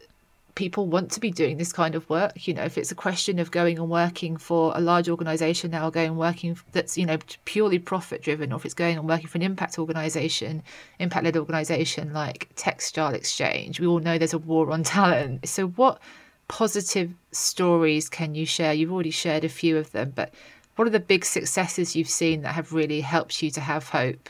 people 0.56 0.86
want 0.86 1.12
to 1.12 1.20
be 1.20 1.32
doing 1.32 1.58
this 1.58 1.74
kind 1.74 1.96
of 1.96 2.08
work 2.10 2.48
you 2.48 2.54
know 2.54 2.64
if 2.64 2.78
it's 2.78 2.92
a 2.92 2.96
question 2.96 3.40
of 3.40 3.52
going 3.52 3.78
and 3.80 3.90
working 3.90 4.38
for 4.38 4.72
a 4.76 4.82
large 4.82 5.10
organization 5.10 5.72
now 5.72 5.90
going 5.90 6.10
and 6.10 6.18
working 6.18 6.58
that's 6.72 6.98
you 6.98 7.06
know 7.06 7.18
purely 7.46 7.80
profit 7.80 8.22
driven 8.22 8.54
or 8.54 8.58
if 8.58 8.66
it's 8.66 8.74
going 8.74 8.98
and 8.98 9.08
working 9.08 9.28
for 9.28 9.38
an 9.38 9.42
impact 9.42 9.80
organization 9.80 10.62
impact 11.00 11.24
led 11.24 11.38
organization 11.38 12.14
like 12.14 12.50
textile 12.56 13.14
exchange 13.14 13.80
we 13.80 13.88
all 13.88 14.00
know 14.00 14.18
there's 14.18 14.34
a 14.34 14.38
war 14.38 14.72
on 14.72 14.84
talent. 14.84 15.48
So 15.48 15.68
what 15.68 16.00
positive 16.48 17.14
stories 17.32 18.10
can 18.10 18.36
you 18.36 18.46
share? 18.46 18.74
You've 18.74 18.92
already 18.92 19.12
shared 19.12 19.44
a 19.44 19.50
few 19.50 19.78
of 19.78 19.92
them 19.92 20.14
but 20.16 20.34
what 20.76 20.88
are 20.88 20.92
the 20.92 21.00
big 21.00 21.26
successes 21.26 21.96
you've 21.96 22.10
seen 22.10 22.42
that 22.42 22.56
have 22.56 22.74
really 22.74 23.02
helped 23.02 23.42
you 23.42 23.52
to 23.52 23.62
have 23.62 23.90
hope 23.90 24.30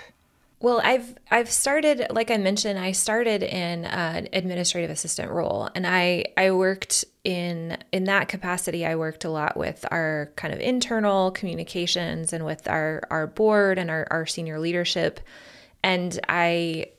well, 0.64 0.80
I've 0.82 1.14
I've 1.30 1.52
started, 1.52 2.08
like 2.10 2.32
I 2.32 2.38
mentioned, 2.38 2.80
I 2.80 2.94
started 2.94 3.44
in 3.44 3.84
an 3.84 4.30
administrative 4.32 4.90
assistant 4.90 5.30
role, 5.30 5.70
and 5.76 5.86
I 5.86 6.24
I 6.38 6.52
worked 6.52 7.04
in 7.26 7.78
in 7.92 8.06
that 8.06 8.30
capacity. 8.30 8.86
I 8.86 8.96
worked 8.96 9.26
a 9.26 9.30
lot 9.30 9.58
with 9.58 9.84
our 9.92 10.32
kind 10.38 10.54
of 10.54 10.62
internal 10.62 11.32
communications 11.32 12.32
and 12.32 12.46
with 12.46 12.66
our 12.70 13.04
our 13.12 13.28
board 13.28 13.78
and 13.78 13.92
our 13.92 14.08
our 14.10 14.26
senior 14.26 14.58
leadership, 14.58 15.20
and 15.84 16.18
I 16.30 16.92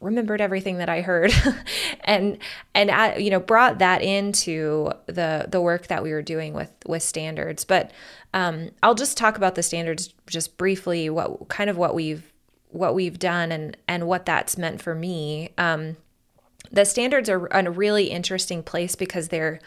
remembered 0.00 0.42
everything 0.42 0.76
that 0.76 0.90
I 0.90 1.00
heard, 1.00 1.32
and 2.04 2.36
and 2.74 2.90
I, 2.90 3.16
you 3.16 3.30
know 3.30 3.40
brought 3.40 3.78
that 3.78 4.02
into 4.02 4.92
the 5.06 5.46
the 5.48 5.62
work 5.62 5.86
that 5.86 6.02
we 6.02 6.12
were 6.12 6.20
doing 6.20 6.52
with 6.52 6.70
with 6.86 7.02
standards. 7.02 7.64
But 7.64 7.90
um, 8.34 8.68
I'll 8.82 8.94
just 8.94 9.16
talk 9.16 9.38
about 9.38 9.54
the 9.54 9.62
standards 9.62 10.12
just 10.26 10.58
briefly. 10.58 11.08
What 11.08 11.48
kind 11.48 11.70
of 11.70 11.78
what 11.78 11.94
we've 11.94 12.31
what 12.72 12.94
we've 12.94 13.18
done 13.18 13.52
and 13.52 13.76
and 13.86 14.06
what 14.06 14.26
that's 14.26 14.58
meant 14.58 14.80
for 14.80 14.94
me. 14.94 15.50
Um, 15.58 15.96
the 16.70 16.84
standards 16.84 17.28
are 17.28 17.46
a 17.46 17.70
really 17.70 18.06
interesting 18.06 18.62
place 18.62 18.94
because 18.94 19.28
they're 19.28 19.60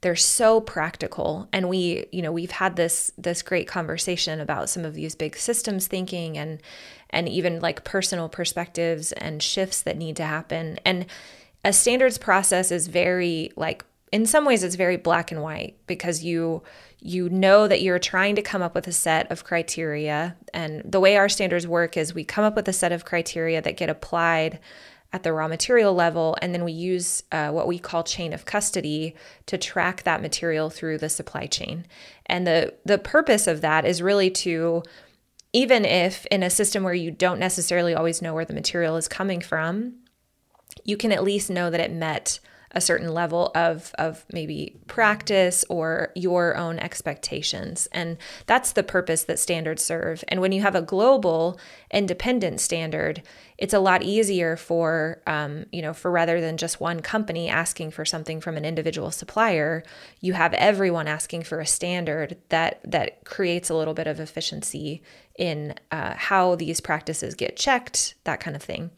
they're 0.00 0.14
so 0.14 0.60
practical 0.60 1.48
and 1.50 1.68
we 1.68 2.04
you 2.12 2.20
know 2.20 2.30
we've 2.30 2.50
had 2.50 2.76
this 2.76 3.10
this 3.16 3.40
great 3.40 3.66
conversation 3.66 4.38
about 4.38 4.68
some 4.68 4.84
of 4.84 4.94
these 4.94 5.14
big 5.14 5.34
systems 5.34 5.86
thinking 5.86 6.36
and 6.36 6.60
and 7.08 7.26
even 7.28 7.58
like 7.60 7.84
personal 7.84 8.28
perspectives 8.28 9.12
and 9.12 9.42
shifts 9.42 9.80
that 9.80 9.96
need 9.96 10.14
to 10.14 10.24
happen 10.24 10.78
and 10.84 11.06
a 11.64 11.72
standards 11.72 12.18
process 12.18 12.70
is 12.70 12.86
very 12.86 13.50
like 13.56 13.82
in 14.12 14.26
some 14.26 14.44
ways 14.44 14.62
it's 14.62 14.74
very 14.74 14.98
black 14.98 15.32
and 15.32 15.42
white 15.42 15.74
because 15.86 16.22
you 16.22 16.62
you 17.06 17.28
know 17.28 17.68
that 17.68 17.82
you're 17.82 17.98
trying 17.98 18.34
to 18.34 18.40
come 18.40 18.62
up 18.62 18.74
with 18.74 18.88
a 18.88 18.92
set 18.92 19.30
of 19.30 19.44
criteria 19.44 20.34
and 20.54 20.80
the 20.84 20.98
way 20.98 21.18
our 21.18 21.28
standards 21.28 21.68
work 21.68 21.98
is 21.98 22.14
we 22.14 22.24
come 22.24 22.44
up 22.44 22.56
with 22.56 22.66
a 22.66 22.72
set 22.72 22.92
of 22.92 23.04
criteria 23.04 23.60
that 23.60 23.76
get 23.76 23.90
applied 23.90 24.58
at 25.14 25.22
the 25.22 25.32
raw 25.32 25.46
material 25.46 25.94
level, 25.94 26.36
and 26.42 26.52
then 26.52 26.64
we 26.64 26.72
use 26.72 27.22
uh, 27.30 27.48
what 27.50 27.68
we 27.68 27.78
call 27.78 28.02
chain 28.02 28.32
of 28.32 28.44
custody 28.44 29.14
to 29.46 29.56
track 29.56 30.02
that 30.02 30.20
material 30.20 30.70
through 30.70 30.98
the 30.98 31.08
supply 31.08 31.46
chain. 31.46 31.86
And 32.26 32.44
the 32.44 32.74
the 32.84 32.98
purpose 32.98 33.46
of 33.46 33.60
that 33.60 33.84
is 33.84 34.02
really 34.02 34.28
to 34.30 34.82
even 35.52 35.84
if 35.84 36.26
in 36.32 36.42
a 36.42 36.50
system 36.50 36.82
where 36.82 36.94
you 36.94 37.12
don't 37.12 37.38
necessarily 37.38 37.94
always 37.94 38.20
know 38.20 38.34
where 38.34 38.44
the 38.44 38.52
material 38.52 38.96
is 38.96 39.06
coming 39.06 39.40
from, 39.40 39.94
you 40.82 40.96
can 40.96 41.12
at 41.12 41.22
least 41.22 41.48
know 41.48 41.70
that 41.70 41.80
it 41.80 41.92
met 41.92 42.40
a 42.74 42.80
certain 42.80 43.12
level 43.14 43.50
of 43.54 43.94
of 43.98 44.24
maybe 44.32 44.76
practice 44.86 45.64
or 45.68 46.12
your 46.14 46.56
own 46.56 46.78
expectations. 46.78 47.88
And 47.92 48.18
that's 48.46 48.72
the 48.72 48.82
purpose 48.82 49.24
that 49.24 49.38
standards 49.38 49.82
serve. 49.82 50.22
And 50.28 50.40
when 50.40 50.52
you 50.52 50.62
have 50.62 50.74
a 50.74 50.82
global 50.82 51.58
independent 51.90 52.60
standard 52.60 53.22
it's 53.56 53.74
a 53.74 53.78
lot 53.78 54.02
easier 54.02 54.56
for 54.56 55.22
um, 55.26 55.66
you 55.72 55.80
know 55.80 55.92
for 55.92 56.10
rather 56.10 56.40
than 56.40 56.56
just 56.56 56.80
one 56.80 57.00
company 57.00 57.48
asking 57.48 57.90
for 57.90 58.04
something 58.04 58.40
from 58.40 58.56
an 58.56 58.64
individual 58.64 59.10
supplier 59.10 59.82
you 60.20 60.32
have 60.32 60.52
everyone 60.54 61.06
asking 61.06 61.42
for 61.42 61.60
a 61.60 61.66
standard 61.66 62.36
that 62.48 62.80
that 62.84 63.24
creates 63.24 63.70
a 63.70 63.74
little 63.74 63.94
bit 63.94 64.06
of 64.06 64.20
efficiency 64.20 65.02
in 65.38 65.74
uh, 65.90 66.14
how 66.16 66.54
these 66.56 66.80
practices 66.80 67.34
get 67.34 67.56
checked 67.56 68.14
that 68.24 68.40
kind 68.40 68.56
of 68.56 68.62
thing. 68.62 68.90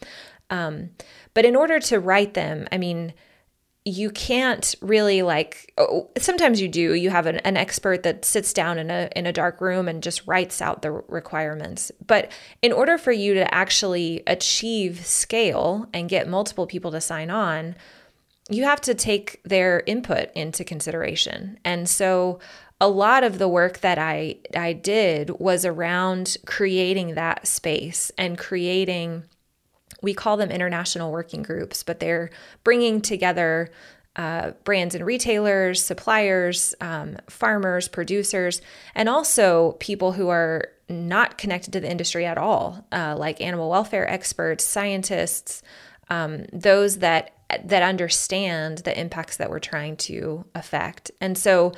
Um, 0.49 0.91
but 1.35 1.45
in 1.45 1.57
order 1.57 1.81
to 1.81 1.99
write 1.99 2.35
them 2.35 2.68
i 2.70 2.79
mean 2.79 3.12
you 3.87 4.11
can't 4.11 4.74
really 4.82 5.22
like 5.22 5.72
oh, 5.78 6.11
sometimes 6.18 6.61
you 6.61 6.66
do. 6.66 6.95
You 6.95 7.11
have 7.11 7.26
an, 7.26 7.37
an, 7.39 7.57
expert 7.57 8.03
that 8.03 8.24
sits 8.24 8.53
down 8.53 8.78
in 8.78 8.91
a 8.91 9.09
in 9.14 9.26
a 9.26 9.32
dark 9.32 9.61
room 9.61 9.87
and 9.87 10.03
just 10.03 10.26
writes 10.26 10.61
out 10.61 10.82
the 10.82 10.91
requirements. 10.91 11.93
But 12.05 12.32
in 12.62 12.72
order 12.72 12.99
for 12.99 13.12
you 13.12 13.34
to 13.34 13.55
actually 13.55 14.24
achieve 14.26 15.07
scale 15.07 15.87
and 15.95 16.09
get 16.09 16.28
multiple 16.28 16.66
people 16.66 16.91
to 16.91 17.01
sign 17.01 17.30
on 17.30 17.76
you 18.49 18.64
have 18.64 18.80
to 18.80 18.95
take 18.95 19.41
their 19.43 19.82
input 19.87 20.30
into 20.34 20.64
consideration. 20.64 21.59
And 21.64 21.89
so 21.89 22.39
a 22.80 22.89
lot 22.89 23.24
of 23.24 23.39
the 23.39 23.49
work 23.49 23.78
that 23.78 23.99
I 23.99 24.37
I 24.55 24.72
did 24.72 25.30
was 25.41 25.64
around 25.64 26.37
creating 26.47 27.14
that 27.14 27.47
space 27.47 28.12
and 28.18 28.39
creating 28.39 29.24
we 30.03 30.15
call 30.15 30.37
them 30.37 30.51
international 30.51 31.11
working 31.11 31.43
groups, 31.43 31.83
but 31.83 32.01
they're 32.01 32.31
bringing 32.65 33.01
together 33.01 33.71
uh, 34.17 34.53
brands 34.65 34.95
and 34.95 35.05
retailers, 35.05 35.85
suppliers, 35.85 36.75
um, 36.81 37.17
farmers, 37.29 37.87
producers, 37.87 38.63
and 38.95 39.09
also 39.09 39.73
people 39.73 40.13
who 40.13 40.29
are 40.29 40.69
not 40.89 41.37
connected 41.37 41.73
to 41.73 41.81
the 41.81 41.91
industry 41.91 42.25
at 42.25 42.39
all, 42.39 42.87
uh, 42.93 43.15
like 43.17 43.41
animal 43.41 43.69
welfare 43.69 44.09
experts, 44.09 44.65
scientists, 44.65 45.63
um, 46.09 46.47
those 46.53 46.99
that 46.99 47.33
that 47.65 47.83
understand 47.83 48.79
the 48.79 48.99
impacts 48.99 49.37
that 49.37 49.51
we're 49.51 49.61
trying 49.61 49.97
to 49.97 50.45
affect. 50.55 51.13
And 51.21 51.39
so 51.39 51.73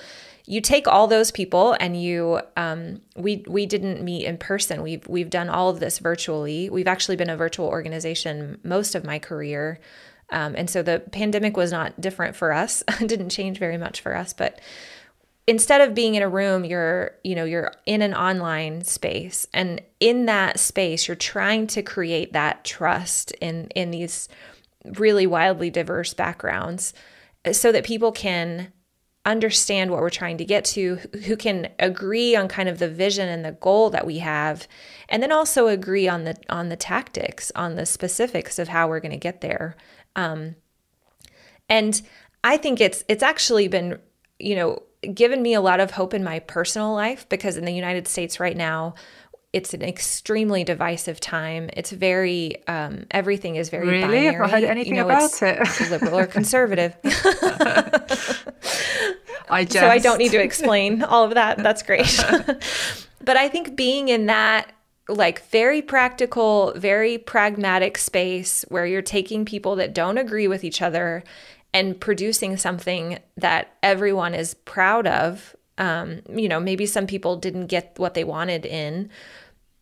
you 0.48 0.62
take 0.62 0.88
all 0.88 1.06
those 1.06 1.30
people 1.30 1.76
and 1.78 2.00
you 2.00 2.40
um, 2.56 3.02
we 3.14 3.44
we 3.46 3.66
didn't 3.66 4.02
meet 4.02 4.24
in 4.24 4.38
person. 4.38 4.82
We've 4.82 5.06
we've 5.06 5.28
done 5.28 5.50
all 5.50 5.68
of 5.68 5.78
this 5.78 5.98
virtually. 5.98 6.70
We've 6.70 6.88
actually 6.88 7.16
been 7.16 7.28
a 7.28 7.36
virtual 7.36 7.66
organization 7.66 8.58
most 8.64 8.94
of 8.94 9.04
my 9.04 9.18
career. 9.18 9.78
Um, 10.30 10.54
and 10.56 10.70
so 10.70 10.82
the 10.82 11.00
pandemic 11.12 11.54
was 11.54 11.70
not 11.70 12.00
different 12.00 12.34
for 12.34 12.52
us. 12.52 12.82
It 13.00 13.08
didn't 13.08 13.28
change 13.28 13.58
very 13.58 13.76
much 13.76 14.00
for 14.00 14.16
us. 14.16 14.32
But 14.32 14.58
instead 15.46 15.82
of 15.82 15.94
being 15.94 16.14
in 16.14 16.22
a 16.22 16.28
room 16.28 16.64
you're 16.64 17.12
you 17.22 17.34
know 17.34 17.44
you're 17.44 17.74
in 17.84 18.00
an 18.00 18.14
online 18.14 18.84
space. 18.84 19.46
And 19.52 19.82
in 20.00 20.24
that 20.26 20.58
space 20.58 21.08
you're 21.08 21.14
trying 21.14 21.66
to 21.68 21.82
create 21.82 22.32
that 22.32 22.64
trust 22.64 23.32
in 23.32 23.68
in 23.74 23.90
these 23.90 24.30
really 24.98 25.26
wildly 25.26 25.68
diverse 25.68 26.14
backgrounds 26.14 26.94
so 27.52 27.70
that 27.70 27.84
people 27.84 28.12
can 28.12 28.72
understand 29.28 29.90
what 29.90 30.00
we're 30.00 30.10
trying 30.10 30.38
to 30.38 30.44
get 30.44 30.64
to, 30.64 30.96
who 31.26 31.36
can 31.36 31.68
agree 31.78 32.34
on 32.34 32.48
kind 32.48 32.68
of 32.68 32.78
the 32.78 32.88
vision 32.88 33.28
and 33.28 33.44
the 33.44 33.52
goal 33.52 33.90
that 33.90 34.06
we 34.06 34.18
have, 34.18 34.66
and 35.08 35.22
then 35.22 35.32
also 35.32 35.68
agree 35.68 36.08
on 36.08 36.24
the 36.24 36.36
on 36.48 36.68
the 36.68 36.76
tactics, 36.76 37.52
on 37.54 37.76
the 37.76 37.86
specifics 37.86 38.58
of 38.58 38.68
how 38.68 38.88
we're 38.88 39.00
going 39.00 39.12
to 39.12 39.18
get 39.18 39.40
there. 39.40 39.76
Um, 40.16 40.56
and 41.68 42.00
I 42.42 42.56
think 42.56 42.80
it's 42.80 43.04
it's 43.08 43.22
actually 43.22 43.68
been, 43.68 43.98
you 44.38 44.56
know, 44.56 44.82
given 45.14 45.42
me 45.42 45.54
a 45.54 45.60
lot 45.60 45.80
of 45.80 45.92
hope 45.92 46.14
in 46.14 46.24
my 46.24 46.40
personal 46.40 46.92
life 46.94 47.28
because 47.28 47.56
in 47.56 47.64
the 47.64 47.72
United 47.72 48.08
States 48.08 48.40
right 48.40 48.56
now, 48.56 48.94
it's 49.52 49.72
an 49.72 49.82
extremely 49.82 50.62
divisive 50.62 51.20
time. 51.20 51.70
It's 51.72 51.90
very 51.90 52.66
um, 52.66 53.06
everything 53.10 53.56
is 53.56 53.70
very 53.70 53.86
really. 53.86 54.00
Binary. 54.02 54.28
I've 54.28 54.38
not 54.38 54.50
heard 54.50 54.64
anything 54.64 54.96
you 54.96 55.00
know, 55.00 55.06
about 55.06 55.42
it. 55.42 55.80
liberal 55.90 56.18
or 56.18 56.26
conservative. 56.26 56.96
I 59.50 59.64
just... 59.64 59.78
so 59.78 59.88
I 59.88 59.98
don't 59.98 60.18
need 60.18 60.32
to 60.32 60.42
explain 60.42 61.02
all 61.02 61.24
of 61.24 61.34
that. 61.34 61.58
That's 61.58 61.82
great. 61.82 62.24
but 63.24 63.36
I 63.36 63.48
think 63.48 63.76
being 63.76 64.08
in 64.08 64.26
that 64.26 64.72
like 65.08 65.46
very 65.48 65.80
practical, 65.80 66.72
very 66.76 67.16
pragmatic 67.16 67.96
space 67.96 68.64
where 68.68 68.86
you're 68.86 69.00
taking 69.00 69.44
people 69.44 69.76
that 69.76 69.94
don't 69.94 70.18
agree 70.18 70.46
with 70.46 70.64
each 70.64 70.82
other 70.82 71.24
and 71.72 71.98
producing 71.98 72.56
something 72.56 73.18
that 73.36 73.76
everyone 73.82 74.34
is 74.34 74.54
proud 74.54 75.06
of. 75.06 75.56
Um, 75.78 76.20
you 76.28 76.48
know, 76.48 76.60
maybe 76.60 76.86
some 76.86 77.06
people 77.06 77.36
didn't 77.36 77.66
get 77.66 77.94
what 77.98 78.14
they 78.14 78.24
wanted 78.24 78.66
in, 78.66 79.10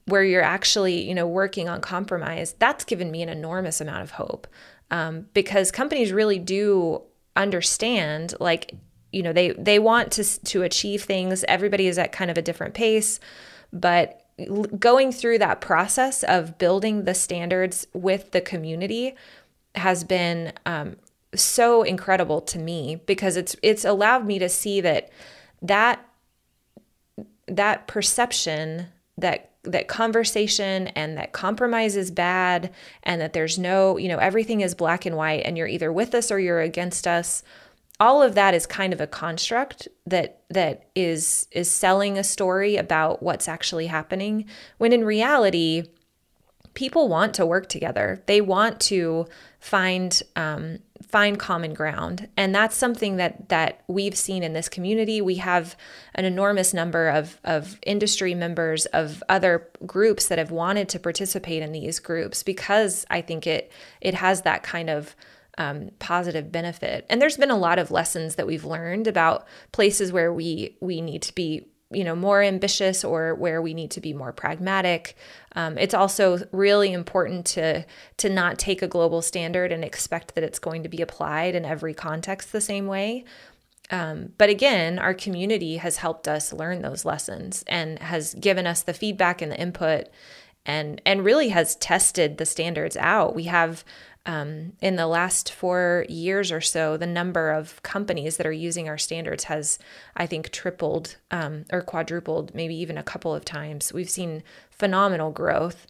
where 0.05 0.23
you're 0.23 0.43
actually, 0.43 1.09
you 1.09 1.15
know, 1.15 1.27
working 1.27 1.69
on 1.69 1.81
compromise, 1.81 2.55
that's 2.59 2.85
given 2.85 3.11
me 3.11 3.23
an 3.23 3.29
enormous 3.29 3.81
amount 3.81 4.03
of 4.03 4.13
hope 4.13 4.47
um, 4.91 5.27
because 5.35 5.71
companies 5.71 6.13
really 6.13 6.39
do 6.39 7.03
understand 7.35 8.35
like 8.41 8.75
you 9.17 9.23
know 9.23 9.33
they 9.33 9.51
they 9.53 9.79
want 9.79 10.13
to 10.13 10.23
to 10.45 10.63
achieve 10.63 11.03
things 11.03 11.45
everybody 11.49 11.87
is 11.87 11.97
at 11.99 12.13
kind 12.13 12.31
of 12.31 12.37
a 12.37 12.43
different 12.43 12.75
pace 12.75 13.19
but 13.73 14.23
going 14.79 15.11
through 15.11 15.39
that 15.39 15.63
process 15.63 16.23
of 16.25 16.59
building 16.59 17.05
the 17.05 17.15
standards 17.15 17.87
with 17.95 18.33
the 18.33 18.41
community 18.41 19.15
has 19.75 20.05
been 20.05 20.53
um, 20.67 20.97
so 21.35 21.83
incredible 21.83 22.43
to 22.43 22.59
me 22.59 23.01
because 23.07 23.37
it's 23.37 23.57
it's 23.63 23.85
allowed 23.85 24.27
me 24.27 24.39
to 24.39 24.49
see 24.49 24.81
that 24.83 25.09
that 25.63 26.07
that 27.49 27.87
perception 27.87 28.87
that 29.17 29.51
that 29.67 29.89
conversation 29.89 30.89
and 30.89 31.17
that 31.17 31.33
compromise 31.33 31.97
is 31.97 32.11
bad 32.11 32.73
and 33.03 33.21
that 33.21 33.33
there's 33.33 33.59
no, 33.59 33.97
you 33.97 34.09
know, 34.09 34.19
everything 34.19 34.61
is 34.61 34.75
black 34.75 35.05
and 35.05 35.17
white 35.17 35.43
and 35.45 35.59
you're 35.59 35.67
either 35.67 35.93
with 35.93 36.15
us 36.15 36.31
or 36.31 36.39
you're 36.39 36.61
against 36.61 37.07
us. 37.07 37.43
All 37.99 38.23
of 38.23 38.35
that 38.35 38.55
is 38.55 38.67
kind 38.67 38.93
of 38.93 39.01
a 39.01 39.07
construct 39.07 39.89
that 40.07 40.43
that 40.51 40.89
is 40.95 41.49
is 41.51 41.71
selling 41.71 42.19
a 42.19 42.25
story 42.25 42.77
about 42.77 43.23
what's 43.23 43.49
actually 43.49 43.87
happening 43.87 44.45
when 44.79 44.93
in 44.93 45.05
reality 45.05 45.85
people 46.77 47.09
want 47.09 47.35
to 47.35 47.47
work 47.47 47.69
together. 47.69 48.23
They 48.27 48.41
want 48.41 48.79
to 48.83 49.27
find 49.59 50.23
um, 50.37 50.79
find 51.03 51.39
common 51.39 51.75
ground, 51.75 52.29
and 52.37 52.55
that's 52.55 52.77
something 52.77 53.17
that 53.17 53.49
that 53.49 53.83
we've 53.89 54.17
seen 54.17 54.45
in 54.45 54.53
this 54.53 54.69
community. 54.69 55.21
We 55.21 55.37
have 55.37 55.75
an 56.15 56.25
enormous 56.25 56.73
number 56.73 57.09
of 57.09 57.41
of 57.43 57.81
industry 57.85 58.35
members 58.35 58.87
of 58.87 59.25
other 59.29 59.69
groups 59.85 60.29
that 60.29 60.39
have 60.39 60.53
wanted 60.53 60.89
to 60.91 61.01
participate 61.01 61.63
in 61.63 61.73
these 61.73 61.99
groups 61.99 62.45
because 62.45 63.05
I 63.11 63.23
think 63.23 63.47
it 63.47 63.73
it 64.01 64.15
has 64.15 64.43
that 64.43 64.63
kind 64.63 64.91
of 64.91 65.17
um, 65.59 65.91
positive 65.99 66.53
benefit. 66.53 67.07
And 67.09 67.21
there's 67.21 67.37
been 67.37 67.51
a 67.51 67.59
lot 67.59 67.79
of 67.79 67.91
lessons 67.91 68.35
that 68.35 68.47
we've 68.47 68.65
learned 68.65 69.07
about 69.07 69.47
places 69.73 70.13
where 70.13 70.33
we 70.33 70.77
we 70.81 71.01
need 71.01 71.23
to 71.23 71.35
be 71.35 71.67
you 71.91 72.03
know 72.03 72.17
more 72.17 72.43
ambitious 72.43 73.05
or 73.05 73.35
where 73.35 73.63
we 73.63 73.73
need 73.73 73.91
to 73.93 74.01
be 74.01 74.13
more 74.13 74.33
pragmatic. 74.33 75.17
Um, 75.55 75.79
it's 75.79 75.95
also 75.95 76.47
really 76.53 76.93
important 76.93 77.47
to 77.47 77.87
to 78.19 78.29
not 78.29 78.59
take 78.59 78.83
a 78.83 78.89
global 78.89 79.23
standard 79.23 79.73
and 79.73 79.85
expect 79.85 80.35
that 80.35 80.45
it's 80.45 80.59
going 80.59 80.83
to 80.83 80.89
be 80.89 81.01
applied 81.01 81.55
in 81.55 81.65
every 81.65 81.95
context 81.95 82.53
the 82.53 82.61
same 82.61 82.87
way. 82.87 83.25
Um, 83.89 84.33
but 84.37 84.51
again 84.51 84.99
our 84.99 85.15
community 85.15 85.77
has 85.77 85.99
helped 85.99 86.27
us 86.27 86.53
learn 86.53 86.83
those 86.83 87.05
lessons 87.05 87.63
and 87.69 88.01
has 88.01 88.35
given 88.35 88.67
us 88.67 88.83
the 88.83 88.93
feedback 88.93 89.41
and 89.41 89.53
the 89.53 89.61
input 89.61 90.09
and 90.67 91.01
and 91.07 91.25
really 91.25 91.51
has 91.51 91.77
tested 91.77 92.37
the 92.37 92.47
standards 92.47 92.97
out. 92.97 93.35
We 93.35 93.45
have 93.45 93.85
um, 94.27 94.73
in 94.81 94.97
the 94.97 95.07
last 95.07 95.53
four 95.53 96.05
years 96.09 96.51
or 96.51 96.61
so, 96.61 96.97
the 96.97 97.07
number 97.07 97.53
of 97.53 97.81
companies 97.85 98.37
that 98.37 98.47
are 98.47 98.53
using 98.53 98.89
our 98.89 98.99
standards 98.99 99.45
has, 99.45 99.79
I 100.17 100.27
think, 100.27 100.51
tripled 100.51 101.17
um, 101.31 101.65
or 101.73 101.81
quadrupled, 101.81 102.53
maybe 102.53 102.75
even 102.75 102.99
a 102.99 103.05
couple 103.05 103.33
of 103.33 103.45
times. 103.45 103.93
We've 103.93 104.11
seen 104.11 104.43
phenomenal 104.71 105.31
growth. 105.31 105.87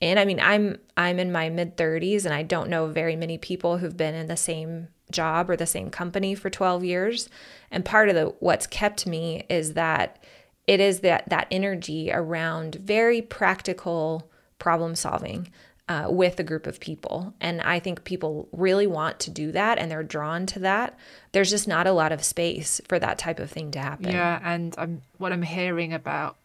And 0.00 0.18
I 0.18 0.24
mean, 0.24 0.40
I'm 0.40 0.78
I'm 0.96 1.18
in 1.18 1.32
my 1.32 1.50
mid 1.50 1.76
30s, 1.76 2.24
and 2.24 2.32
I 2.32 2.44
don't 2.44 2.70
know 2.70 2.86
very 2.86 3.16
many 3.16 3.36
people 3.36 3.78
who've 3.78 3.96
been 3.96 4.14
in 4.14 4.28
the 4.28 4.36
same 4.36 4.88
job 5.10 5.50
or 5.50 5.56
the 5.56 5.66
same 5.66 5.90
company 5.90 6.36
for 6.36 6.48
12 6.48 6.84
years. 6.84 7.28
And 7.72 7.84
part 7.84 8.08
of 8.08 8.14
the 8.14 8.34
what's 8.38 8.68
kept 8.68 9.06
me 9.06 9.44
is 9.50 9.74
that 9.74 10.22
it 10.66 10.78
is 10.78 11.00
that 11.00 11.28
that 11.28 11.48
energy 11.50 12.12
around 12.12 12.76
very 12.76 13.20
practical 13.20 14.30
problem 14.60 14.94
solving 14.94 15.48
uh, 15.90 16.06
with 16.08 16.38
a 16.38 16.44
group 16.44 16.68
of 16.68 16.78
people. 16.78 17.34
And 17.40 17.60
I 17.60 17.80
think 17.80 18.04
people 18.04 18.48
really 18.52 18.86
want 18.86 19.18
to 19.20 19.30
do 19.30 19.50
that 19.50 19.76
and 19.76 19.90
they're 19.90 20.04
drawn 20.04 20.46
to 20.46 20.60
that. 20.60 20.96
There's 21.32 21.50
just 21.50 21.66
not 21.66 21.88
a 21.88 21.92
lot 21.92 22.12
of 22.12 22.22
space 22.22 22.80
for 22.88 23.00
that 23.00 23.18
type 23.18 23.40
of 23.40 23.50
thing 23.50 23.72
to 23.72 23.80
happen. 23.80 24.12
Yeah, 24.12 24.38
and 24.44 24.72
I'm, 24.78 25.02
what 25.18 25.32
I'm 25.32 25.42
hearing 25.42 25.92
about 25.92 26.36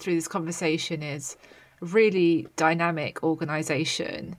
through 0.00 0.16
this 0.16 0.26
conversation 0.26 1.04
is 1.04 1.36
really 1.80 2.48
dynamic 2.56 3.22
organization. 3.22 4.34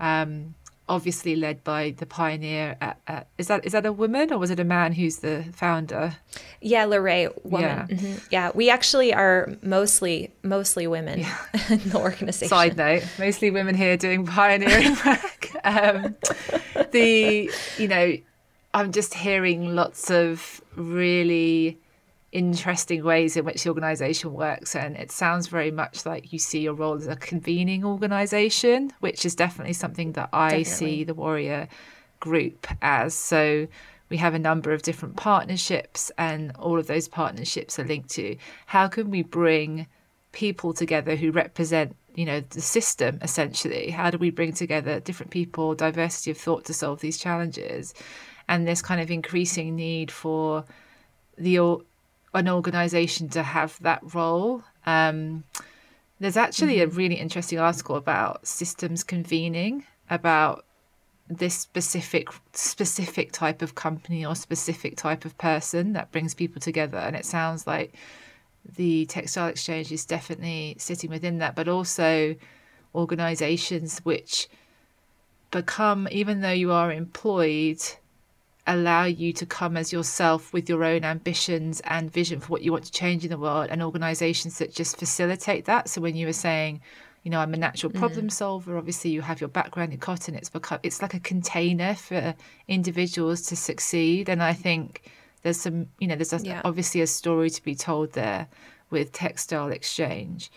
Um, 0.00 0.54
obviously 0.90 1.36
led 1.36 1.62
by 1.64 1.94
the 1.96 2.04
pioneer. 2.04 2.76
At, 2.80 3.00
at, 3.06 3.28
is 3.38 3.46
that 3.46 3.64
is 3.64 3.72
that 3.72 3.86
a 3.86 3.92
woman 3.92 4.32
or 4.32 4.38
was 4.38 4.50
it 4.50 4.60
a 4.60 4.64
man 4.64 4.92
who's 4.92 5.18
the 5.18 5.44
founder? 5.54 6.16
Yeah, 6.60 6.84
La 6.84 6.96
Rhea, 6.96 7.30
woman. 7.44 7.62
Yeah. 7.62 7.86
Mm-hmm. 7.86 8.14
yeah, 8.30 8.50
we 8.54 8.68
actually 8.68 9.14
are 9.14 9.48
mostly 9.62 10.32
mostly 10.42 10.86
women 10.86 11.20
yeah. 11.20 11.38
in 11.70 11.78
the 11.88 11.98
organization. 11.98 12.48
Side 12.48 12.76
note: 12.76 13.04
mostly 13.18 13.50
women 13.50 13.74
here 13.74 13.96
doing 13.96 14.26
pioneering 14.26 14.96
work. 15.06 15.50
Um, 15.64 16.16
the 16.90 17.50
you 17.78 17.88
know, 17.88 18.16
I'm 18.74 18.92
just 18.92 19.14
hearing 19.14 19.74
lots 19.74 20.10
of 20.10 20.60
really 20.74 21.78
interesting 22.32 23.02
ways 23.02 23.36
in 23.36 23.44
which 23.44 23.64
the 23.64 23.68
organization 23.68 24.32
works 24.32 24.76
and 24.76 24.96
it 24.96 25.10
sounds 25.10 25.48
very 25.48 25.70
much 25.72 26.06
like 26.06 26.32
you 26.32 26.38
see 26.38 26.60
your 26.60 26.74
role 26.74 26.94
as 26.94 27.08
a 27.08 27.16
convening 27.16 27.84
organization 27.84 28.92
which 29.00 29.26
is 29.26 29.34
definitely 29.34 29.72
something 29.72 30.12
that 30.12 30.28
i 30.32 30.50
definitely. 30.50 30.64
see 30.64 31.02
the 31.04 31.14
warrior 31.14 31.66
group 32.20 32.66
as. 32.82 33.14
So 33.14 33.66
we 34.10 34.18
have 34.18 34.34
a 34.34 34.38
number 34.38 34.72
of 34.72 34.82
different 34.82 35.16
partnerships 35.16 36.12
and 36.18 36.52
all 36.56 36.78
of 36.78 36.86
those 36.86 37.08
partnerships 37.08 37.78
are 37.78 37.84
linked 37.84 38.10
to 38.10 38.36
how 38.66 38.86
can 38.86 39.10
we 39.10 39.22
bring 39.22 39.86
people 40.32 40.72
together 40.72 41.16
who 41.16 41.32
represent 41.32 41.96
you 42.14 42.24
know 42.24 42.40
the 42.50 42.60
system 42.60 43.18
essentially? 43.22 43.90
How 43.90 44.10
do 44.10 44.18
we 44.18 44.30
bring 44.30 44.52
together 44.52 45.00
different 45.00 45.32
people 45.32 45.74
diversity 45.74 46.30
of 46.30 46.38
thought 46.38 46.64
to 46.66 46.74
solve 46.74 47.00
these 47.00 47.18
challenges? 47.18 47.94
And 48.48 48.66
this 48.66 48.82
kind 48.82 49.00
of 49.00 49.10
increasing 49.10 49.76
need 49.76 50.10
for 50.10 50.64
the 51.38 51.58
an 52.34 52.48
organization 52.48 53.28
to 53.30 53.42
have 53.42 53.78
that 53.82 54.00
role. 54.14 54.62
Um, 54.86 55.44
there's 56.20 56.36
actually 56.36 56.76
mm-hmm. 56.76 56.90
a 56.90 56.94
really 56.94 57.14
interesting 57.16 57.58
article 57.58 57.96
about 57.96 58.46
systems 58.46 59.02
convening 59.02 59.84
about 60.08 60.64
this 61.28 61.56
specific 61.56 62.28
specific 62.52 63.30
type 63.30 63.62
of 63.62 63.76
company 63.76 64.26
or 64.26 64.34
specific 64.34 64.96
type 64.96 65.24
of 65.24 65.38
person 65.38 65.92
that 65.92 66.10
brings 66.10 66.34
people 66.34 66.60
together 66.60 66.98
and 66.98 67.14
it 67.14 67.24
sounds 67.24 67.68
like 67.68 67.94
the 68.76 69.06
textile 69.06 69.46
exchange 69.46 69.92
is 69.92 70.04
definitely 70.04 70.74
sitting 70.76 71.08
within 71.08 71.38
that 71.38 71.54
but 71.54 71.68
also 71.68 72.34
organizations 72.96 74.00
which 74.00 74.48
become 75.52 76.08
even 76.10 76.40
though 76.40 76.50
you 76.50 76.72
are 76.72 76.92
employed 76.92 77.80
allow 78.66 79.04
you 79.04 79.32
to 79.32 79.46
come 79.46 79.76
as 79.76 79.92
yourself 79.92 80.52
with 80.52 80.68
your 80.68 80.84
own 80.84 81.04
ambitions 81.04 81.80
and 81.84 82.12
vision 82.12 82.40
for 82.40 82.48
what 82.48 82.62
you 82.62 82.72
want 82.72 82.84
to 82.84 82.92
change 82.92 83.24
in 83.24 83.30
the 83.30 83.38
world 83.38 83.68
and 83.70 83.82
organizations 83.82 84.58
that 84.58 84.74
just 84.74 84.98
facilitate 84.98 85.64
that 85.64 85.88
so 85.88 86.00
when 86.00 86.14
you 86.14 86.26
were 86.26 86.32
saying 86.32 86.80
you 87.22 87.30
know 87.30 87.40
i'm 87.40 87.54
a 87.54 87.56
natural 87.56 87.90
problem 87.92 88.26
mm. 88.26 88.32
solver 88.32 88.76
obviously 88.76 89.10
you 89.10 89.22
have 89.22 89.40
your 89.40 89.48
background 89.48 89.92
in 89.92 89.98
cotton 89.98 90.34
it's 90.34 90.50
become 90.50 90.78
it's 90.82 91.00
like 91.00 91.14
a 91.14 91.20
container 91.20 91.94
for 91.94 92.34
individuals 92.68 93.42
to 93.42 93.56
succeed 93.56 94.28
and 94.28 94.42
i 94.42 94.52
think 94.52 95.10
there's 95.42 95.60
some 95.60 95.86
you 95.98 96.06
know 96.06 96.14
there's 96.14 96.32
a, 96.32 96.38
yeah. 96.38 96.60
obviously 96.64 97.00
a 97.00 97.06
story 97.06 97.48
to 97.48 97.62
be 97.62 97.74
told 97.74 98.12
there 98.12 98.46
with 98.90 99.12
textile 99.12 99.70
exchange 99.70 100.50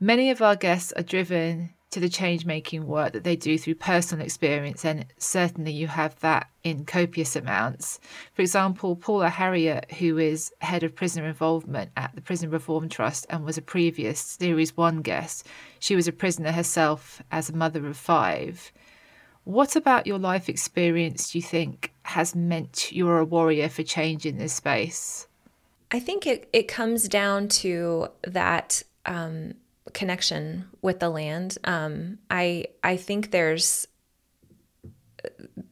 many 0.00 0.30
of 0.30 0.40
our 0.40 0.56
guests 0.56 0.92
are 0.92 1.02
driven 1.02 1.70
to 1.94 2.00
the 2.00 2.08
change 2.08 2.44
making 2.44 2.88
work 2.88 3.12
that 3.12 3.22
they 3.22 3.36
do 3.36 3.56
through 3.56 3.76
personal 3.76 4.24
experience, 4.24 4.84
and 4.84 5.06
certainly 5.16 5.70
you 5.70 5.86
have 5.86 6.18
that 6.20 6.48
in 6.64 6.84
copious 6.84 7.36
amounts. 7.36 8.00
For 8.32 8.42
example, 8.42 8.96
Paula 8.96 9.30
Harriott, 9.30 9.92
who 9.92 10.18
is 10.18 10.52
head 10.58 10.82
of 10.82 10.96
prisoner 10.96 11.26
involvement 11.28 11.92
at 11.96 12.12
the 12.16 12.20
Prison 12.20 12.50
Reform 12.50 12.88
Trust 12.88 13.26
and 13.30 13.44
was 13.44 13.56
a 13.56 13.62
previous 13.62 14.18
Series 14.18 14.76
1 14.76 15.02
guest, 15.02 15.46
she 15.78 15.94
was 15.94 16.08
a 16.08 16.12
prisoner 16.12 16.50
herself 16.50 17.22
as 17.30 17.48
a 17.48 17.56
mother 17.56 17.86
of 17.86 17.96
five. 17.96 18.72
What 19.44 19.76
about 19.76 20.06
your 20.06 20.18
life 20.18 20.48
experience 20.48 21.30
do 21.30 21.38
you 21.38 21.42
think 21.42 21.92
has 22.02 22.34
meant 22.34 22.90
you're 22.90 23.18
a 23.18 23.24
warrior 23.24 23.68
for 23.68 23.84
change 23.84 24.26
in 24.26 24.38
this 24.38 24.54
space? 24.54 25.28
I 25.92 26.00
think 26.00 26.26
it, 26.26 26.48
it 26.52 26.66
comes 26.66 27.06
down 27.06 27.46
to 27.60 28.08
that 28.26 28.82
um, 29.06 29.54
connection 29.94 30.66
with 30.82 31.00
the 31.00 31.08
land. 31.08 31.56
Um, 31.64 32.18
I 32.30 32.66
I 32.82 32.96
think 32.96 33.30
there's 33.30 33.86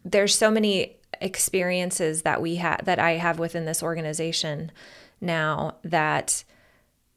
there's 0.05 0.35
so 0.35 0.51
many 0.51 0.97
experiences 1.21 2.23
that 2.23 2.41
we 2.41 2.57
have 2.57 2.85
that 2.85 2.99
I 2.99 3.13
have 3.13 3.39
within 3.39 3.65
this 3.65 3.83
organization 3.83 4.73
now 5.21 5.77
that 5.85 6.45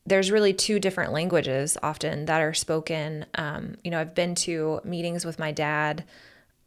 there's 0.05 0.31
really 0.31 0.53
two 0.53 0.79
different 0.79 1.13
languages 1.13 1.77
often 1.81 2.25
that 2.25 2.41
are 2.41 2.53
spoken. 2.53 3.25
Um, 3.35 3.75
you 3.83 3.89
know, 3.89 3.99
I've 3.99 4.13
been 4.13 4.35
to 4.35 4.81
meetings 4.83 5.25
with 5.25 5.39
my 5.39 5.51
dad 5.51 6.03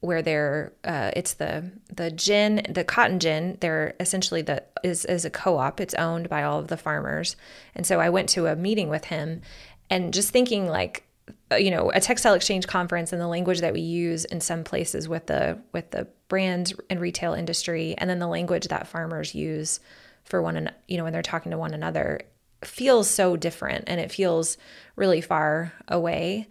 where 0.00 0.22
they're 0.22 0.72
uh, 0.84 1.10
it's 1.16 1.34
the 1.34 1.70
the 1.92 2.10
gin 2.10 2.62
the 2.68 2.84
cotton 2.84 3.18
gin 3.18 3.58
they're 3.60 3.94
essentially 3.98 4.42
the 4.42 4.62
is 4.84 5.04
is 5.04 5.24
a 5.24 5.30
co-op 5.30 5.80
it's 5.80 5.94
owned 5.94 6.28
by 6.28 6.44
all 6.44 6.60
of 6.60 6.68
the 6.68 6.76
farmers 6.76 7.34
and 7.74 7.84
so 7.84 7.98
i 7.98 8.08
went 8.08 8.28
to 8.28 8.46
a 8.46 8.54
meeting 8.54 8.88
with 8.88 9.06
him 9.06 9.42
and 9.90 10.12
just 10.12 10.30
thinking 10.30 10.66
like 10.66 11.04
uh, 11.52 11.56
you 11.56 11.70
know 11.70 11.90
a 11.90 12.00
textile 12.00 12.34
exchange 12.34 12.66
conference 12.66 13.12
and 13.12 13.20
the 13.20 13.26
language 13.26 13.60
that 13.60 13.72
we 13.72 13.80
use 13.80 14.24
in 14.26 14.40
some 14.40 14.64
places 14.64 15.08
with 15.08 15.26
the 15.26 15.58
with 15.72 15.90
the 15.90 16.06
brands 16.28 16.74
and 16.90 17.00
retail 17.00 17.32
industry 17.32 17.94
and 17.98 18.08
then 18.08 18.18
the 18.18 18.26
language 18.26 18.68
that 18.68 18.86
farmers 18.86 19.34
use 19.34 19.80
for 20.24 20.42
one 20.42 20.56
and 20.56 20.72
you 20.86 20.96
know 20.96 21.04
when 21.04 21.12
they're 21.12 21.22
talking 21.22 21.50
to 21.50 21.58
one 21.58 21.74
another 21.74 22.20
feels 22.64 23.08
so 23.08 23.36
different 23.36 23.84
and 23.86 24.00
it 24.00 24.10
feels 24.10 24.56
really 24.96 25.20
far 25.20 25.72
away. 25.86 26.48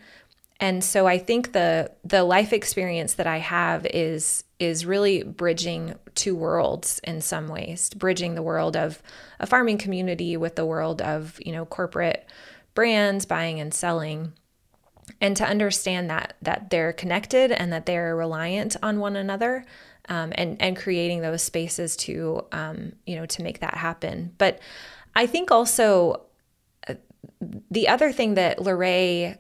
And 0.60 0.84
so 0.84 1.06
i 1.06 1.20
think 1.20 1.52
the 1.54 1.92
the 2.04 2.24
life 2.24 2.52
experience 2.52 3.14
that 3.14 3.28
i 3.28 3.38
have 3.38 3.86
is 3.86 4.44
is 4.58 4.88
really 4.88 5.22
bridging 5.22 5.94
two 6.16 6.36
worlds 6.36 7.00
in 7.04 7.22
some 7.22 7.48
ways 7.48 7.92
bridging 7.94 8.34
the 8.34 8.42
world 8.42 8.76
of 8.76 9.04
a 9.40 9.46
farming 9.46 9.78
community 9.78 10.36
with 10.36 10.56
the 10.56 10.66
world 10.66 11.00
of 11.00 11.40
you 11.46 11.52
know 11.52 11.64
corporate 11.64 12.28
brands, 12.78 13.26
buying 13.26 13.60
and 13.60 13.74
selling, 13.74 14.34
and 15.20 15.36
to 15.36 15.44
understand 15.44 16.12
that 16.12 16.36
that 16.44 16.70
they're 16.70 16.94
connected 16.94 17.52
and 17.52 17.74
that 17.74 17.88
they're 17.88 18.16
reliant 18.16 18.76
on 18.84 19.00
one 19.00 19.16
another, 19.16 19.66
um, 20.10 20.32
and 20.36 20.62
and 20.62 20.78
creating 20.78 21.22
those 21.22 21.42
spaces 21.42 21.98
to 21.98 22.46
um, 22.52 22.92
you 23.08 23.16
know 23.16 23.26
to 23.26 23.42
make 23.42 23.62
that 23.62 23.74
happen. 23.74 24.32
But 24.38 24.60
I 25.16 25.26
think 25.26 25.50
also 25.50 26.22
uh, 26.88 26.94
the 27.72 27.88
other 27.88 28.12
thing 28.12 28.36
that 28.36 28.62
La 28.62 28.74
Rhea 28.74 29.40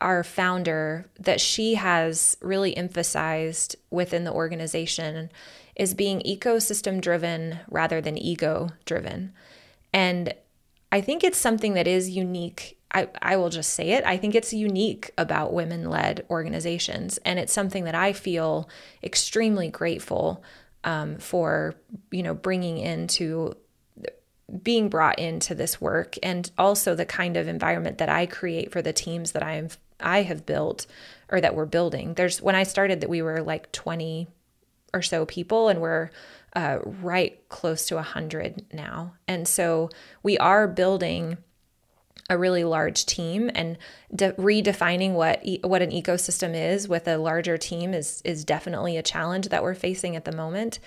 our 0.00 0.24
founder 0.24 1.08
that 1.20 1.40
she 1.40 1.74
has 1.74 2.36
really 2.42 2.76
emphasized 2.76 3.76
within 3.92 4.24
the 4.24 4.32
organization 4.32 5.30
is 5.76 5.94
being 5.94 6.20
ecosystem 6.22 7.00
driven 7.00 7.60
rather 7.70 8.00
than 8.00 8.18
ego 8.18 8.70
driven. 8.84 9.32
And 9.92 10.34
I 10.92 11.00
think 11.00 11.24
it's 11.24 11.38
something 11.38 11.72
that 11.74 11.88
is 11.88 12.10
unique. 12.10 12.78
I, 12.94 13.08
I 13.22 13.36
will 13.36 13.48
just 13.48 13.72
say 13.72 13.92
it. 13.92 14.04
I 14.04 14.18
think 14.18 14.34
it's 14.34 14.52
unique 14.52 15.10
about 15.16 15.54
women 15.54 15.88
led 15.88 16.26
organizations. 16.28 17.18
And 17.24 17.38
it's 17.38 17.52
something 17.52 17.84
that 17.84 17.94
I 17.94 18.12
feel 18.12 18.68
extremely 19.02 19.68
grateful 19.68 20.44
um, 20.84 21.16
for, 21.16 21.74
you 22.10 22.22
know, 22.22 22.34
bringing 22.34 22.76
into 22.76 23.56
being 24.62 24.90
brought 24.90 25.18
into 25.18 25.54
this 25.54 25.80
work 25.80 26.16
and 26.22 26.50
also 26.58 26.94
the 26.94 27.06
kind 27.06 27.38
of 27.38 27.48
environment 27.48 27.96
that 27.96 28.10
I 28.10 28.26
create 28.26 28.70
for 28.70 28.82
the 28.82 28.92
teams 28.92 29.32
that 29.32 29.42
I'm 29.42 29.70
I 29.98 30.22
have 30.22 30.44
built 30.44 30.86
or 31.30 31.40
that 31.40 31.54
we're 31.54 31.64
building. 31.64 32.14
There's 32.14 32.42
when 32.42 32.54
I 32.54 32.64
started 32.64 33.00
that 33.00 33.08
we 33.08 33.22
were 33.22 33.40
like 33.40 33.72
20 33.72 34.28
or 34.92 35.00
so 35.00 35.24
people 35.24 35.68
and 35.68 35.80
we're 35.80 36.10
uh, 36.54 36.78
right 36.84 37.48
close 37.48 37.86
to 37.86 37.96
100 37.96 38.66
now. 38.72 39.14
And 39.26 39.48
so 39.48 39.90
we 40.22 40.36
are 40.38 40.68
building 40.68 41.38
a 42.30 42.38
really 42.38 42.64
large 42.64 43.04
team 43.06 43.50
and 43.54 43.76
de- 44.14 44.32
redefining 44.34 45.12
what 45.12 45.40
e- 45.42 45.60
what 45.62 45.82
an 45.82 45.90
ecosystem 45.90 46.54
is 46.54 46.88
with 46.88 47.08
a 47.08 47.18
larger 47.18 47.58
team 47.58 47.92
is 47.92 48.22
is 48.24 48.44
definitely 48.44 48.96
a 48.96 49.02
challenge 49.02 49.48
that 49.48 49.62
we're 49.62 49.74
facing 49.74 50.14
at 50.14 50.24
the 50.24 50.32
moment 50.32 50.78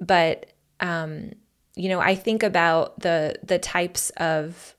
but 0.00 0.46
um, 0.80 1.32
you 1.76 1.88
know 1.88 1.98
I 1.98 2.14
think 2.14 2.42
about 2.42 3.00
the 3.00 3.36
the 3.42 3.58
types 3.58 4.10
of 4.18 4.76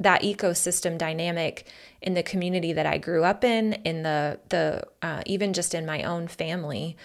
that 0.00 0.22
ecosystem 0.22 0.98
dynamic 0.98 1.66
in 2.00 2.14
the 2.14 2.22
community 2.22 2.72
that 2.72 2.86
I 2.86 2.98
grew 2.98 3.24
up 3.24 3.44
in 3.44 3.74
in 3.84 4.02
the 4.02 4.38
the 4.50 4.82
uh, 5.00 5.22
even 5.26 5.52
just 5.52 5.74
in 5.74 5.86
my 5.86 6.02
own 6.02 6.28
family 6.28 6.96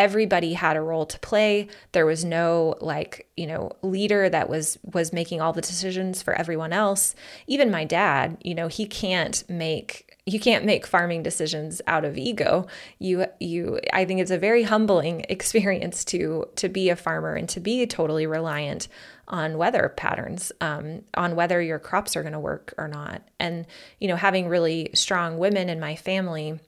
everybody 0.00 0.54
had 0.54 0.78
a 0.78 0.80
role 0.80 1.04
to 1.04 1.18
play. 1.18 1.68
There 1.92 2.06
was 2.06 2.24
no 2.24 2.74
like 2.80 3.28
you 3.36 3.46
know 3.46 3.70
leader 3.82 4.30
that 4.30 4.48
was 4.48 4.78
was 4.82 5.12
making 5.12 5.42
all 5.42 5.52
the 5.52 5.60
decisions 5.60 6.22
for 6.22 6.32
everyone 6.32 6.72
else. 6.72 7.14
Even 7.46 7.70
my 7.70 7.84
dad 7.84 8.38
you 8.42 8.54
know 8.54 8.66
he 8.66 8.86
can't 8.86 9.44
make 9.48 10.16
you 10.24 10.40
can't 10.40 10.64
make 10.64 10.86
farming 10.86 11.22
decisions 11.22 11.82
out 11.86 12.06
of 12.06 12.16
ego. 12.16 12.66
You 12.98 13.26
you 13.40 13.78
i 13.92 14.06
think 14.06 14.20
it's 14.20 14.30
a 14.30 14.38
very 14.38 14.62
humbling 14.62 15.26
experience 15.28 16.02
to 16.06 16.46
to 16.56 16.70
be 16.70 16.88
a 16.88 16.96
farmer 16.96 17.34
and 17.34 17.48
to 17.50 17.60
be 17.60 17.86
totally 17.86 18.26
reliant 18.26 18.88
on 19.28 19.58
weather 19.58 19.92
patterns 19.96 20.50
um, 20.60 21.02
on 21.14 21.36
whether 21.36 21.60
your 21.60 21.78
crops 21.78 22.16
are 22.16 22.22
going 22.22 22.32
to 22.32 22.40
work 22.40 22.74
or 22.78 22.88
not. 22.88 23.22
And 23.38 23.66
you 23.98 24.08
know 24.08 24.16
having 24.16 24.48
really 24.48 24.88
strong 24.94 25.36
women 25.36 25.68
in 25.68 25.78
my 25.78 25.94
family 25.94 26.58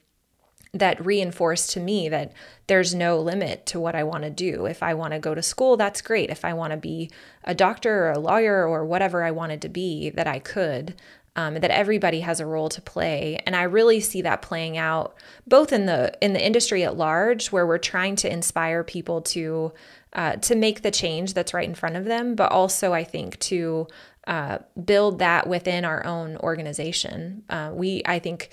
that 0.75 1.05
reinforced 1.05 1.71
to 1.71 1.81
me 1.81 2.09
that 2.09 2.33
there's 2.67 2.95
no 2.95 3.21
limit 3.21 3.67
to 3.67 3.79
what 3.79 3.95
I 3.95 4.05
want 4.05 4.25
to 4.25 4.31
do. 4.31 4.65
If 4.65 4.83
I 4.83 4.95
want 4.95 5.13
to 5.13 5.19
go 5.19 5.35
to 5.35 5.43
school, 5.43 5.77
that's 5.77 6.01
great. 6.01 6.31
If 6.31 6.45
I 6.45 6.55
want 6.55 6.71
to 6.71 6.79
be 6.79 7.11
a 7.45 7.55
doctor 7.55 8.07
or 8.07 8.13
a 8.13 8.19
lawyer 8.19 8.67
or 8.67 8.85
whatever 8.85 9.23
I 9.23 9.33
wanted 9.33 9.61
to 9.63 9.69
be, 9.69 10.11
that 10.11 10.27
I 10.27 10.39
could. 10.39 10.95
Um, 11.35 11.55
that 11.55 11.71
everybody 11.71 12.21
has 12.21 12.41
a 12.41 12.47
role 12.47 12.69
to 12.69 12.83
play, 12.83 13.41
and 13.47 13.57
I 13.57 13.63
really 13.63 14.01
see 14.01 14.21
that 14.21 14.43
playing 14.43 14.77
out 14.77 15.15
both 15.47 15.73
in 15.73 15.87
the 15.87 16.13
in 16.21 16.35
the 16.35 16.47
industry 16.47 16.85
at 16.85 16.99
large, 16.99 17.51
where 17.51 17.67
we're 17.67 17.79
trying 17.79 18.17
to 18.17 18.31
inspire 18.31 18.85
people 18.85 19.23
to 19.23 19.73
uh, 20.13 20.37
to 20.37 20.55
make 20.55 20.83
the 20.83 20.91
change 20.91 21.33
that's 21.33 21.55
right 21.55 21.67
in 21.67 21.75
front 21.75 21.97
of 21.97 22.05
them, 22.05 22.35
but 22.35 22.53
also 22.53 22.93
I 22.93 23.03
think 23.03 23.39
to 23.39 23.87
uh, 24.27 24.59
build 24.85 25.19
that 25.21 25.47
within 25.47 25.85
our 25.85 26.05
own 26.05 26.37
organization. 26.37 27.45
Uh, 27.49 27.71
we, 27.73 28.03
I 28.05 28.19
think, 28.19 28.51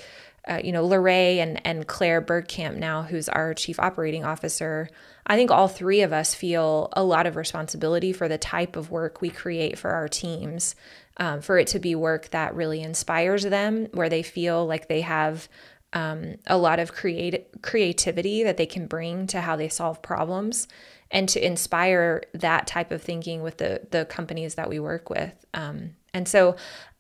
uh, 0.47 0.59
you 0.63 0.71
know, 0.71 0.85
La 0.85 0.97
Rhea 0.97 1.41
and, 1.41 1.65
and 1.65 1.87
Claire 1.87 2.21
Bergkamp 2.21 2.75
now, 2.75 3.03
who's 3.03 3.29
our 3.29 3.53
chief 3.53 3.79
operating 3.79 4.23
officer, 4.23 4.89
I 5.27 5.35
think 5.35 5.51
all 5.51 5.67
three 5.67 6.01
of 6.01 6.13
us 6.13 6.33
feel 6.33 6.89
a 6.93 7.03
lot 7.03 7.27
of 7.27 7.35
responsibility 7.35 8.13
for 8.13 8.27
the 8.27 8.37
type 8.37 8.75
of 8.75 8.89
work 8.89 9.21
we 9.21 9.29
create 9.29 9.77
for 9.77 9.91
our 9.91 10.07
teams, 10.07 10.75
um, 11.17 11.41
for 11.41 11.57
it 11.57 11.67
to 11.67 11.79
be 11.79 11.93
work 11.95 12.29
that 12.29 12.55
really 12.55 12.81
inspires 12.81 13.43
them, 13.43 13.87
where 13.93 14.09
they 14.09 14.23
feel 14.23 14.65
like 14.65 14.87
they 14.87 15.01
have 15.01 15.47
um, 15.93 16.35
a 16.47 16.57
lot 16.57 16.79
of 16.79 16.93
create- 16.93 17.61
creativity 17.61 18.43
that 18.43 18.57
they 18.57 18.65
can 18.65 18.87
bring 18.87 19.27
to 19.27 19.41
how 19.41 19.55
they 19.55 19.69
solve 19.69 20.01
problems 20.01 20.67
and 21.11 21.27
to 21.29 21.45
inspire 21.45 22.23
that 22.33 22.67
type 22.67 22.91
of 22.91 23.01
thinking 23.01 23.41
with 23.41 23.57
the 23.57 23.81
the 23.91 24.05
companies 24.05 24.55
that 24.55 24.69
we 24.69 24.79
work 24.79 25.09
with. 25.09 25.33
Um, 25.53 25.95
and 26.13 26.27
so 26.27 26.55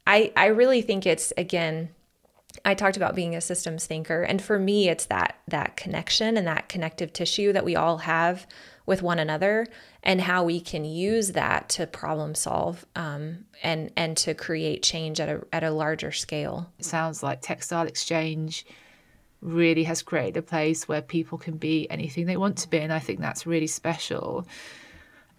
I 0.07 0.31
I 0.35 0.47
really 0.47 0.81
think 0.81 1.05
it's 1.05 1.31
again 1.37 1.89
I 2.65 2.73
talked 2.73 2.97
about 2.97 3.15
being 3.15 3.35
a 3.35 3.41
systems 3.41 3.85
thinker 3.85 4.23
and 4.23 4.41
for 4.41 4.59
me 4.59 4.89
it's 4.89 5.05
that 5.05 5.39
that 5.47 5.77
connection 5.77 6.37
and 6.37 6.47
that 6.47 6.69
connective 6.69 7.13
tissue 7.13 7.53
that 7.53 7.65
we 7.65 7.75
all 7.75 7.99
have 7.99 8.47
with 8.85 9.03
one 9.03 9.19
another 9.19 9.67
and 10.03 10.19
how 10.19 10.43
we 10.43 10.59
can 10.59 10.83
use 10.83 11.33
that 11.33 11.69
to 11.69 11.85
problem 11.85 12.33
solve 12.33 12.85
um, 12.95 13.45
and 13.61 13.91
and 13.95 14.17
to 14.17 14.33
create 14.33 14.81
change 14.81 15.19
at 15.19 15.29
a 15.29 15.45
at 15.53 15.63
a 15.63 15.71
larger 15.71 16.11
scale. 16.11 16.71
It 16.79 16.85
sounds 16.85 17.21
like 17.21 17.41
textile 17.41 17.85
exchange 17.85 18.65
really 19.41 19.83
has 19.83 20.01
created 20.01 20.37
a 20.37 20.41
place 20.41 20.87
where 20.87 21.01
people 21.01 21.37
can 21.37 21.57
be 21.57 21.89
anything 21.89 22.25
they 22.25 22.35
want 22.35 22.57
to 22.57 22.69
be 22.69 22.79
and 22.79 22.91
I 22.91 22.99
think 22.99 23.19
that's 23.19 23.45
really 23.45 23.67
special. 23.67 24.47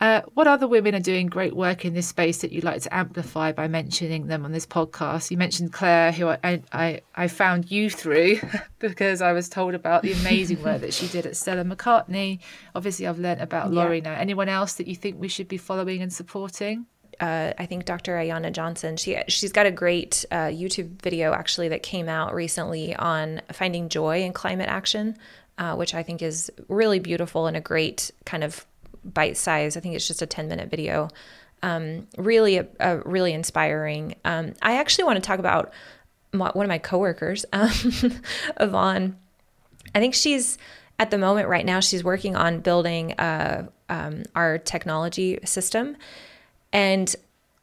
Uh, 0.01 0.23
what 0.33 0.47
other 0.47 0.67
women 0.67 0.95
are 0.95 1.01
doing 1.01 1.27
great 1.27 1.55
work 1.55 1.85
in 1.85 1.93
this 1.93 2.09
space 2.09 2.39
that 2.39 2.53
you'd 2.53 2.65
like 2.65 2.81
to 2.81 2.95
amplify 2.95 3.53
by 3.53 3.69
mentioning 3.69 4.29
them 4.29 4.47
on 4.47 4.53
this 4.53 4.65
podcast? 4.65 5.31
You 5.31 5.37
mentioned 5.37 5.75
Claire, 5.75 6.11
who 6.11 6.29
I, 6.29 6.63
I, 6.73 7.03
I 7.15 7.29
found 7.29 7.71
you 7.71 7.91
through 7.91 8.41
because 8.79 9.21
I 9.21 9.33
was 9.33 9.51
told 9.51 9.75
about 9.75 10.03
the 10.03 10.13
amazing 10.13 10.63
work 10.63 10.81
that 10.81 10.95
she 10.95 11.07
did 11.09 11.27
at 11.27 11.37
Stella 11.37 11.65
McCartney. 11.65 12.39
Obviously, 12.75 13.07
I've 13.07 13.19
learnt 13.19 13.43
about 13.43 13.73
La 13.73 13.85
Rhea 13.85 14.01
yeah. 14.01 14.15
now. 14.15 14.19
Anyone 14.19 14.49
else 14.49 14.75
that 14.75 14.87
you 14.87 14.97
think 14.97 15.21
we 15.21 15.29
should 15.29 15.49
be 15.49 15.59
following 15.59 16.01
and 16.01 16.11
supporting? 16.11 16.87
Uh, 17.21 17.53
I 17.59 17.67
think 17.67 17.85
Dr. 17.85 18.17
Ayana 18.17 18.51
Johnson. 18.51 18.97
She 18.97 19.19
she's 19.29 19.53
got 19.53 19.67
a 19.67 19.71
great 19.71 20.25
uh, 20.31 20.47
YouTube 20.47 21.03
video 21.03 21.35
actually 21.35 21.69
that 21.69 21.83
came 21.83 22.09
out 22.09 22.33
recently 22.33 22.97
on 22.97 23.43
finding 23.53 23.91
joy 23.91 24.23
in 24.23 24.33
climate 24.33 24.71
action, 24.71 25.19
uh, 25.59 25.77
which 25.77 25.95
I 25.95 26.03
think 26.03 26.23
is 26.23 26.51
really 26.69 27.01
beautiful 27.01 27.47
and 27.47 27.59
a 27.59 27.61
great 27.61 28.11
kind 28.25 28.43
of 28.43 28.65
bite 29.05 29.37
size. 29.37 29.77
I 29.77 29.81
think 29.81 29.95
it's 29.95 30.07
just 30.07 30.23
a 30.23 30.27
10 30.27 30.49
minute 30.49 30.71
video. 30.71 31.09
Um, 31.63 32.07
really, 32.17 32.57
a, 32.57 32.67
a 32.79 32.99
really 32.99 33.33
inspiring. 33.33 34.15
Um, 34.25 34.55
I 34.63 34.77
actually 34.77 35.05
want 35.05 35.17
to 35.17 35.27
talk 35.27 35.39
about 35.39 35.73
my, 36.33 36.51
one 36.51 36.65
of 36.65 36.69
my 36.69 36.79
coworkers, 36.79 37.45
um, 37.53 37.71
Yvonne. 38.59 39.17
I 39.95 40.01
think 40.01 40.15
she's 40.15 40.59
at 40.99 41.11
the 41.11 41.19
moment 41.19 41.49
right 41.49 41.65
now, 41.65 41.81
she's 41.81 42.05
working 42.05 42.37
on 42.37 42.61
building 42.61 43.13
uh, 43.15 43.67
um, 43.89 44.23
our 44.35 44.59
technology 44.59 45.39
system. 45.45 45.97
And 46.73 47.15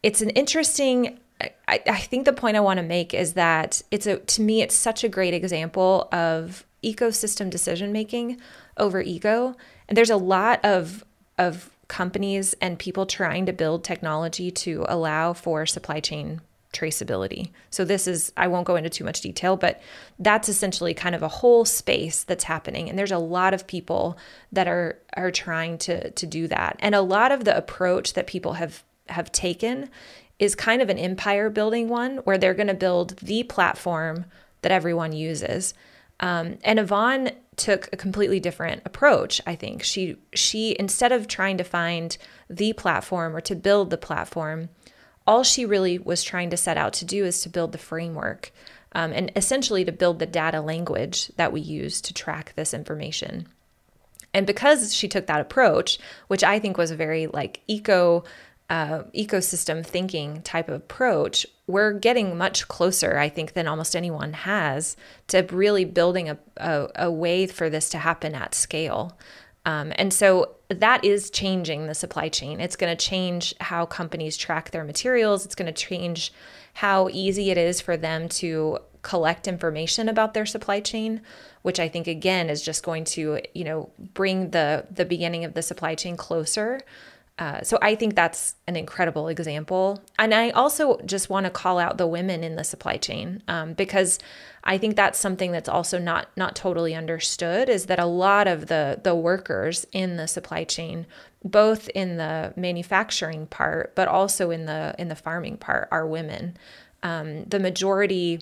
it's 0.03 0.21
an 0.21 0.31
interesting 0.31 1.19
I, 1.67 1.81
I, 1.85 1.99
think 1.99 2.25
the 2.25 2.33
point 2.33 2.57
I 2.57 2.61
want 2.61 2.77
to 2.77 2.83
make 2.83 3.13
is 3.13 3.33
that 3.33 3.83
it's 3.91 4.07
a 4.07 4.17
to 4.17 4.41
me 4.41 4.63
it's 4.63 4.73
such 4.73 5.03
a 5.03 5.09
great 5.09 5.35
example 5.35 6.09
of 6.11 6.65
ecosystem 6.83 7.49
decision 7.49 7.91
making 7.91 8.41
over 8.77 9.01
ego. 9.01 9.55
And 9.87 9.95
there's 9.95 10.09
a 10.09 10.17
lot 10.17 10.63
of 10.65 11.05
of 11.37 11.69
companies 11.87 12.53
and 12.61 12.77
people 12.77 13.05
trying 13.05 13.45
to 13.45 13.53
build 13.53 13.83
technology 13.83 14.51
to 14.51 14.85
allow 14.87 15.33
for 15.33 15.65
supply 15.65 15.99
chain 15.99 16.41
traceability. 16.73 17.51
So 17.69 17.85
this 17.85 18.07
is 18.07 18.33
I 18.35 18.47
won't 18.47 18.67
go 18.67 18.75
into 18.75 18.89
too 18.89 19.03
much 19.03 19.21
detail, 19.21 19.55
but 19.55 19.81
that's 20.19 20.49
essentially 20.49 20.93
kind 20.93 21.15
of 21.15 21.23
a 21.23 21.27
whole 21.27 21.65
space 21.65 22.23
that's 22.23 22.43
happening 22.43 22.89
and 22.89 22.99
there's 22.99 23.11
a 23.11 23.17
lot 23.17 23.53
of 23.53 23.67
people 23.67 24.17
that 24.51 24.67
are 24.67 24.99
are 25.15 25.31
trying 25.31 25.77
to 25.79 26.11
to 26.11 26.25
do 26.25 26.47
that. 26.47 26.77
And 26.79 26.93
a 26.93 27.01
lot 27.01 27.31
of 27.31 27.45
the 27.45 27.55
approach 27.55 28.13
that 28.13 28.27
people 28.27 28.53
have 28.53 28.83
have 29.07 29.31
taken 29.31 29.89
is 30.39 30.55
kind 30.55 30.81
of 30.81 30.89
an 30.89 30.97
empire 30.97 31.49
building 31.49 31.87
one 31.87 32.17
where 32.17 32.37
they're 32.37 32.53
going 32.53 32.67
to 32.67 32.73
build 32.73 33.17
the 33.17 33.43
platform 33.43 34.25
that 34.61 34.71
everyone 34.71 35.13
uses. 35.13 35.73
Um, 36.19 36.57
and 36.63 36.79
Yvonne 36.79 37.31
took 37.57 37.89
a 37.91 37.97
completely 37.97 38.39
different 38.39 38.83
approach 38.85 39.41
i 39.47 39.55
think. 39.55 39.83
She 39.83 40.17
she 40.33 40.75
instead 40.79 41.11
of 41.11 41.27
trying 41.27 41.57
to 41.57 41.63
find 41.63 42.17
the 42.49 42.73
platform 42.73 43.35
or 43.35 43.41
to 43.41 43.55
build 43.55 43.89
the 43.89 43.97
platform 43.97 44.69
all 45.25 45.43
she 45.43 45.65
really 45.65 45.97
was 45.99 46.23
trying 46.23 46.49
to 46.51 46.57
set 46.57 46.77
out 46.77 46.93
to 46.93 47.05
do 47.05 47.25
is 47.25 47.41
to 47.41 47.49
build 47.49 47.73
the 47.73 47.77
framework 47.77 48.51
um, 48.93 49.11
and 49.11 49.29
essentially 49.35 49.83
to 49.83 49.91
build 49.91 50.19
the 50.19 50.25
data 50.25 50.61
language 50.61 51.27
that 51.35 51.51
we 51.51 51.59
use 51.59 51.99
to 51.99 52.13
track 52.13 52.53
this 52.55 52.73
information. 52.73 53.45
And 54.33 54.47
because 54.47 54.93
she 54.93 55.09
took 55.09 55.25
that 55.25 55.41
approach 55.41 55.99
which 56.27 56.43
i 56.43 56.59
think 56.59 56.77
was 56.77 56.91
a 56.91 56.95
very 56.95 57.27
like 57.27 57.61
eco 57.67 58.23
uh, 58.69 59.03
ecosystem 59.15 59.85
thinking 59.85 60.41
type 60.41 60.67
of 60.69 60.75
approach, 60.75 61.45
we're 61.67 61.91
getting 61.91 62.37
much 62.37 62.67
closer, 62.69 63.17
I 63.17 63.27
think, 63.29 63.53
than 63.53 63.67
almost 63.67 63.95
anyone 63.95 64.33
has 64.33 64.95
to 65.27 65.45
really 65.51 65.83
building 65.85 66.29
a, 66.29 66.37
a, 66.55 66.87
a 66.95 67.11
way 67.11 67.45
for 67.45 67.69
this 67.69 67.89
to 67.89 67.97
happen 67.97 68.33
at 68.33 68.55
scale. 68.55 69.17
Um, 69.65 69.91
and 69.97 70.13
so 70.13 70.55
that 70.69 71.03
is 71.03 71.29
changing 71.29 71.87
the 71.87 71.93
supply 71.93 72.29
chain. 72.29 72.61
It's 72.61 72.77
going 72.77 72.95
to 72.95 73.05
change 73.05 73.53
how 73.59 73.85
companies 73.85 74.37
track 74.37 74.71
their 74.71 74.85
materials. 74.85 75.45
It's 75.45 75.55
going 75.55 75.71
to 75.71 75.73
change 75.73 76.31
how 76.73 77.09
easy 77.11 77.51
it 77.51 77.57
is 77.57 77.81
for 77.81 77.97
them 77.97 78.29
to 78.29 78.79
collect 79.01 79.47
information 79.47 80.07
about 80.07 80.33
their 80.33 80.45
supply 80.45 80.79
chain, 80.79 81.21
which 81.63 81.81
I 81.81 81.89
think 81.89 82.07
again 82.07 82.49
is 82.49 82.61
just 82.61 82.83
going 82.83 83.03
to, 83.05 83.41
you 83.53 83.63
know, 83.65 83.89
bring 84.13 84.51
the 84.51 84.85
the 84.89 85.05
beginning 85.05 85.43
of 85.43 85.53
the 85.53 85.61
supply 85.61 85.95
chain 85.95 86.15
closer 86.15 86.81
uh, 87.39 87.61
so 87.61 87.77
I 87.81 87.93
think 87.93 88.15
that's 88.15 88.55
an 88.65 88.75
incredible 88.75 89.27
example. 89.27 90.01
And 90.17 90.33
I 90.33 90.49
also 90.49 90.99
just 91.05 91.29
want 91.29 91.45
to 91.45 91.51
call 91.51 91.77
out 91.77 91.97
the 91.97 92.07
women 92.07 92.43
in 92.43 92.55
the 92.55 92.63
supply 92.63 92.97
chain 92.97 93.43
um, 93.47 93.73
because 93.73 94.17
I 94.63 94.79
think 94.79 94.95
that's 94.95 95.19
something 95.19 95.51
that's 95.51 95.69
also 95.69 95.99
not 95.99 96.29
not 96.35 96.55
totally 96.55 96.95
understood 96.95 97.69
is 97.69 97.85
that 97.85 97.99
a 97.99 98.05
lot 98.05 98.47
of 98.47 98.67
the 98.67 98.99
the 99.03 99.13
workers 99.13 99.85
in 99.91 100.17
the 100.17 100.27
supply 100.27 100.63
chain, 100.63 101.05
both 101.43 101.89
in 101.89 102.17
the 102.17 102.53
manufacturing 102.55 103.45
part 103.45 103.93
but 103.93 104.07
also 104.07 104.49
in 104.49 104.65
the 104.65 104.95
in 104.97 105.07
the 105.07 105.15
farming 105.15 105.57
part, 105.57 105.87
are 105.91 106.07
women. 106.07 106.57
Um, 107.03 107.43
the 107.43 107.59
majority 107.59 108.41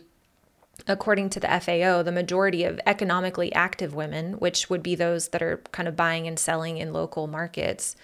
according 0.88 1.30
to 1.30 1.40
the 1.40 1.48
FAO, 1.48 2.04
the 2.04 2.12
majority 2.12 2.64
of 2.64 2.80
economically 2.86 3.52
active 3.54 3.94
women, 3.94 4.34
which 4.34 4.70
would 4.70 4.84
be 4.84 4.96
those 4.96 5.30
that 5.30 5.42
are 5.42 5.58
kind 5.72 5.88
of 5.88 5.96
buying 5.96 6.28
and 6.28 6.38
selling 6.38 6.78
in 6.78 6.92
local 6.92 7.28
markets, 7.28 7.96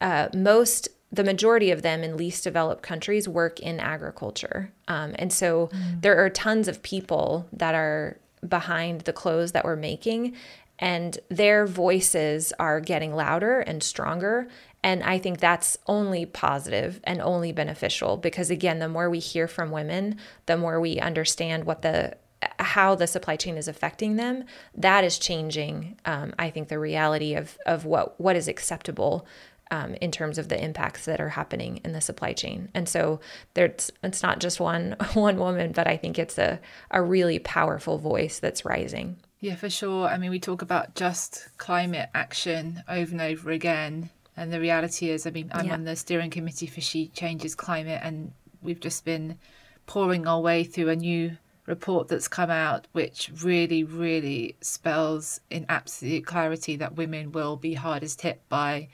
uh, 0.00 0.28
most 0.34 0.88
the 1.12 1.24
majority 1.24 1.70
of 1.70 1.82
them 1.82 2.04
in 2.04 2.16
least 2.16 2.44
developed 2.44 2.82
countries 2.82 3.28
work 3.28 3.58
in 3.58 3.80
agriculture. 3.80 4.72
Um, 4.86 5.14
and 5.18 5.32
so 5.32 5.68
mm. 5.72 6.00
there 6.02 6.24
are 6.24 6.30
tons 6.30 6.68
of 6.68 6.82
people 6.82 7.48
that 7.52 7.74
are 7.74 8.18
behind 8.46 9.02
the 9.02 9.12
clothes 9.12 9.52
that 9.52 9.64
we're 9.64 9.76
making, 9.76 10.36
and 10.78 11.18
their 11.28 11.66
voices 11.66 12.52
are 12.58 12.80
getting 12.80 13.14
louder 13.14 13.60
and 13.60 13.82
stronger. 13.82 14.48
And 14.82 15.02
I 15.02 15.18
think 15.18 15.40
that's 15.40 15.76
only 15.86 16.24
positive 16.24 17.00
and 17.04 17.20
only 17.20 17.52
beneficial 17.52 18.16
because, 18.16 18.48
again, 18.48 18.78
the 18.78 18.88
more 18.88 19.10
we 19.10 19.18
hear 19.18 19.46
from 19.46 19.70
women, 19.70 20.16
the 20.46 20.56
more 20.56 20.80
we 20.80 20.98
understand 20.98 21.64
what 21.64 21.82
the 21.82 22.16
how 22.58 22.94
the 22.94 23.06
supply 23.06 23.36
chain 23.36 23.58
is 23.58 23.68
affecting 23.68 24.16
them, 24.16 24.44
that 24.74 25.04
is 25.04 25.18
changing. 25.18 25.98
Um, 26.06 26.32
I 26.38 26.48
think 26.48 26.68
the 26.68 26.78
reality 26.78 27.34
of 27.34 27.58
of 27.66 27.84
what 27.84 28.18
what 28.18 28.36
is 28.36 28.48
acceptable 28.48 29.26
um, 29.70 29.94
in 30.00 30.10
terms 30.10 30.38
of 30.38 30.48
the 30.48 30.62
impacts 30.62 31.04
that 31.04 31.20
are 31.20 31.28
happening 31.30 31.80
in 31.84 31.92
the 31.92 32.00
supply 32.00 32.32
chain. 32.32 32.68
And 32.74 32.88
so 32.88 33.20
there's 33.54 33.90
it's 34.02 34.22
not 34.22 34.40
just 34.40 34.60
one 34.60 34.96
one 35.14 35.38
woman, 35.38 35.72
but 35.72 35.86
I 35.86 35.96
think 35.96 36.18
it's 36.18 36.38
a, 36.38 36.60
a 36.90 37.02
really 37.02 37.38
powerful 37.38 37.98
voice 37.98 38.38
that's 38.38 38.64
rising. 38.64 39.16
Yeah, 39.40 39.54
for 39.54 39.70
sure. 39.70 40.06
I 40.06 40.18
mean, 40.18 40.30
we 40.30 40.38
talk 40.38 40.60
about 40.60 40.94
just 40.94 41.48
climate 41.56 42.10
action 42.14 42.82
over 42.88 43.10
and 43.10 43.22
over 43.22 43.50
again. 43.50 44.10
And 44.36 44.52
the 44.52 44.60
reality 44.60 45.08
is, 45.10 45.26
I 45.26 45.30
mean, 45.30 45.50
I'm 45.52 45.66
yeah. 45.66 45.72
on 45.72 45.84
the 45.84 45.96
steering 45.96 46.30
committee 46.30 46.66
for 46.66 46.80
She 46.80 47.08
Changes 47.08 47.54
Climate, 47.54 48.00
and 48.02 48.32
we've 48.62 48.80
just 48.80 49.04
been 49.04 49.38
pouring 49.86 50.26
our 50.26 50.40
way 50.40 50.64
through 50.64 50.90
a 50.90 50.96
new 50.96 51.36
report 51.66 52.08
that's 52.08 52.28
come 52.28 52.50
out, 52.50 52.86
which 52.92 53.30
really, 53.42 53.82
really 53.82 54.56
spells 54.60 55.40
in 55.50 55.66
absolute 55.68 56.26
clarity 56.26 56.76
that 56.76 56.96
women 56.96 57.32
will 57.32 57.56
be 57.56 57.74
hardest 57.74 58.20
hit 58.20 58.40
by 58.48 58.88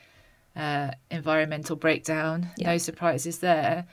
uh, 0.56 0.90
environmental 1.10 1.76
breakdown. 1.76 2.50
Yeah. 2.56 2.72
No 2.72 2.78
surprises 2.78 3.38
there. 3.38 3.86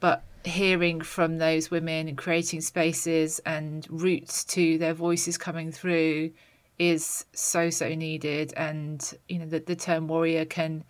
But 0.00 0.22
hearing 0.44 1.00
from 1.00 1.38
those 1.38 1.70
women 1.70 2.08
and 2.08 2.16
creating 2.16 2.60
spaces 2.60 3.40
and 3.40 3.86
routes 3.90 4.44
to 4.44 4.78
their 4.78 4.94
voices 4.94 5.36
coming 5.38 5.72
through 5.72 6.30
is 6.78 7.24
so 7.32 7.70
so 7.70 7.92
needed 7.94 8.54
and 8.56 9.18
you 9.28 9.38
know 9.38 9.46
the, 9.46 9.58
the 9.58 9.74
term 9.74 10.06
warrior 10.06 10.44
can 10.44 10.84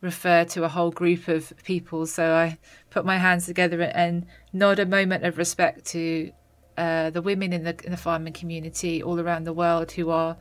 refer 0.00 0.44
to 0.44 0.64
a 0.64 0.68
whole 0.68 0.90
group 0.90 1.28
of 1.28 1.52
people 1.62 2.06
so 2.06 2.34
i 2.34 2.56
put 2.88 3.04
my 3.04 3.18
hands 3.18 3.44
together 3.44 3.82
and 3.82 4.26
nod 4.54 4.78
a 4.78 4.86
moment 4.86 5.24
of 5.24 5.36
respect 5.36 5.84
to 5.84 6.30
uh, 6.78 7.10
the 7.10 7.22
women 7.22 7.52
in 7.52 7.64
the 7.64 7.76
in 7.84 7.90
the 7.90 7.96
farming 7.96 8.32
community 8.32 9.02
all 9.02 9.20
around 9.20 9.44
the 9.44 9.52
world 9.52 9.92
who 9.92 10.10
are 10.10 10.36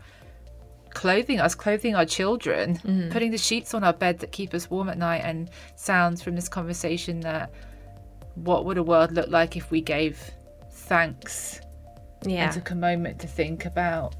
clothing 0.95 1.39
us, 1.39 1.53
clothing 1.53 1.93
our 1.93 2.05
children, 2.05 2.77
mm-hmm. 2.77 3.11
putting 3.11 3.29
the 3.29 3.37
sheets 3.37 3.75
on 3.75 3.83
our 3.83 3.93
bed 3.93 4.17
that 4.19 4.31
keep 4.31 4.55
us 4.55 4.69
warm 4.71 4.89
at 4.89 4.97
night, 4.97 5.21
and 5.23 5.51
sounds 5.75 6.23
from 6.23 6.33
this 6.33 6.49
conversation 6.49 7.19
that 7.19 7.51
what 8.33 8.65
would 8.65 8.79
a 8.79 8.83
world 8.83 9.11
look 9.11 9.29
like 9.29 9.55
if 9.55 9.69
we 9.69 9.81
gave 9.81 10.31
thanks 10.71 11.61
yeah. 12.25 12.45
and 12.45 12.53
took 12.53 12.71
a 12.71 12.75
moment 12.75 13.19
to 13.19 13.27
think 13.27 13.65
about 13.65 14.15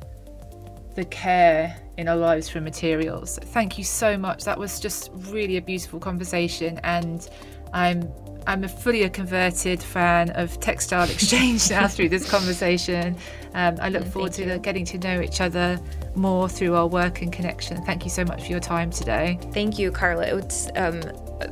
the 0.95 1.05
care 1.05 1.75
in 1.97 2.07
our 2.07 2.15
lives 2.15 2.47
for 2.47 2.61
materials. 2.61 3.39
Thank 3.41 3.77
you 3.77 3.83
so 3.83 4.17
much. 4.17 4.43
That 4.43 4.57
was 4.57 4.79
just 4.79 5.11
really 5.13 5.57
a 5.57 5.61
beautiful 5.61 5.99
conversation, 5.99 6.79
and 6.83 7.27
I'm 7.73 8.01
I'm 8.47 8.63
a 8.63 8.67
fully 8.67 9.03
a 9.03 9.09
converted 9.09 9.81
fan 9.81 10.29
of 10.31 10.59
textile 10.59 11.09
exchange 11.09 11.69
now 11.69 11.87
through 11.87 12.09
this 12.09 12.29
conversation. 12.29 13.17
Um, 13.53 13.77
I 13.81 13.89
look 13.89 14.05
forward 14.05 14.33
to 14.33 14.59
getting 14.59 14.85
to 14.85 14.97
know 14.99 15.21
each 15.21 15.41
other 15.41 15.79
more 16.13 16.47
through 16.47 16.75
our 16.75 16.87
work 16.87 17.21
and 17.21 17.31
connection. 17.33 17.83
Thank 17.85 18.03
you 18.03 18.09
so 18.09 18.23
much 18.23 18.43
for 18.43 18.51
your 18.51 18.59
time 18.59 18.91
today. 18.91 19.39
Thank 19.51 19.79
you, 19.79 19.91
Carla. 19.91 20.37
It's 20.37 20.69
um, 20.75 21.01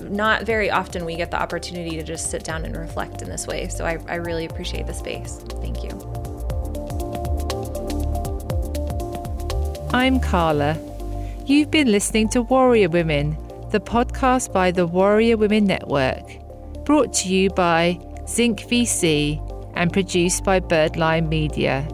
not 0.02 0.44
very 0.44 0.70
often 0.70 1.06
we 1.06 1.16
get 1.16 1.32
the 1.32 1.42
opportunity 1.42 1.92
to 1.98 2.04
just 2.04 2.30
sit 2.30 2.44
down 2.44 2.64
and 2.66 2.76
reflect 2.76 3.22
in 3.22 3.30
this 3.30 3.48
way. 3.48 3.68
So 3.70 3.86
I, 3.86 3.98
I 4.08 4.16
really 4.16 4.46
appreciate 4.46 4.86
the 4.86 4.94
space. 4.94 5.38
Thank 5.62 5.84
you. 5.84 5.90
I'm 9.94 10.20
Carla. 10.20 10.78
You've 11.46 11.72
been 11.72 11.92
listening 11.92 12.30
to 12.30 12.42
Warrior 12.42 12.90
Women, 12.90 13.38
the 13.72 13.80
podcast 13.80 14.54
by 14.54 14.72
the 14.72 14.88
Warrior 14.88 15.38
Women 15.38 15.66
Network, 15.66 16.43
brought 16.86 17.14
to 17.14 17.30
you 17.30 17.50
by 17.50 18.00
Zinc 18.28 18.62
VC 18.62 19.40
and 19.76 19.92
produced 19.92 20.44
by 20.44 20.60
Birdline 20.60 21.28
Media. 21.28 21.88